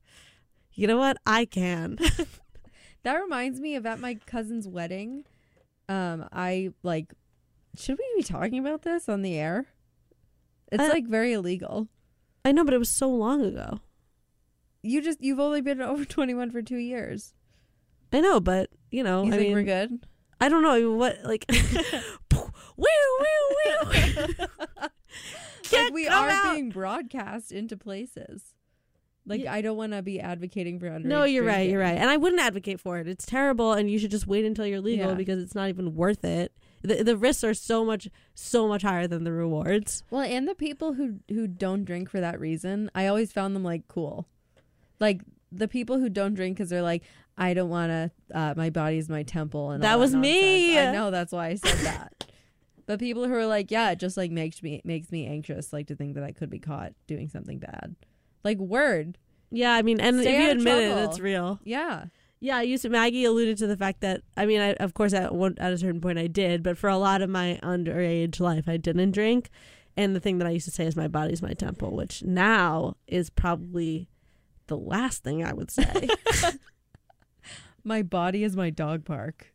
you 0.73 0.87
know 0.87 0.99
what? 0.99 1.17
I 1.27 1.45
can. 1.45 1.99
That 3.05 3.15
reminds 3.21 3.61
me 3.61 3.77
of 3.77 3.85
at 3.87 4.01
my 4.01 4.15
cousin's 4.27 4.67
wedding. 4.67 5.25
Um, 5.89 6.27
I 6.33 6.71
like. 6.83 7.13
Should 7.77 7.99
we 7.99 8.05
be 8.17 8.23
talking 8.23 8.59
about 8.59 8.83
this 8.83 9.09
on 9.09 9.23
the 9.23 9.37
air? 9.37 9.67
It's 10.75 10.83
Uh, 10.83 10.89
like 10.93 11.07
very 11.07 11.33
illegal. 11.33 11.89
I 12.45 12.53
know, 12.53 12.65
but 12.65 12.75
it 12.75 12.79
was 12.79 12.91
so 12.91 13.09
long 13.09 13.43
ago. 13.45 13.81
You 14.83 15.01
just 15.01 15.23
you've 15.23 15.41
only 15.41 15.61
been 15.63 15.81
over 15.91 16.05
twenty 16.05 16.35
one 16.35 16.51
for 16.51 16.61
two 16.63 16.77
years. 16.77 17.33
I 18.13 18.21
know, 18.21 18.39
but 18.41 18.71
you 18.91 19.03
know, 19.03 19.23
You 19.25 19.29
I 19.33 19.37
think 19.37 19.49
mean, 19.49 19.53
we're 19.57 19.63
good? 19.63 20.07
I 20.41 20.49
don't 20.49 20.63
know 20.63 20.93
what 20.93 21.21
like. 21.25 21.47
woo 22.33 22.51
woo 22.77 23.25
woo. 23.57 24.33
like 25.73 25.93
we 25.93 26.07
are 26.09 26.29
out. 26.29 26.53
being 26.55 26.71
broadcast 26.71 27.51
into 27.53 27.77
places. 27.77 28.43
Like 29.27 29.43
Yeah. 29.45 29.53
I 29.55 29.63
don't 29.63 29.77
want 29.77 29.93
to 29.93 30.03
be 30.03 30.21
advocating 30.21 30.79
for 30.79 30.87
underage. 30.87 31.05
No, 31.05 31.25
you're 31.25 31.45
right. 31.45 31.69
You're 31.71 31.81
right. 31.81 31.97
And 31.97 32.11
I 32.11 32.17
wouldn't 32.19 32.43
advocate 32.43 32.79
for 32.81 32.99
it. 32.99 33.09
It's 33.09 33.25
terrible, 33.25 33.73
and 33.73 33.91
you 33.91 33.99
should 33.99 34.11
just 34.11 34.27
wait 34.27 34.45
until 34.45 34.67
you're 34.67 34.81
legal 34.81 35.09
Yeah. 35.11 35.15
because 35.15 35.43
it's 35.43 35.55
not 35.55 35.69
even 35.71 35.95
worth 35.95 36.25
it. 36.25 36.53
The, 36.85 37.03
the 37.03 37.17
risks 37.17 37.43
are 37.43 37.55
so 37.55 37.85
much, 37.85 38.09
so 38.35 38.69
much 38.69 38.83
higher 38.83 39.07
than 39.07 39.25
the 39.25 39.33
rewards. 39.33 40.03
Well, 40.11 40.21
and 40.23 40.47
the 40.47 40.55
people 40.55 40.93
who 40.93 41.21
who 41.29 41.47
don't 41.49 41.85
drink 41.85 42.11
for 42.11 42.21
that 42.21 42.39
reason, 42.39 42.91
I 42.95 43.07
always 43.07 43.33
found 43.33 43.57
them 43.57 43.65
like 43.65 43.89
cool. 43.89 44.29
Like 45.01 45.23
the 45.51 45.67
people 45.67 45.99
who 45.99 46.09
don't 46.09 46.35
drink 46.35 46.57
because 46.57 46.69
they're 46.71 46.83
like, 46.83 47.03
I 47.39 47.55
don't 47.55 47.71
want 47.71 47.91
to. 47.91 48.11
Uh, 48.39 48.55
my 48.57 48.71
body's 48.71 49.09
my 49.09 49.23
temple, 49.23 49.71
and 49.71 49.83
That 49.83 49.99
was 49.99 50.13
nonsense. 50.13 50.33
me. 50.33 50.79
I 50.79 50.93
know 50.93 51.11
that's 51.11 51.33
why 51.33 51.47
I 51.49 51.55
said 51.55 51.79
that. 51.87 52.27
but 52.87 52.99
people 52.99 53.27
who 53.27 53.35
are 53.35 53.47
like, 53.47 53.71
yeah, 53.71 53.91
it 53.93 53.99
just 53.99 54.17
like 54.17 54.31
makes 54.31 54.63
me 54.63 54.83
makes 54.85 55.11
me 55.11 55.27
anxious, 55.27 55.73
like 55.73 55.87
to 55.87 55.97
think 55.97 56.15
that 56.17 56.23
I 56.25 56.33
could 56.33 56.51
be 56.51 56.59
caught 56.59 56.93
doing 57.07 57.29
something 57.31 57.59
bad. 57.59 57.97
Like 58.45 58.59
word, 58.59 59.17
Yeah, 59.51 59.73
I 59.73 59.81
mean, 59.83 60.01
and 60.01 60.21
Stay 60.21 60.35
if 60.37 60.43
you 60.43 60.51
admit 60.51 60.83
it, 60.83 60.99
it's 61.05 61.19
real. 61.19 61.61
yeah. 61.65 62.07
Yeah, 62.45 62.59
I 62.59 62.63
used 62.63 62.83
to. 62.83 62.91
Maggie 62.91 63.25
alluded 63.25 63.57
to 63.57 63.67
the 63.67 63.77
fact 63.77 64.03
that 64.03 64.21
I 64.37 64.45
mean, 64.45 64.61
I, 64.61 64.75
of 64.75 64.93
course, 64.93 65.15
at 65.15 65.35
one 65.35 65.55
at 65.57 65.73
a 65.73 65.79
certain 65.79 66.03
point 66.03 66.19
I 66.19 66.27
did, 66.27 66.63
but 66.63 66.77
for 66.77 66.91
a 66.91 66.99
lot 66.99 67.23
of 67.23 67.31
my 67.31 67.59
underage 67.63 68.39
life, 68.39 68.69
I 68.69 68.77
didn't 68.77 69.13
drink. 69.13 69.49
And 69.97 70.15
the 70.15 70.21
thing 70.21 70.37
that 70.39 70.47
I 70.47 70.51
used 70.51 70.67
to 70.67 70.71
say 70.71 70.85
is 70.85 70.95
my 70.95 71.09
body's 71.09 71.41
my 71.41 71.55
temple, 71.55 71.97
which 71.97 72.23
now 72.23 72.97
is 73.07 73.31
probably 73.31 74.11
the 74.67 74.77
last 74.77 75.25
thing 75.25 75.43
I 75.43 75.55
would 75.55 75.71
say. 75.71 76.09
My 77.85 78.03
body 78.03 78.45
is 78.45 78.57
my 78.57 78.69
dog 78.69 79.07
park. 79.07 79.53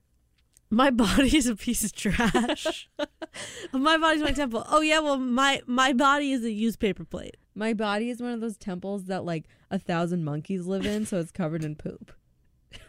my 0.71 0.89
body 0.89 1.37
is 1.37 1.45
a 1.45 1.55
piece 1.55 1.83
of 1.83 1.93
trash. 1.93 2.89
my 3.71 3.97
body's 3.97 4.23
my 4.23 4.31
temple. 4.31 4.65
Oh 4.67 4.81
yeah, 4.81 4.99
well 4.99 5.17
my 5.17 5.61
my 5.67 5.93
body 5.93 6.31
is 6.31 6.43
a 6.43 6.51
used 6.51 6.79
paper 6.79 7.05
plate. 7.05 7.37
My 7.53 7.73
body 7.73 8.09
is 8.09 8.19
one 8.19 8.31
of 8.31 8.41
those 8.41 8.57
temples 8.57 9.05
that 9.05 9.25
like 9.25 9.45
a 9.69 9.77
thousand 9.77 10.23
monkeys 10.23 10.65
live 10.65 10.87
in, 10.87 11.05
so 11.05 11.19
it's 11.19 11.31
covered 11.31 11.63
in 11.63 11.75
poop. 11.75 12.13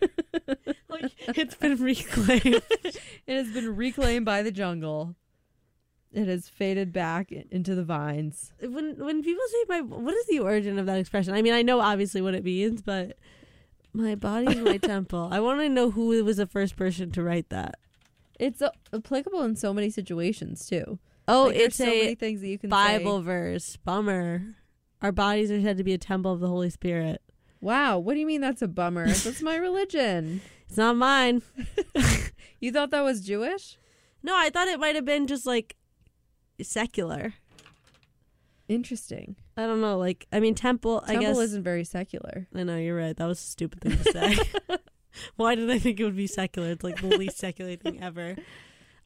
Like 0.89 1.13
it's 1.39 1.55
been 1.55 1.77
reclaimed. 1.83 2.63
It 3.27 3.37
has 3.37 3.49
been 3.53 3.77
reclaimed 3.77 4.25
by 4.27 4.43
the 4.43 4.51
jungle. 4.51 5.15
It 6.13 6.27
has 6.27 6.49
faded 6.49 6.93
back 6.93 7.31
into 7.31 7.75
the 7.77 7.85
vines. 7.85 8.53
when 8.61 8.97
when 8.99 9.23
people 9.23 9.45
say 9.51 9.59
my 9.69 9.81
what 9.83 10.15
is 10.15 10.27
the 10.27 10.41
origin 10.41 10.79
of 10.79 10.87
that 10.87 10.99
expression? 10.99 11.33
I 11.35 11.43
mean, 11.43 11.53
I 11.53 11.63
know 11.63 11.81
obviously 11.81 12.21
what 12.21 12.35
it 12.35 12.43
means, 12.45 12.83
but 12.83 13.17
my 13.93 14.15
body 14.17 14.49
is 14.49 14.59
my 14.59 14.77
temple. 14.95 15.29
I 15.31 15.39
want 15.41 15.61
to 15.61 15.69
know 15.69 15.91
who 15.93 16.09
was 16.25 16.39
the 16.39 16.47
first 16.47 16.77
person 16.77 17.13
to 17.13 17.23
write 17.23 17.49
that. 17.51 17.77
It's 18.39 18.61
uh, 18.61 18.71
applicable 18.93 19.43
in 19.43 19.55
so 19.55 19.73
many 19.73 19.91
situations 19.91 20.67
too. 20.67 20.99
Oh, 21.29 21.45
Like, 21.45 21.57
it's 21.57 21.77
so 21.77 21.85
a 21.85 21.87
many 21.87 22.15
things 22.17 22.41
that 22.41 22.49
you 22.49 22.59
can 22.59 22.71
Bible 22.71 23.21
say. 23.21 23.25
verse. 23.27 23.77
Bummer. 23.85 24.57
Our 25.03 25.13
bodies 25.13 25.51
are 25.53 25.61
said 25.63 25.77
to 25.79 25.85
be 25.85 25.93
a 25.95 25.99
temple 25.99 26.33
of 26.33 26.41
the 26.41 26.49
Holy 26.49 26.71
Spirit. 26.71 27.23
Wow, 27.61 27.99
what 27.99 28.15
do 28.15 28.21
you 28.21 28.27
mean 28.27 28.41
that's 28.41 28.63
a 28.63 28.69
bummer? 28.69 29.07
that's 29.07 29.43
my 29.43 29.57
religion. 29.57 30.41
It's 30.69 30.77
not 30.77 30.97
mine. 30.97 31.43
You 32.61 32.71
thought 32.73 32.91
that 32.91 33.01
was 33.01 33.23
Jewish? 33.23 33.77
No, 34.23 34.35
I 34.37 34.51
thought 34.51 34.69
it 34.69 34.79
might 34.79 34.95
have 34.95 35.05
been 35.07 35.27
just 35.27 35.47
like 35.47 35.77
secular. 36.63 37.35
Interesting. 38.69 39.35
I 39.57 39.63
don't 39.67 39.81
know. 39.81 39.99
Like, 39.99 40.27
I 40.33 40.39
mean, 40.41 40.55
temple. 40.55 41.03
I 41.07 41.15
guess 41.15 41.23
Temple 41.23 41.33
guess. 41.41 41.49
isn't 41.49 41.63
very 41.65 41.85
secular. 41.85 42.47
I 42.55 42.63
know 42.63 42.77
you're 42.77 42.97
right. 42.97 43.17
That 43.17 43.27
was 43.27 43.39
a 43.41 43.43
stupid 43.43 43.81
thing 43.81 43.97
to 43.97 44.13
say. 44.13 44.77
Why 45.37 45.55
did 45.57 45.71
I 45.71 45.79
think 45.79 45.99
it 45.99 46.05
would 46.05 46.17
be 46.17 46.27
secular? 46.29 46.71
It's 46.71 46.85
like 46.85 47.01
the 47.01 47.17
least 47.19 47.39
secular 47.39 47.75
thing 47.77 48.01
ever. 48.03 48.37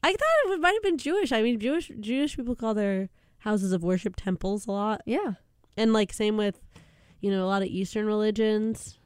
I 0.03 0.11
thought 0.11 0.53
it 0.53 0.59
might 0.61 0.73
have 0.73 0.83
been 0.83 0.97
Jewish. 0.99 1.31
I 1.31 1.41
mean, 1.41 1.59
Jewish 1.59 1.91
Jewish 1.99 2.35
people 2.35 2.55
call 2.55 2.75
their 2.75 3.09
houses 3.39 3.71
of 3.71 3.81
worship 3.83 4.15
temples 4.15 4.67
a 4.67 4.71
lot, 4.71 5.01
Yeah. 5.05 5.33
and 5.77 5.93
like 5.93 6.13
same 6.13 6.37
with, 6.37 6.59
you 7.21 7.31
know, 7.31 7.43
a 7.45 7.47
lot 7.47 7.61
of 7.61 7.67
Eastern 7.67 8.05
religions. 8.05 8.97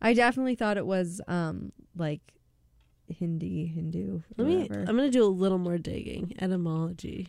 I 0.00 0.12
definitely 0.14 0.54
thought 0.54 0.76
it 0.76 0.86
was 0.86 1.20
um 1.26 1.72
like 1.96 2.20
Hindi, 3.08 3.66
Hindu. 3.66 4.22
Let 4.36 4.46
me. 4.46 4.68
I'm 4.70 4.84
gonna 4.96 5.10
do 5.10 5.24
a 5.24 5.26
little 5.26 5.58
more 5.58 5.78
digging. 5.78 6.34
Etymology. 6.40 7.28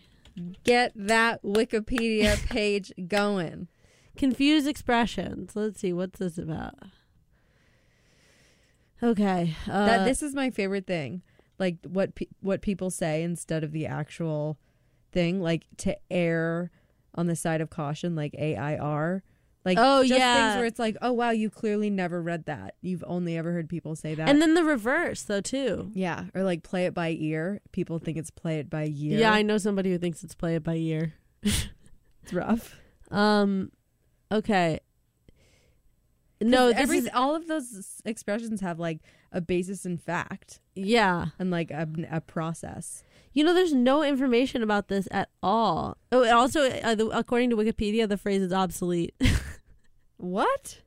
Get 0.64 0.92
that 0.96 1.42
Wikipedia 1.44 2.44
page 2.50 2.92
going. 3.08 3.68
Confused 4.16 4.68
expressions. 4.68 5.56
Let's 5.56 5.80
see. 5.80 5.94
What's 5.94 6.20
this 6.20 6.38
about? 6.38 6.76
Okay. 9.02 9.56
Uh, 9.70 9.86
that 9.86 10.06
this 10.06 10.24
is 10.24 10.34
my 10.34 10.50
favorite 10.50 10.88
thing. 10.88 11.22
Like 11.60 11.78
what 11.88 12.16
pe- 12.16 12.28
what 12.42 12.62
people 12.62 12.90
say 12.90 13.24
instead 13.24 13.64
of 13.64 13.72
the 13.72 13.86
actual 13.86 14.58
thing, 15.12 15.42
like 15.42 15.66
to 15.78 15.96
err 16.12 16.72
on 17.16 17.28
the 17.28 17.36
side 17.36 17.62
of 17.62 17.70
caution, 17.70 18.16
like 18.16 18.34
A 18.38 18.56
I 18.56 18.78
R. 18.78 19.24
Like 19.68 19.78
Oh, 19.82 20.02
just 20.02 20.18
yeah. 20.18 20.52
things 20.52 20.60
where 20.60 20.66
it's 20.66 20.80
like, 20.80 20.96
oh 21.02 21.12
wow, 21.12 21.32
you 21.32 21.50
clearly 21.50 21.90
never 21.90 22.22
read 22.22 22.46
that. 22.46 22.76
You've 22.82 23.04
only 23.06 23.38
ever 23.38 23.52
heard 23.52 23.68
people 23.68 23.98
say 23.98 24.16
that. 24.16 24.30
and 24.30 24.42
then 24.42 24.54
the 24.54 24.64
reverse 24.64 25.24
though 25.24 25.42
too. 25.42 25.92
yeah, 25.94 26.24
or 26.34 26.44
like 26.44 26.64
play 26.64 26.86
it 26.86 26.94
by 26.94 27.10
ear. 27.20 27.60
People 27.74 28.00
think 28.00 28.18
it's 28.18 28.32
play 28.32 28.60
it 28.60 28.70
by 28.70 28.84
year. 28.84 29.20
Yeah, 29.20 29.34
I 29.34 29.42
know 29.42 29.58
somebody 29.58 29.92
who 29.92 29.98
thinks 29.98 30.24
it's 30.24 30.36
play 30.36 30.56
it 30.56 30.64
by 30.64 30.76
year. 30.76 31.16
it's 31.44 31.68
rough. 32.32 32.80
Um, 33.12 33.74
okay. 34.32 34.80
No, 36.40 36.70
every 36.70 37.00
is 37.00 37.10
all 37.14 37.36
of 37.36 37.48
those 37.48 38.02
expressions 38.06 38.62
have 38.62 38.80
like 38.80 39.00
a 39.34 39.42
basis 39.42 39.86
in 39.86 39.98
fact 39.98 40.62
yeah. 40.76 41.28
and 41.40 41.52
like 41.52 41.72
a, 41.72 41.90
a 42.10 42.22
process. 42.22 43.04
You 43.38 43.44
know, 43.44 43.54
there's 43.54 43.72
no 43.72 44.02
information 44.02 44.64
about 44.64 44.88
this 44.88 45.08
at 45.12 45.30
all. 45.44 45.96
Oh, 46.12 46.28
also, 46.36 46.72
uh, 46.72 46.96
the, 46.96 47.06
according 47.10 47.52
to 47.52 47.56
Wikipedia, 47.56 48.10
the 48.10 48.18
phrase 48.18 48.42
is 48.42 48.52
obsolete. 48.52 49.14
What? 50.18 50.80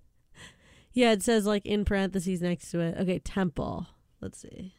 yeah, 0.92 1.12
it 1.12 1.22
says 1.22 1.46
like 1.46 1.64
in 1.64 1.84
parentheses 1.84 2.42
next 2.42 2.72
to 2.72 2.80
it. 2.80 2.96
Okay, 2.98 3.20
temple. 3.20 3.86
Let's 4.20 4.40
see. 4.40 4.74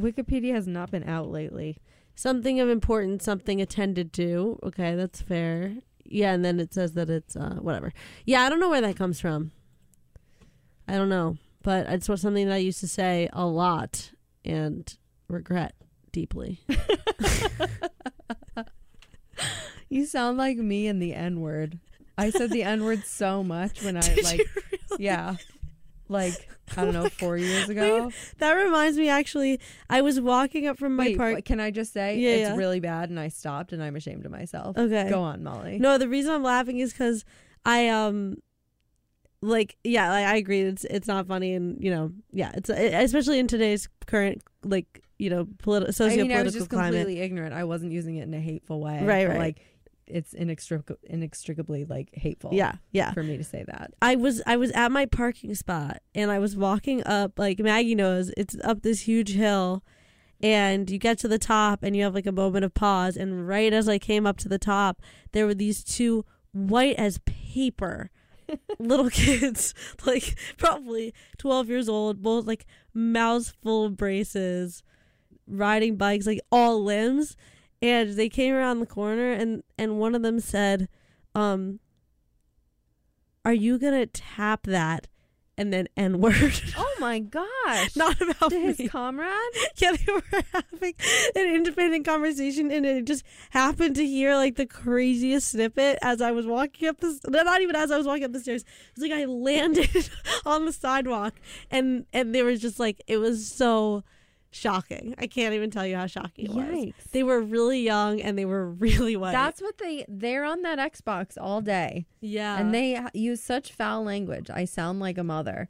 Wikipedia 0.00 0.54
has 0.54 0.68
not 0.68 0.92
been 0.92 1.02
out 1.08 1.28
lately. 1.28 1.78
Something 2.14 2.60
of 2.60 2.68
importance, 2.68 3.24
something 3.24 3.60
attended 3.60 4.12
to. 4.12 4.60
Okay, 4.62 4.94
that's 4.94 5.20
fair. 5.20 5.78
Yeah, 6.04 6.34
and 6.34 6.44
then 6.44 6.60
it 6.60 6.72
says 6.72 6.92
that 6.92 7.10
it's 7.10 7.34
uh, 7.34 7.56
whatever. 7.60 7.92
Yeah, 8.26 8.42
I 8.42 8.48
don't 8.48 8.60
know 8.60 8.70
where 8.70 8.80
that 8.82 8.96
comes 8.96 9.18
from. 9.18 9.50
I 10.86 10.92
don't 10.92 11.08
know, 11.08 11.36
but 11.64 11.88
it's 11.88 12.08
what 12.08 12.20
something 12.20 12.46
that 12.46 12.54
I 12.54 12.58
used 12.58 12.78
to 12.78 12.88
say 12.88 13.28
a 13.32 13.44
lot 13.44 14.12
and 14.44 14.96
regret 15.28 15.74
deeply. 16.18 16.60
You 19.90 20.04
sound 20.04 20.36
like 20.36 20.58
me 20.58 20.86
in 20.86 20.98
the 20.98 21.14
N 21.14 21.40
word. 21.40 21.78
I 22.18 22.28
said 22.28 22.50
the 22.50 22.62
N 22.62 22.84
word 22.84 23.06
so 23.06 23.42
much 23.42 23.82
when 23.82 23.96
I 23.96 24.00
Did 24.00 24.22
like 24.24 24.38
really? 24.38 25.02
yeah. 25.02 25.36
Like 26.10 26.34
I 26.76 26.84
don't 26.84 26.92
know, 26.92 27.08
four 27.08 27.38
years 27.38 27.70
ago. 27.70 28.12
That 28.38 28.52
reminds 28.52 28.98
me, 28.98 29.08
actually, 29.08 29.60
I 29.88 30.02
was 30.02 30.20
walking 30.20 30.66
up 30.66 30.76
from 30.78 30.94
my 30.94 31.04
Wait, 31.06 31.16
park. 31.16 31.44
can 31.46 31.58
I 31.58 31.70
just 31.70 31.94
say 31.94 32.18
Yeah, 32.18 32.30
it's 32.30 32.48
yeah. 32.50 32.56
really 32.56 32.80
bad 32.80 33.08
and 33.08 33.18
I 33.18 33.28
stopped 33.28 33.72
and 33.72 33.82
I'm 33.82 33.96
ashamed 33.96 34.26
of 34.26 34.32
myself. 34.32 34.76
Okay. 34.76 35.08
Go 35.08 35.22
on, 35.22 35.42
Molly. 35.42 35.78
No, 35.78 35.96
the 35.96 36.08
reason 36.08 36.34
I'm 36.34 36.42
laughing 36.42 36.80
is 36.80 36.92
because 36.92 37.24
I 37.64 37.88
um 37.88 38.36
like 39.40 39.78
yeah, 39.84 40.10
like, 40.10 40.26
I 40.26 40.36
agree. 40.36 40.62
It's 40.62 40.84
it's 40.84 41.06
not 41.08 41.26
funny, 41.28 41.54
and 41.54 41.82
you 41.82 41.90
know, 41.90 42.12
yeah, 42.32 42.52
it's 42.54 42.68
especially 42.68 43.38
in 43.38 43.46
today's 43.46 43.88
current 44.06 44.42
like 44.64 45.02
you 45.18 45.30
know 45.30 45.44
politi- 45.44 45.88
I 45.88 45.90
socio-political 45.90 46.28
mean, 46.28 46.36
I 46.36 46.42
was 46.42 46.54
just 46.54 46.70
climate. 46.70 46.94
completely 46.94 47.20
ignorant. 47.20 47.54
I 47.54 47.64
wasn't 47.64 47.92
using 47.92 48.16
it 48.16 48.22
in 48.22 48.34
a 48.34 48.40
hateful 48.40 48.80
way. 48.80 49.02
Right, 49.04 49.28
right. 49.28 49.38
Like 49.38 49.60
it's 50.06 50.32
inextric- 50.32 50.96
inextricably 51.04 51.84
like 51.84 52.10
hateful. 52.14 52.50
Yeah, 52.52 52.76
yeah. 52.92 53.12
For 53.12 53.22
me 53.22 53.36
to 53.36 53.44
say 53.44 53.64
that. 53.66 53.92
I 54.00 54.16
was 54.16 54.40
I 54.46 54.56
was 54.56 54.70
at 54.72 54.90
my 54.90 55.06
parking 55.06 55.54
spot 55.54 56.00
and 56.14 56.30
I 56.30 56.38
was 56.38 56.56
walking 56.56 57.04
up 57.04 57.38
like 57.38 57.58
Maggie 57.58 57.94
knows 57.94 58.32
it's 58.36 58.56
up 58.64 58.82
this 58.82 59.02
huge 59.02 59.32
hill 59.32 59.82
and 60.40 60.88
you 60.88 60.98
get 60.98 61.18
to 61.18 61.28
the 61.28 61.38
top 61.38 61.82
and 61.82 61.96
you 61.96 62.04
have 62.04 62.14
like 62.14 62.26
a 62.26 62.32
moment 62.32 62.64
of 62.64 62.72
pause 62.74 63.16
and 63.16 63.48
right 63.48 63.72
as 63.72 63.88
I 63.88 63.98
came 63.98 64.26
up 64.26 64.36
to 64.38 64.48
the 64.48 64.58
top 64.58 65.02
there 65.32 65.46
were 65.46 65.54
these 65.54 65.82
two 65.82 66.24
white 66.52 66.96
as 66.96 67.18
paper 67.26 68.10
little 68.78 69.10
kids 69.10 69.74
like 70.06 70.38
probably 70.56 71.12
12 71.38 71.68
years 71.68 71.88
old 71.88 72.22
both 72.22 72.46
like 72.46 72.66
mouths 72.94 73.52
full 73.62 73.84
of 73.84 73.96
braces 73.96 74.82
riding 75.48 75.96
bikes 75.96 76.26
like 76.26 76.40
all 76.52 76.82
limbs 76.82 77.36
and 77.80 78.14
they 78.14 78.28
came 78.28 78.54
around 78.54 78.80
the 78.80 78.86
corner 78.86 79.32
and 79.32 79.62
and 79.76 79.98
one 79.98 80.14
of 80.14 80.22
them 80.22 80.40
said 80.40 80.88
um 81.34 81.80
are 83.44 83.54
you 83.54 83.78
gonna 83.78 84.06
tap 84.06 84.64
that 84.64 85.08
and 85.58 85.72
then 85.72 85.88
N 85.96 86.20
word? 86.20 86.60
Oh 86.76 86.94
my 87.00 87.20
gosh. 87.20 87.94
Not 87.96 88.20
about 88.20 88.50
to 88.50 88.60
his 88.60 88.78
me. 88.78 88.88
comrade? 88.88 89.30
Yeah, 89.76 89.92
they 89.92 90.12
were 90.12 90.22
having 90.52 90.94
an 91.36 91.54
independent 91.54 92.04
conversation, 92.04 92.72
and 92.72 92.84
it 92.84 93.04
just 93.04 93.24
happened 93.50 93.94
to 93.96 94.04
hear 94.04 94.34
like 94.34 94.56
the 94.56 94.66
craziest 94.66 95.50
snippet 95.52 95.98
as 96.02 96.20
I 96.20 96.32
was 96.32 96.44
walking 96.46 96.88
up 96.88 96.98
the. 96.98 97.18
Not 97.28 97.60
even 97.60 97.76
as 97.76 97.90
I 97.92 97.96
was 97.96 98.06
walking 98.06 98.24
up 98.24 98.32
the 98.32 98.40
stairs. 98.40 98.62
It 98.62 99.00
was 99.00 99.02
like 99.08 99.12
I 99.12 99.24
landed 99.26 100.10
on 100.46 100.64
the 100.64 100.72
sidewalk, 100.72 101.34
and 101.70 102.06
and 102.12 102.34
there 102.34 102.44
was 102.44 102.60
just 102.60 102.80
like 102.80 103.00
it 103.06 103.18
was 103.18 103.48
so 103.48 104.02
shocking. 104.50 105.14
I 105.18 105.26
can't 105.26 105.54
even 105.54 105.70
tell 105.70 105.86
you 105.86 105.96
how 105.96 106.06
shocking 106.06 106.46
it 106.46 106.50
was. 106.52 106.92
They 107.12 107.22
were 107.22 107.40
really 107.40 107.80
young 107.80 108.20
and 108.20 108.38
they 108.38 108.44
were 108.44 108.68
really 108.72 109.16
white. 109.16 109.32
That's 109.32 109.60
what 109.60 109.78
they 109.78 110.04
they're 110.08 110.44
on 110.44 110.62
that 110.62 110.78
Xbox 110.78 111.36
all 111.40 111.60
day. 111.60 112.06
yeah, 112.20 112.58
And 112.58 112.72
they 112.74 113.00
use 113.14 113.42
such 113.42 113.72
foul 113.72 114.04
language. 114.04 114.50
I 114.50 114.64
sound 114.64 115.00
like 115.00 115.18
a 115.18 115.24
mother. 115.24 115.68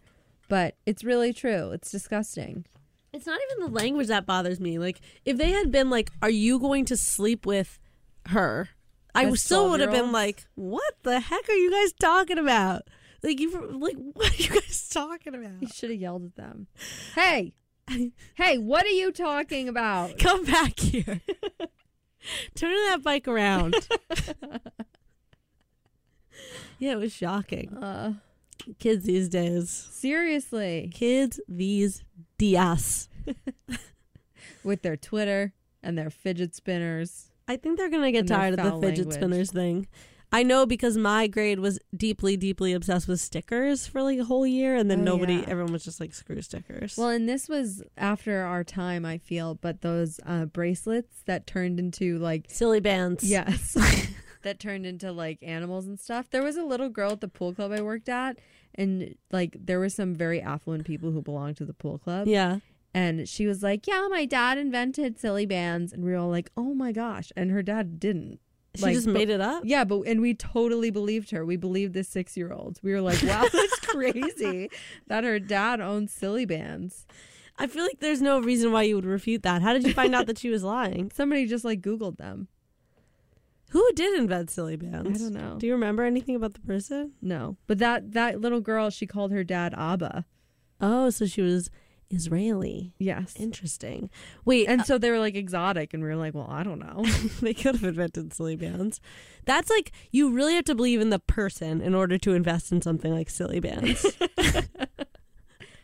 But 0.49 0.77
it's 0.87 1.05
really 1.05 1.33
true. 1.35 1.73
It's 1.73 1.91
disgusting. 1.91 2.65
It's 3.13 3.27
not 3.27 3.39
even 3.51 3.67
the 3.71 3.79
language 3.79 4.09
that 4.09 4.27
bothers 4.27 4.61
me. 4.61 4.79
Like 4.79 5.01
if 5.25 5.37
they 5.37 5.51
had 5.51 5.71
been 5.71 5.91
like, 5.91 6.11
"Are 6.23 6.31
you 6.31 6.59
going 6.59 6.85
to 6.87 6.97
sleep 6.97 7.45
with 7.47 7.79
her?" 8.27 8.71
I 9.15 9.25
As 9.27 9.43
still 9.43 9.71
would 9.71 9.81
have 9.81 9.91
been 9.91 10.13
like, 10.13 10.47
"What 10.55 10.95
the 11.03 11.21
heck 11.21 11.49
are 11.49 11.55
you 11.55 11.71
guys 11.71 11.93
talking 11.95 12.39
about?" 12.39 12.83
Like 13.23 13.41
you, 13.41 13.51
like 13.79 13.97
what 14.15 14.31
are 14.33 14.43
you 14.43 14.49
guys 14.51 14.89
talking 14.91 15.35
about? 15.35 15.61
You 15.61 15.69
should 15.69 15.91
have 15.91 16.01
yelled 16.01 16.25
at 16.25 16.37
them. 16.37 16.67
Hey. 17.15 17.53
Hey, 18.35 18.59
what 18.59 18.85
are 18.85 18.91
you 18.91 19.13
talking 19.13 19.69
about? 19.69 20.19
Come 20.21 20.45
back 20.45 20.79
here. 20.79 21.21
Turn 22.55 22.75
that 22.89 23.03
bike 23.03 23.27
around. 23.29 23.75
yeah, 26.79 26.93
it 26.93 26.99
was 26.99 27.13
shocking. 27.13 27.77
Uh, 27.77 28.15
Kids 28.79 29.05
these 29.05 29.29
days. 29.29 29.71
seriously. 29.71 30.91
Kids 30.93 31.41
these 31.49 32.05
dias. 32.39 33.09
With 34.65 34.83
their 34.83 34.97
Twitter 34.97 35.55
and 35.83 35.97
their 35.97 36.11
fidget 36.11 36.55
spinners. 36.55 37.31
I 37.47 37.57
think 37.57 37.79
they're 37.79 37.89
gonna 37.89 38.13
get 38.13 38.27
tired 38.27 38.59
of 38.59 38.65
the 38.65 38.73
fidget 38.81 39.07
language. 39.07 39.15
spinners 39.15 39.51
thing. 39.53 39.87
I 40.31 40.43
know 40.43 40.67
because 40.67 40.99
my 40.99 41.27
grade 41.27 41.59
was 41.59 41.79
deeply, 41.97 42.37
deeply 42.37 42.73
obsessed 42.75 43.09
with 43.09 43.19
stickers 43.21 43.87
for 43.87 44.03
like 44.03 44.19
a 44.19 44.25
whole 44.25 44.47
year, 44.47 44.77
and 44.77 44.91
then 44.91 45.01
Oh, 45.01 45.05
nobody, 45.17 45.35
yeah. 45.37 45.45
everyone 45.49 45.73
was 45.73 45.85
just 45.85 46.01
like 46.01 46.13
screw 46.15 46.43
stickers. 46.43 46.97
Well, 46.99 47.09
and 47.09 47.27
this 47.29 47.49
was 47.49 47.83
after 47.97 48.43
our 48.43 48.63
time, 48.65 49.05
I 49.07 49.19
feel, 49.19 49.55
but 49.55 49.81
those 49.81 50.21
uh, 50.27 50.45
bracelets 50.45 51.23
that 51.27 51.47
turned 51.47 51.79
into 51.81 52.19
like 52.19 52.47
Silly 52.49 52.81
Bandz. 52.81 53.21
Yes. 53.23 53.75
that 54.43 54.61
turned 54.61 54.85
into 54.87 55.13
like 55.13 55.39
animals 55.43 55.87
and 55.87 55.99
stuff. 55.99 56.29
There 56.31 56.43
was 56.43 56.57
a 56.57 56.63
little 56.63 56.89
girl 56.91 57.13
at 57.13 57.21
the 57.23 57.29
pool 57.29 57.55
club 57.55 57.73
I 57.73 57.81
worked 57.81 58.09
at, 58.11 58.39
and 58.75 59.15
like 59.33 59.57
there 59.59 59.79
were 59.79 59.89
some 59.89 60.15
very 60.15 60.41
affluent 60.43 60.85
people 60.85 61.11
who 61.11 61.23
belonged 61.23 61.57
to 61.57 61.65
the 61.65 61.73
pool 61.75 61.99
club. 61.99 62.29
yeah. 62.29 62.59
And 62.95 63.29
she 63.29 63.47
was 63.47 63.63
like, 63.63 63.87
Yeah, 63.87 64.09
my 64.11 64.25
dad 64.25 64.57
invented 64.57 65.19
Silly 65.19 65.47
Bandz. 65.47 65.93
And 65.93 66.03
we 66.05 66.11
were 66.11 66.17
all 66.17 66.31
like, 66.31 66.51
Oh 66.57 66.73
my 66.75 66.91
gosh. 66.91 67.31
And 67.37 67.51
her 67.51 67.63
dad 67.63 68.01
didn't. 68.01 68.41
She 68.77 68.83
Like, 68.83 68.95
just 68.95 69.07
but- 69.07 69.15
made 69.15 69.31
it 69.31 69.41
up. 69.41 69.63
Yeah, 69.65 69.85
but 69.85 70.03
and 70.03 70.21
we 70.21 70.35
totally 70.35 70.91
believed 70.91 71.31
her. 71.31 71.45
We 71.45 71.57
believed 71.57 71.95
this 71.95 72.09
six 72.09 72.37
year 72.37 72.53
old. 72.53 72.79
We 72.83 72.93
were 72.93 73.01
like, 73.01 73.23
Wow, 73.23 73.47
that's 73.53 73.81
crazy 73.81 74.71
that 75.07 75.25
her 75.25 75.39
dad 75.39 75.81
owns 75.81 76.13
Silly 76.13 76.47
Bandz. 76.47 77.05
I 77.59 77.67
feel 77.67 77.83
like 77.83 77.99
there's 78.01 78.23
no 78.23 78.39
reason 78.41 78.71
why 78.71 78.83
you 78.85 78.95
would 78.95 79.05
refute 79.05 79.43
that. 79.43 79.63
How 79.63 79.73
did 79.73 79.85
you 79.85 79.93
find 79.93 80.15
out 80.15 80.27
that 80.27 80.39
she 80.39 80.49
was 80.51 80.63
lying? 80.63 81.11
Somebody 81.15 81.47
just 81.47 81.65
like 81.65 81.81
Googled 81.81 82.19
them. 82.19 82.47
Who 83.71 83.87
did 83.95 84.19
invent 84.19 84.51
Silly 84.51 84.77
Bandz? 84.77 85.09
I 85.17 85.19
don't 85.19 85.33
know. 85.35 85.57
Do 85.59 85.67
you 85.67 85.73
remember 85.73 86.03
anything 86.05 86.37
about 86.37 86.55
the 86.55 86.61
person? 86.61 87.13
No. 87.21 87.57
But 87.67 87.79
that 87.79 88.13
that 88.13 88.41
little 88.41 88.61
girl, 88.61 88.91
she 88.91 89.07
called 89.07 89.33
her 89.33 89.45
dad 89.45 89.75
Abba. 89.77 90.25
Oh, 90.81 91.11
so 91.11 91.27
she 91.27 91.43
was 91.43 91.69
Israeli. 92.11 92.93
Yes. 92.99 93.35
Interesting. 93.37 94.11
Wait, 94.45 94.69
And 94.69 94.81
uh, 94.81 94.85
so 94.85 94.99
they 94.99 95.11
were 95.11 95.19
like 95.19 95.35
exotic, 95.35 95.93
and 95.93 96.03
we 96.03 96.09
were 96.09 96.17
like, 96.17 96.35
well, 96.35 96.49
I 96.49 96.63
don't 96.63 96.79
know. 96.79 97.05
they 97.41 97.55
could 97.55 97.77
have 97.77 97.85
invented 97.85 98.33
Silly 98.33 98.57
Bandz. 98.57 99.01
That's 99.45 99.71
like 99.71 99.93
you 100.11 100.31
really 100.31 100.55
have 100.55 100.65
to 100.65 100.75
believe 100.75 101.01
in 101.01 101.11
the 101.11 101.19
person 101.19 101.81
in 101.81 101.95
order 101.95 102.19
to 102.19 102.35
invest 102.35 102.73
in 102.73 102.83
something 102.83 103.13
like 103.13 103.31
Silly 103.31 103.61
Bandz. 103.61 104.05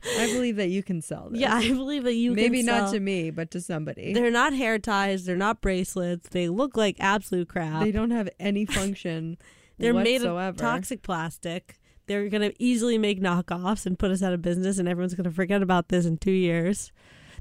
I 0.07 0.27
believe 0.27 0.57
that 0.57 0.69
you 0.69 0.83
can 0.83 1.01
sell 1.01 1.31
this. 1.31 1.41
yeah, 1.41 1.55
I 1.55 1.69
believe 1.69 2.05
that 2.05 2.13
you 2.13 2.35
can 2.35 2.43
Maybe 2.43 2.63
not 2.63 2.93
to 2.93 3.01
me, 3.01 3.31
but 3.31 3.51
to 3.53 3.61
somebody. 3.61 4.13
They're 4.13 4.31
not 4.31 4.53
hair 4.53 4.79
ties. 4.79 5.25
They're 5.25 5.35
not 5.35 5.63
bracelets. 5.63 6.29
They 6.29 6.49
look 6.49 6.77
like 6.77 6.97
absolute 7.01 7.49
crap. 7.49 7.83
They 7.83 7.93
don't 7.93 8.11
have 8.11 8.29
any 8.39 8.67
function. 8.67 9.39
They're 9.79 9.95
made 9.95 10.23
of 10.23 10.57
toxic 10.57 11.03
plastic. 11.03 11.79
They're 12.07 12.29
going 12.29 12.43
to 12.51 12.63
easily 12.63 12.99
make 12.99 13.21
knockoffs 13.21 13.87
and 13.87 13.99
put 13.99 14.11
us 14.11 14.23
out 14.23 14.33
of 14.33 14.43
business, 14.43 14.79
and 14.79 14.89
everyone's 14.89 15.15
going 15.15 15.25
to 15.25 15.31
forget 15.31 15.63
about 15.63 15.89
this 15.89 16.05
in 16.05 16.19
two 16.19 16.31
years. 16.31 16.93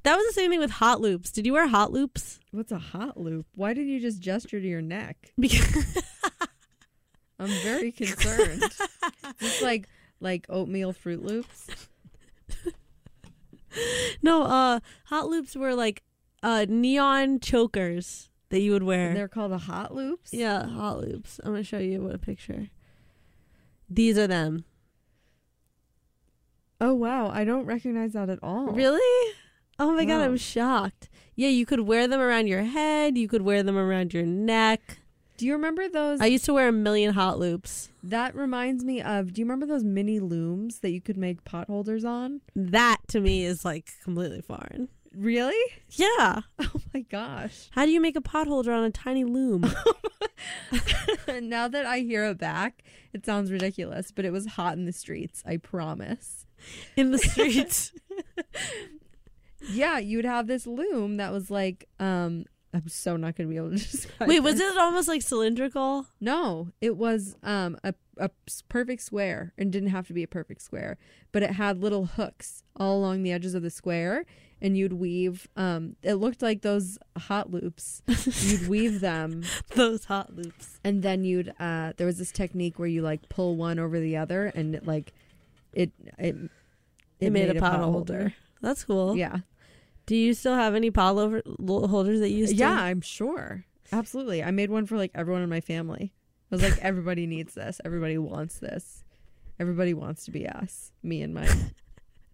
That 0.04 0.16
was 0.18 0.26
the 0.28 0.34
same 0.34 0.52
thing 0.52 0.60
with 0.60 0.72
hot 0.72 1.00
loops. 1.02 1.32
Did 1.32 1.46
you 1.46 1.54
wear 1.54 1.68
hot 1.68 1.92
loops? 1.92 2.40
What's 2.52 2.72
a 2.72 2.80
hot 2.80 3.18
loop? 3.18 3.46
Why 3.56 3.74
did 3.74 3.88
you 3.88 4.00
just 4.00 4.22
gesture 4.22 4.60
to 4.60 4.68
your 4.68 4.82
neck? 4.82 5.32
Because 5.40 5.98
I'm 7.40 7.50
very 7.64 7.92
concerned. 7.92 8.64
it's 9.40 9.62
like 9.62 9.88
like 10.20 10.46
oatmeal 10.50 10.94
Froot 10.94 11.24
Loops. 11.24 11.68
no, 14.22 14.44
uh, 14.44 14.80
hot 15.06 15.28
loops 15.28 15.56
were 15.56 15.74
like 15.74 16.04
uh, 16.42 16.66
neon 16.70 17.40
chokers 17.40 18.30
that 18.50 18.60
you 18.60 18.72
would 18.72 18.84
wear. 18.84 19.08
And 19.10 19.18
they're 19.18 19.28
called 19.28 19.52
a 19.52 19.58
hot 19.58 19.94
loops. 19.94 20.34
Yeah, 20.34 20.68
hot 20.68 21.00
loops. 21.00 21.40
I'm 21.44 21.52
gonna 21.52 21.64
show 21.64 21.80
you 21.80 22.02
what 22.02 22.16
a 22.16 22.20
picture. 22.20 22.68
These 23.90 24.18
are 24.18 24.28
them. 24.28 24.66
Oh 26.82 26.94
wow, 26.94 27.30
I 27.30 27.44
don't 27.46 27.66
recognize 27.66 28.14
that 28.14 28.30
at 28.30 28.40
all. 28.44 28.68
Really? 28.68 29.34
Oh 29.80 29.94
my 29.94 30.06
god, 30.06 30.22
I'm 30.22 30.38
shocked. 30.38 31.10
Yeah, 31.36 31.50
you 31.50 31.66
could 31.66 31.82
wear 31.82 32.08
them 32.08 32.20
around 32.20 32.48
your 32.48 32.64
head. 32.64 33.18
You 33.18 33.28
could 33.28 33.42
wear 33.42 33.64
them 33.64 33.78
around 33.78 34.14
your 34.14 34.24
neck. 34.26 35.00
Do 35.38 35.46
you 35.48 35.54
remember 35.54 35.90
those? 35.90 36.22
I 36.22 36.28
used 36.28 36.46
to 36.46 36.54
wear 36.54 36.68
a 36.68 36.72
million 36.72 37.14
hot 37.14 37.40
loops. 37.40 37.90
that 38.04 38.36
reminds 38.36 38.84
me 38.84 39.02
of. 39.02 39.34
Do 39.34 39.42
you 39.42 39.46
remember 39.46 39.66
those 39.66 39.84
mini 39.84 40.20
looms 40.20 40.80
that 40.80 40.92
you 40.92 41.02
could 41.02 41.18
make 41.18 41.44
pot 41.44 41.68
holders 41.68 42.06
on? 42.06 42.42
That 42.56 42.98
to 43.10 43.20
me 43.20 43.44
is 43.46 43.66
like 43.66 43.92
completely 44.04 44.42
foreign. 44.42 44.90
Really? 45.16 45.56
Yeah. 45.92 46.42
Oh 46.60 46.82
my 46.94 47.02
gosh. 47.02 47.70
How 47.72 47.86
do 47.86 47.92
you 47.92 48.00
make 48.00 48.16
a 48.16 48.22
pot 48.22 48.46
holder 48.48 48.72
on 48.72 48.84
a 48.84 48.92
tiny 48.92 49.24
loom? 49.24 49.64
Oh 49.86 49.94
now 51.42 51.68
that 51.68 51.86
I 51.86 52.00
hear 52.00 52.26
it 52.26 52.38
back, 52.38 52.84
it 53.14 53.26
sounds 53.26 53.52
ridiculous, 53.52 54.12
but 54.12 54.26
it 54.26 54.32
was 54.32 54.46
hot 54.48 54.74
in 54.78 54.86
the 54.86 54.92
streets. 54.94 55.44
I 55.46 55.58
promise. 55.58 56.46
in 56.96 57.12
the 57.12 57.18
streets? 57.18 57.92
Yeah, 59.72 59.98
you'd 59.98 60.26
have 60.26 60.48
this 60.48 60.68
loom 60.68 61.18
that 61.18 61.32
was 61.32 61.50
like, 61.50 61.88
um, 62.00 62.46
I'm 62.74 62.88
so 62.88 63.16
not 63.16 63.36
going 63.36 63.48
to 63.48 63.52
be 63.52 63.58
able 63.58 63.70
to 63.72 63.78
describe. 63.92 64.28
Wait, 64.28 64.42
was 64.42 64.56
this. 64.58 64.74
it 64.74 64.78
almost 64.78 65.08
like 65.08 65.22
cylindrical? 65.22 66.08
No, 66.20 66.70
it 66.82 66.98
was 66.98 67.36
um 67.44 67.78
a 67.84 67.94
a 68.18 68.30
perfect 68.70 69.02
square 69.02 69.54
and 69.58 69.72
didn't 69.72 69.90
have 69.90 70.08
to 70.08 70.14
be 70.14 70.24
a 70.24 70.28
perfect 70.28 70.62
square, 70.62 70.98
but 71.32 71.44
it 71.44 71.52
had 71.52 71.82
little 71.82 72.06
hooks 72.06 72.64
all 72.76 72.98
along 72.98 73.24
the 73.24 73.32
edges 73.32 73.56
of 73.56 73.64
the 73.64 73.70
square, 73.70 74.26
and 74.64 74.76
you'd 74.78 74.94
weave. 74.94 75.48
Um, 75.56 75.96
it 76.02 76.16
looked 76.16 76.42
like 76.42 76.62
those 76.62 76.98
hot 77.18 77.52
loops. 77.52 78.02
you'd 78.42 78.68
weave 78.68 79.00
them, 79.02 79.44
Those 79.76 80.06
hot 80.06 80.36
loops. 80.36 80.80
and 80.84 81.04
then 81.04 81.24
you'd. 81.24 81.54
Uh, 81.60 81.94
there 81.98 82.08
was 82.08 82.18
this 82.18 82.32
technique 82.32 82.80
where 82.80 82.88
you 82.88 83.04
like 83.04 83.30
pull 83.30 83.56
one 83.56 83.78
over 83.78 84.00
the 84.00 84.18
other, 84.18 84.46
and 84.56 84.74
it 84.74 84.88
like, 84.88 85.14
it 85.74 85.92
it 86.18 86.36
It, 87.20 87.32
made, 87.32 87.50
a 87.56 87.60
pot 87.60 87.80
holder. 87.80 88.34
That's 88.62 88.84
cool. 88.84 89.16
Yeah. 89.16 89.38
Do 90.06 90.16
you 90.16 90.34
still 90.34 90.56
have 90.56 90.74
any 90.76 90.90
pot 90.92 91.18
over, 91.18 91.42
holders 91.68 92.20
that 92.22 92.30
you 92.30 92.38
used 92.40 92.56
Yeah, 92.56 92.76
to? 92.76 92.82
I'm 92.82 93.02
sure. 93.02 93.66
Absolutely. 93.92 94.44
I 94.44 94.52
made 94.52 94.70
one 94.70 94.86
for 94.86 94.98
like 94.98 95.12
everyone 95.14 95.44
in 95.44 95.50
my 95.50 95.62
family. 95.62 96.14
I 96.52 96.56
was 96.56 96.62
like, 96.64 96.78
everybody 96.80 97.26
needs 97.28 97.54
this. 97.54 97.80
Everybody 97.86 98.18
wants 98.18 98.60
this. 98.60 99.04
Everybody 99.60 99.94
wants 99.94 100.26
to 100.26 100.32
be 100.32 100.48
us. 100.48 100.92
Me 101.04 101.22
and 101.22 101.34
my 101.34 101.48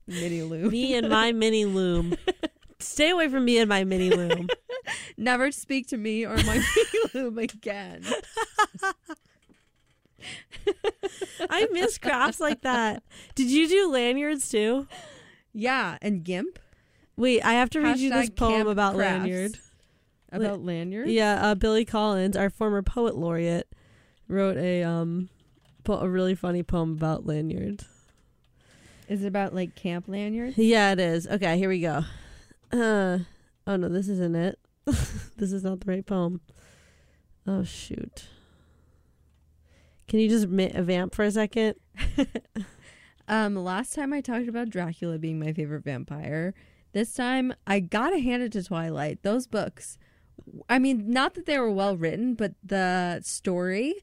mini 0.09 0.41
loom. 0.41 0.69
Me 0.69 0.95
and 0.95 1.09
my 1.09 1.31
mini 1.31 1.65
loom. 1.65 2.15
Stay 2.79 3.09
away 3.09 3.27
from 3.27 3.45
me 3.45 3.57
and 3.57 3.67
my 3.67 3.83
mini 3.83 4.09
loom. 4.09 4.47
Never 5.17 5.51
speak 5.51 5.87
to 5.87 5.97
me 5.97 6.25
or 6.25 6.35
my 6.37 6.55
mini 6.55 7.09
loom 7.13 7.37
again. 7.37 8.03
I 11.49 11.67
miss 11.71 11.97
crafts 11.97 12.39
like 12.39 12.61
that. 12.61 13.03
Did 13.35 13.49
you 13.49 13.67
do 13.67 13.91
lanyards 13.91 14.49
too? 14.49 14.87
Yeah, 15.53 15.97
and 16.01 16.23
GIMP 16.23 16.59
Wait, 17.17 17.41
I 17.43 17.53
have 17.53 17.69
to 17.71 17.81
read 17.81 17.99
you 17.99 18.11
this 18.11 18.29
poem 18.29 18.67
about 18.67 18.95
crafts. 18.95 19.23
lanyard. 19.23 19.59
about 20.31 20.63
lanyard. 20.63 21.09
Yeah, 21.09 21.49
uh, 21.49 21.55
Billy 21.55 21.83
Collins, 21.83 22.37
our 22.37 22.49
former 22.49 22.81
poet 22.81 23.17
laureate, 23.17 23.67
wrote 24.29 24.55
a 24.55 24.83
um 24.83 25.27
po- 25.83 25.99
a 25.99 26.07
really 26.07 26.33
funny 26.35 26.63
poem 26.63 26.93
about 26.93 27.25
lanyard. 27.25 27.83
Is 29.09 29.23
it 29.23 29.27
about 29.27 29.53
like 29.53 29.75
camp 29.75 30.05
lanyards? 30.07 30.57
Yeah, 30.57 30.93
it 30.93 30.99
is. 30.99 31.27
Okay, 31.27 31.57
here 31.57 31.67
we 31.67 31.81
go. 31.81 32.03
Uh, 32.71 33.19
oh 33.67 33.75
no, 33.75 33.89
this 33.89 34.07
isn't 34.07 34.35
it. 34.35 34.59
this 34.85 35.51
is 35.51 35.63
not 35.63 35.81
the 35.81 35.91
right 35.91 36.05
poem. 36.05 36.39
Oh 37.45 37.63
shoot. 37.63 38.27
Can 40.07 40.19
you 40.19 40.29
just 40.29 40.47
mi- 40.47 40.71
vamp 40.73 41.13
for 41.13 41.23
a 41.23 41.31
second? 41.31 41.75
Um, 43.29 43.55
last 43.55 43.93
time 43.93 44.11
I 44.11 44.21
talked 44.21 44.47
about 44.47 44.71
Dracula 44.71 45.19
being 45.19 45.39
my 45.39 45.53
favorite 45.53 45.83
vampire. 45.83 46.55
This 46.93 47.13
time 47.13 47.53
I 47.67 47.79
gotta 47.79 48.17
hand 48.17 48.41
it 48.41 48.51
to 48.53 48.63
Twilight. 48.63 49.21
Those 49.21 49.45
books. 49.45 49.99
I 50.67 50.79
mean, 50.79 51.11
not 51.11 51.35
that 51.35 51.45
they 51.45 51.59
were 51.59 51.69
well 51.69 51.95
written, 51.95 52.33
but 52.33 52.53
the 52.63 53.21
story. 53.23 53.93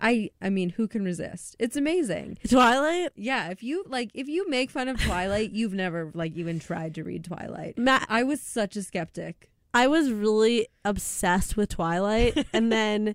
I 0.00 0.30
I 0.40 0.50
mean, 0.50 0.70
who 0.70 0.88
can 0.88 1.04
resist? 1.04 1.56
It's 1.58 1.76
amazing. 1.76 2.38
Twilight. 2.48 3.10
Yeah, 3.16 3.50
if 3.50 3.62
you 3.62 3.84
like, 3.88 4.10
if 4.14 4.28
you 4.28 4.48
make 4.48 4.70
fun 4.70 4.88
of 4.88 5.00
Twilight, 5.00 5.50
you've 5.52 5.74
never 5.74 6.10
like 6.14 6.36
even 6.36 6.58
tried 6.60 6.94
to 6.94 7.04
read 7.04 7.24
Twilight. 7.24 7.76
Matt, 7.78 8.06
I 8.08 8.22
was 8.22 8.40
such 8.40 8.76
a 8.76 8.82
skeptic. 8.82 9.50
I 9.72 9.86
was 9.86 10.10
really 10.10 10.66
obsessed 10.84 11.56
with 11.56 11.68
Twilight, 11.70 12.46
and 12.52 12.72
then 12.72 13.14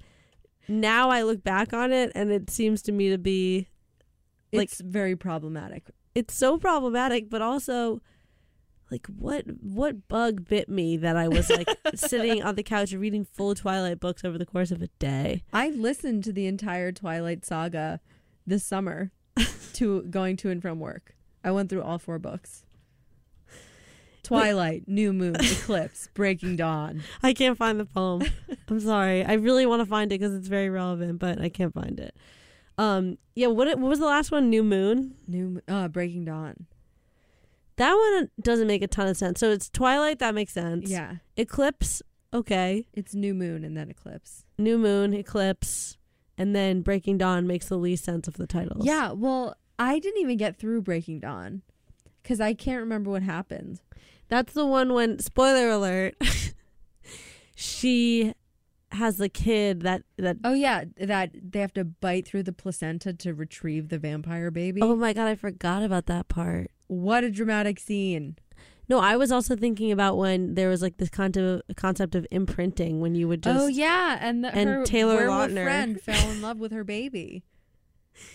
now 0.67 1.09
I 1.09 1.21
look 1.23 1.43
back 1.43 1.73
on 1.73 1.91
it, 1.91 2.11
and 2.15 2.31
it 2.31 2.49
seems 2.49 2.81
to 2.83 2.91
me 2.91 3.09
to 3.09 3.17
be 3.17 3.67
Like- 4.53 4.69
It's 4.69 4.79
very 4.81 5.15
problematic. 5.15 5.83
it's 6.13 6.33
so 6.35 6.57
problematic, 6.57 7.29
but 7.29 7.41
also 7.41 8.01
like 8.95 9.07
what 9.07 9.43
what 9.61 10.07
bug 10.07 10.47
bit 10.47 10.69
me 10.69 10.95
that 10.95 11.17
I 11.17 11.27
was 11.27 11.49
like 11.49 11.67
sitting 11.95 12.41
on 12.41 12.55
the 12.55 12.63
couch 12.63 12.93
reading 12.93 13.25
full 13.25 13.53
Twilight 13.53 13.99
books 13.99 14.23
over 14.23 14.37
the 14.37 14.45
course 14.45 14.71
of 14.71 14.81
a 14.81 14.87
day. 14.99 15.43
I 15.51 15.71
listened 15.71 16.23
to 16.23 16.31
the 16.31 16.47
entire 16.47 16.93
Twilight 16.93 17.45
saga 17.45 17.99
this 18.47 18.63
summer 18.63 19.11
to 19.73 20.03
going 20.03 20.37
to 20.37 20.49
and 20.49 20.61
from 20.61 20.79
work. 20.79 21.13
I 21.43 21.51
went 21.51 21.69
through 21.69 21.83
all 21.83 21.99
four 21.99 22.19
books. 22.19 22.65
Twilight, 24.23 24.87
New 24.87 25.11
Moon, 25.11 25.35
Eclipse, 25.35 26.07
Breaking 26.13 26.55
Dawn. 26.55 27.03
I 27.21 27.33
can't 27.33 27.57
find 27.57 27.79
the 27.79 27.85
poem. 27.85 28.23
I'm 28.69 28.79
sorry. 28.79 29.23
I 29.25 29.33
really 29.33 29.65
want 29.65 29.81
to 29.81 29.85
find 29.85 30.11
it 30.11 30.19
because 30.19 30.33
it's 30.33 30.47
very 30.47 30.69
relevant, 30.69 31.19
but 31.19 31.39
I 31.39 31.49
can't 31.49 31.73
find 31.73 31.99
it. 31.99 32.15
Um, 32.77 33.17
yeah. 33.35 33.47
What 33.47 33.67
what 33.77 33.89
was 33.89 33.99
the 33.99 34.05
last 34.05 34.31
one? 34.31 34.49
New 34.49 34.63
Moon. 34.63 35.15
New 35.27 35.61
uh 35.67 35.89
Breaking 35.89 36.23
Dawn. 36.23 36.65
That 37.77 37.93
one 37.93 38.29
doesn't 38.41 38.67
make 38.67 38.81
a 38.81 38.87
ton 38.87 39.07
of 39.07 39.17
sense. 39.17 39.39
So 39.39 39.51
it's 39.51 39.69
Twilight. 39.69 40.19
That 40.19 40.33
makes 40.33 40.53
sense. 40.53 40.89
Yeah. 40.89 41.15
Eclipse. 41.35 42.01
Okay. 42.33 42.87
It's 42.93 43.13
New 43.13 43.33
Moon 43.33 43.63
and 43.63 43.75
then 43.75 43.89
Eclipse. 43.89 44.45
New 44.57 44.77
Moon. 44.77 45.13
Eclipse. 45.13 45.97
And 46.37 46.55
then 46.55 46.81
Breaking 46.81 47.17
Dawn 47.17 47.47
makes 47.47 47.67
the 47.69 47.77
least 47.77 48.03
sense 48.03 48.27
of 48.27 48.35
the 48.35 48.47
titles. 48.47 48.85
Yeah, 48.85 49.11
well, 49.11 49.55
I 49.79 49.99
didn't 49.99 50.21
even 50.21 50.37
get 50.37 50.57
through 50.57 50.81
Breaking 50.81 51.19
Dawn 51.19 51.61
cuz 52.23 52.41
I 52.41 52.53
can't 52.53 52.81
remember 52.81 53.09
what 53.09 53.23
happened. 53.23 53.81
That's 54.27 54.53
the 54.53 54.65
one 54.65 54.93
when 54.93 55.19
spoiler 55.19 55.69
alert. 55.69 56.15
she 57.55 58.33
has 58.91 59.17
the 59.17 59.29
kid 59.29 59.81
that 59.81 60.03
that. 60.17 60.37
Oh 60.43 60.53
yeah, 60.53 60.85
that 60.97 61.31
they 61.41 61.59
have 61.59 61.73
to 61.73 61.85
bite 61.85 62.27
through 62.27 62.43
the 62.43 62.53
placenta 62.53 63.13
to 63.13 63.33
retrieve 63.33 63.89
the 63.89 63.99
vampire 63.99 64.51
baby. 64.51 64.81
Oh 64.81 64.95
my 64.95 65.13
god! 65.13 65.27
I 65.27 65.35
forgot 65.35 65.83
about 65.83 66.07
that 66.07 66.27
part. 66.27 66.71
What 66.87 67.23
a 67.23 67.31
dramatic 67.31 67.79
scene. 67.79 68.37
No, 68.87 68.99
I 68.99 69.17
was 69.17 69.31
also 69.31 69.55
thinking 69.55 69.91
about 69.91 70.17
when 70.17 70.53
there 70.53 70.69
was 70.69 70.81
like 70.81 70.97
this 70.97 71.09
concept 71.09 71.75
concept 71.75 72.13
of 72.13 72.27
imprinting 72.29 73.01
when 73.01 73.15
you 73.15 73.27
would 73.27 73.45
oh, 73.47 73.53
just. 73.53 73.63
oh 73.63 73.67
yeah, 73.67 74.17
and 74.21 74.43
the, 74.43 74.55
and 74.55 74.69
her 74.69 74.85
Taylor 74.85 75.27
Lautner. 75.27 75.63
friend 75.63 75.99
fell 76.01 76.29
in 76.29 76.41
love 76.41 76.59
with 76.59 76.71
her 76.71 76.83
baby, 76.83 77.43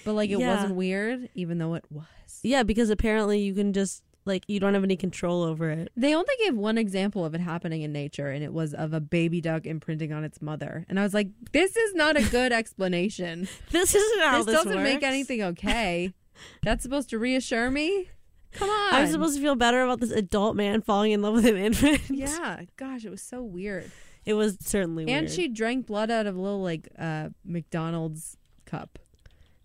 but 0.04 0.14
like 0.14 0.30
it 0.30 0.40
Yeah. 0.40 0.54
wasn't 0.54 0.74
weird, 0.74 1.28
even 1.34 1.58
though 1.58 1.74
it 1.74 1.84
was. 1.90 2.40
Yeah, 2.42 2.64
because 2.64 2.90
apparently 2.90 3.40
you 3.40 3.54
can 3.54 3.72
just 3.72 4.02
like 4.24 4.44
you 4.48 4.58
don't 4.58 4.74
have 4.74 4.82
any 4.82 4.96
control 4.96 5.44
over 5.44 5.70
it. 5.70 5.92
They 5.96 6.14
only 6.14 6.34
gave 6.42 6.56
one 6.56 6.78
example 6.78 7.24
of 7.24 7.32
it 7.34 7.40
happening 7.40 7.82
in 7.82 7.92
nature, 7.92 8.28
and 8.30 8.42
it 8.42 8.52
was 8.52 8.74
of 8.74 8.92
a 8.92 9.00
baby 9.00 9.40
duck 9.40 9.66
imprinting 9.66 10.12
on 10.12 10.24
its 10.24 10.42
mother. 10.42 10.84
And 10.88 10.98
I 10.98 11.04
was 11.04 11.14
like, 11.14 11.28
"This 11.52 11.76
is 11.76 11.94
not 11.94 12.16
a 12.16 12.22
good 12.28 12.52
explanation. 12.60 13.46
This 13.70 13.94
isn't 13.94 14.20
how 14.22 14.38
this, 14.38 14.46
this, 14.46 14.64
doesn't 14.64 14.82
make 14.82 15.04
anything 15.04 15.42
okay. 15.42 16.12
That's 16.64 16.82
supposed 16.82 17.10
to 17.10 17.18
reassure 17.18 17.70
me. 17.70 18.08
Come 18.52 18.68
on, 18.68 18.94
I'm 18.94 19.06
supposed 19.06 19.36
to 19.36 19.40
feel 19.42 19.54
better 19.54 19.82
about 19.82 20.00
this 20.00 20.10
adult 20.10 20.56
man 20.56 20.82
falling 20.82 21.12
in 21.12 21.22
love 21.22 21.34
with 21.34 21.46
an 21.46 21.56
infant. 21.56 22.00
Yeah, 22.10 22.62
gosh, 22.76 23.04
it 23.04 23.10
was 23.10 23.22
so 23.22 23.42
weird. 23.42 23.90
it 24.24 24.34
was 24.34 24.56
certainly 24.60 25.04
weird. 25.04 25.18
And 25.24 25.30
she 25.30 25.48
drank 25.48 25.86
blood 25.86 26.10
out 26.10 26.26
of 26.26 26.36
a 26.36 26.40
little 26.40 26.62
like 26.62 26.88
uh 26.98 27.28
McDonald's 27.44 28.36
cup 28.66 28.98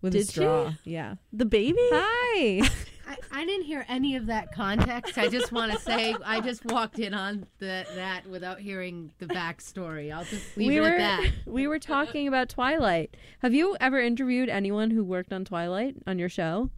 with 0.02 0.14
a 0.14 0.18
Did 0.18 0.26
she? 0.26 0.32
straw. 0.32 0.72
Yeah. 0.84 1.16
the 1.32 1.44
baby. 1.46 1.78
Hi. 1.80 2.68
I, 3.08 3.16
I 3.30 3.44
didn't 3.44 3.66
hear 3.66 3.84
any 3.88 4.16
of 4.16 4.26
that 4.26 4.52
context. 4.52 5.16
I 5.16 5.28
just 5.28 5.52
want 5.52 5.70
to 5.72 5.78
say 5.78 6.16
I 6.24 6.40
just 6.40 6.64
walked 6.64 6.98
in 6.98 7.14
on 7.14 7.46
the, 7.58 7.86
that 7.94 8.26
without 8.26 8.58
hearing 8.58 9.12
the 9.18 9.26
backstory. 9.26 10.12
I'll 10.12 10.24
just 10.24 10.56
leave 10.56 10.66
we 10.66 10.78
it 10.78 10.80
were 10.80 10.88
at 10.88 10.98
that. 10.98 11.30
we 11.46 11.68
were 11.68 11.78
talking 11.78 12.26
about 12.26 12.48
Twilight. 12.48 13.16
Have 13.42 13.54
you 13.54 13.76
ever 13.80 14.00
interviewed 14.00 14.48
anyone 14.48 14.90
who 14.90 15.04
worked 15.04 15.32
on 15.32 15.44
Twilight 15.44 15.94
on 16.04 16.18
your 16.18 16.28
show? 16.28 16.70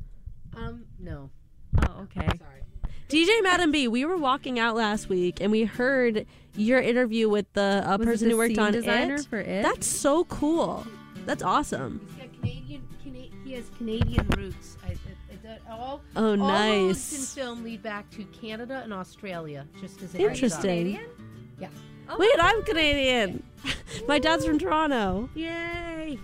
Um, 0.54 0.84
no, 0.98 1.30
Oh, 1.76 2.02
okay. 2.02 2.26
sorry. 2.38 2.62
DJ 3.08 3.42
Madam 3.42 3.70
B, 3.72 3.88
we 3.88 4.04
were 4.04 4.16
walking 4.18 4.58
out 4.58 4.76
last 4.76 5.08
week 5.08 5.40
and 5.40 5.50
we 5.50 5.64
heard 5.64 6.26
your 6.54 6.80
interview 6.80 7.28
with 7.28 7.50
the 7.54 7.82
uh, 7.86 7.96
Was 7.96 8.00
it 8.00 8.10
person 8.10 8.28
the 8.28 8.32
who 8.32 8.38
worked 8.38 8.50
scene 8.56 8.60
on 8.60 8.72
designer 8.72 9.14
it. 9.14 9.26
for 9.26 9.38
it? 9.38 9.62
That's 9.62 9.86
so 9.86 10.24
cool. 10.24 10.86
That's 11.24 11.42
awesome. 11.42 12.06
He's 12.16 12.26
got 12.26 12.34
Canadian. 12.40 12.88
Cana- 13.02 13.28
he 13.44 13.52
has 13.54 13.70
Canadian 13.78 14.26
roots. 14.36 14.76
I, 14.86 14.90
it, 14.92 14.98
it, 15.30 15.44
it, 15.48 15.62
all, 15.70 16.02
Oh, 16.16 16.30
all 16.30 16.36
nice. 16.36 16.78
roads 16.86 17.14
in 17.36 17.42
film 17.42 17.64
lead 17.64 17.82
back 17.82 18.10
to 18.10 18.24
Canada 18.24 18.80
and 18.84 18.92
Australia. 18.92 19.66
Just 19.80 20.02
as 20.02 20.14
Interesting. 20.14 20.92
heads 20.92 21.06
up. 21.08 21.24
Yeah. 21.60 22.16
Wait, 22.18 22.30
I'm 22.38 22.62
Canadian. 22.64 23.42
My 24.08 24.18
dad's 24.18 24.44
from 24.44 24.58
Toronto. 24.58 25.28
Yay! 25.34 26.18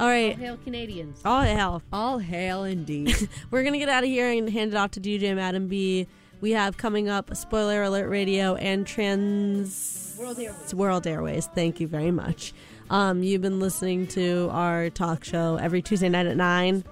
All 0.00 0.08
right. 0.08 0.32
All 0.32 0.38
Hail 0.38 0.56
Canadians. 0.64 1.20
All 1.24 1.42
hail. 1.42 1.82
All 1.92 2.18
hail 2.18 2.64
indeed. 2.64 3.28
We're 3.50 3.62
gonna 3.62 3.78
get 3.78 3.88
out 3.88 4.02
of 4.04 4.08
here 4.08 4.30
and 4.30 4.48
hand 4.50 4.72
it 4.72 4.76
off 4.76 4.92
to 4.92 5.00
DJ 5.00 5.34
Madam 5.36 5.68
B. 5.68 6.06
We 6.40 6.52
have 6.52 6.76
coming 6.76 7.08
up 7.08 7.36
Spoiler 7.36 7.82
Alert 7.84 8.08
Radio 8.08 8.56
and 8.56 8.84
Trans 8.86 10.16
World 10.18 10.38
Airways. 10.40 10.74
World 10.74 11.06
Airways. 11.06 11.46
Thank 11.54 11.78
you 11.80 11.86
very 11.86 12.10
much. 12.10 12.52
Um, 12.90 13.22
you've 13.22 13.42
been 13.42 13.60
listening 13.60 14.06
to 14.08 14.48
our 14.50 14.90
talk 14.90 15.24
show 15.24 15.56
every 15.56 15.82
Tuesday 15.82 16.08
night 16.08 16.26
at 16.26 16.36
nine. 16.36 16.84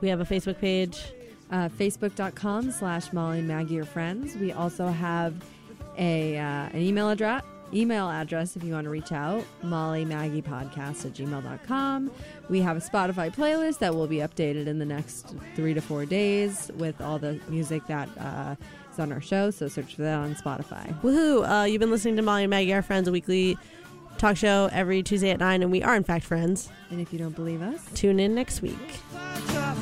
We 0.00 0.08
have 0.08 0.20
a 0.20 0.24
Facebook 0.24 0.58
page. 0.58 1.12
uh, 1.50 1.68
Facebook.com 1.68 2.70
slash 2.72 3.12
Molly 3.12 3.40
and 3.40 3.48
Maggie 3.48 3.78
are 3.78 3.84
friends. 3.84 4.36
We 4.36 4.52
also 4.52 4.86
have 4.88 5.34
a 5.98 6.38
uh, 6.38 6.42
an 6.72 6.78
email 6.80 7.10
address 7.10 7.42
email 7.74 8.08
address 8.08 8.56
if 8.56 8.62
you 8.64 8.72
want 8.72 8.84
to 8.84 8.90
reach 8.90 9.12
out 9.12 9.44
molly 9.62 10.04
maggie 10.04 10.42
podcast 10.42 11.04
at 11.04 11.12
gmail.com 11.12 12.10
we 12.48 12.60
have 12.60 12.76
a 12.76 12.80
spotify 12.80 13.34
playlist 13.34 13.78
that 13.78 13.94
will 13.94 14.06
be 14.06 14.18
updated 14.18 14.66
in 14.66 14.78
the 14.78 14.84
next 14.84 15.34
three 15.56 15.74
to 15.74 15.80
four 15.80 16.04
days 16.06 16.70
with 16.76 17.00
all 17.00 17.18
the 17.18 17.40
music 17.48 17.84
that 17.86 18.08
uh, 18.18 18.54
is 18.92 18.98
on 18.98 19.10
our 19.12 19.20
show 19.20 19.50
so 19.50 19.66
search 19.68 19.94
for 19.96 20.02
that 20.02 20.18
on 20.18 20.34
spotify 20.34 20.86
Woohoo! 21.02 21.62
Uh, 21.62 21.64
you've 21.64 21.80
been 21.80 21.90
listening 21.90 22.16
to 22.16 22.22
Molly 22.22 22.44
and 22.44 22.50
Maggie, 22.50 22.72
our 22.72 22.82
friends, 22.82 23.08
a 23.08 23.12
weekly 23.12 23.56
talk 24.18 24.36
show 24.36 24.68
every 24.72 25.02
Tuesday 25.02 25.30
at 25.30 25.40
nine, 25.40 25.62
and 25.62 25.72
we 25.72 25.82
are 25.82 25.96
in 25.96 26.04
fact 26.04 26.24
friends. 26.24 26.68
and 26.90 27.00
if 27.00 27.12
you 27.12 27.18
don't 27.18 27.34
believe 27.34 27.60
us 27.62 27.84
Tune 27.94 28.20
in 28.20 28.34
next 28.34 28.62
week. 28.62 29.00
Top 29.48 29.76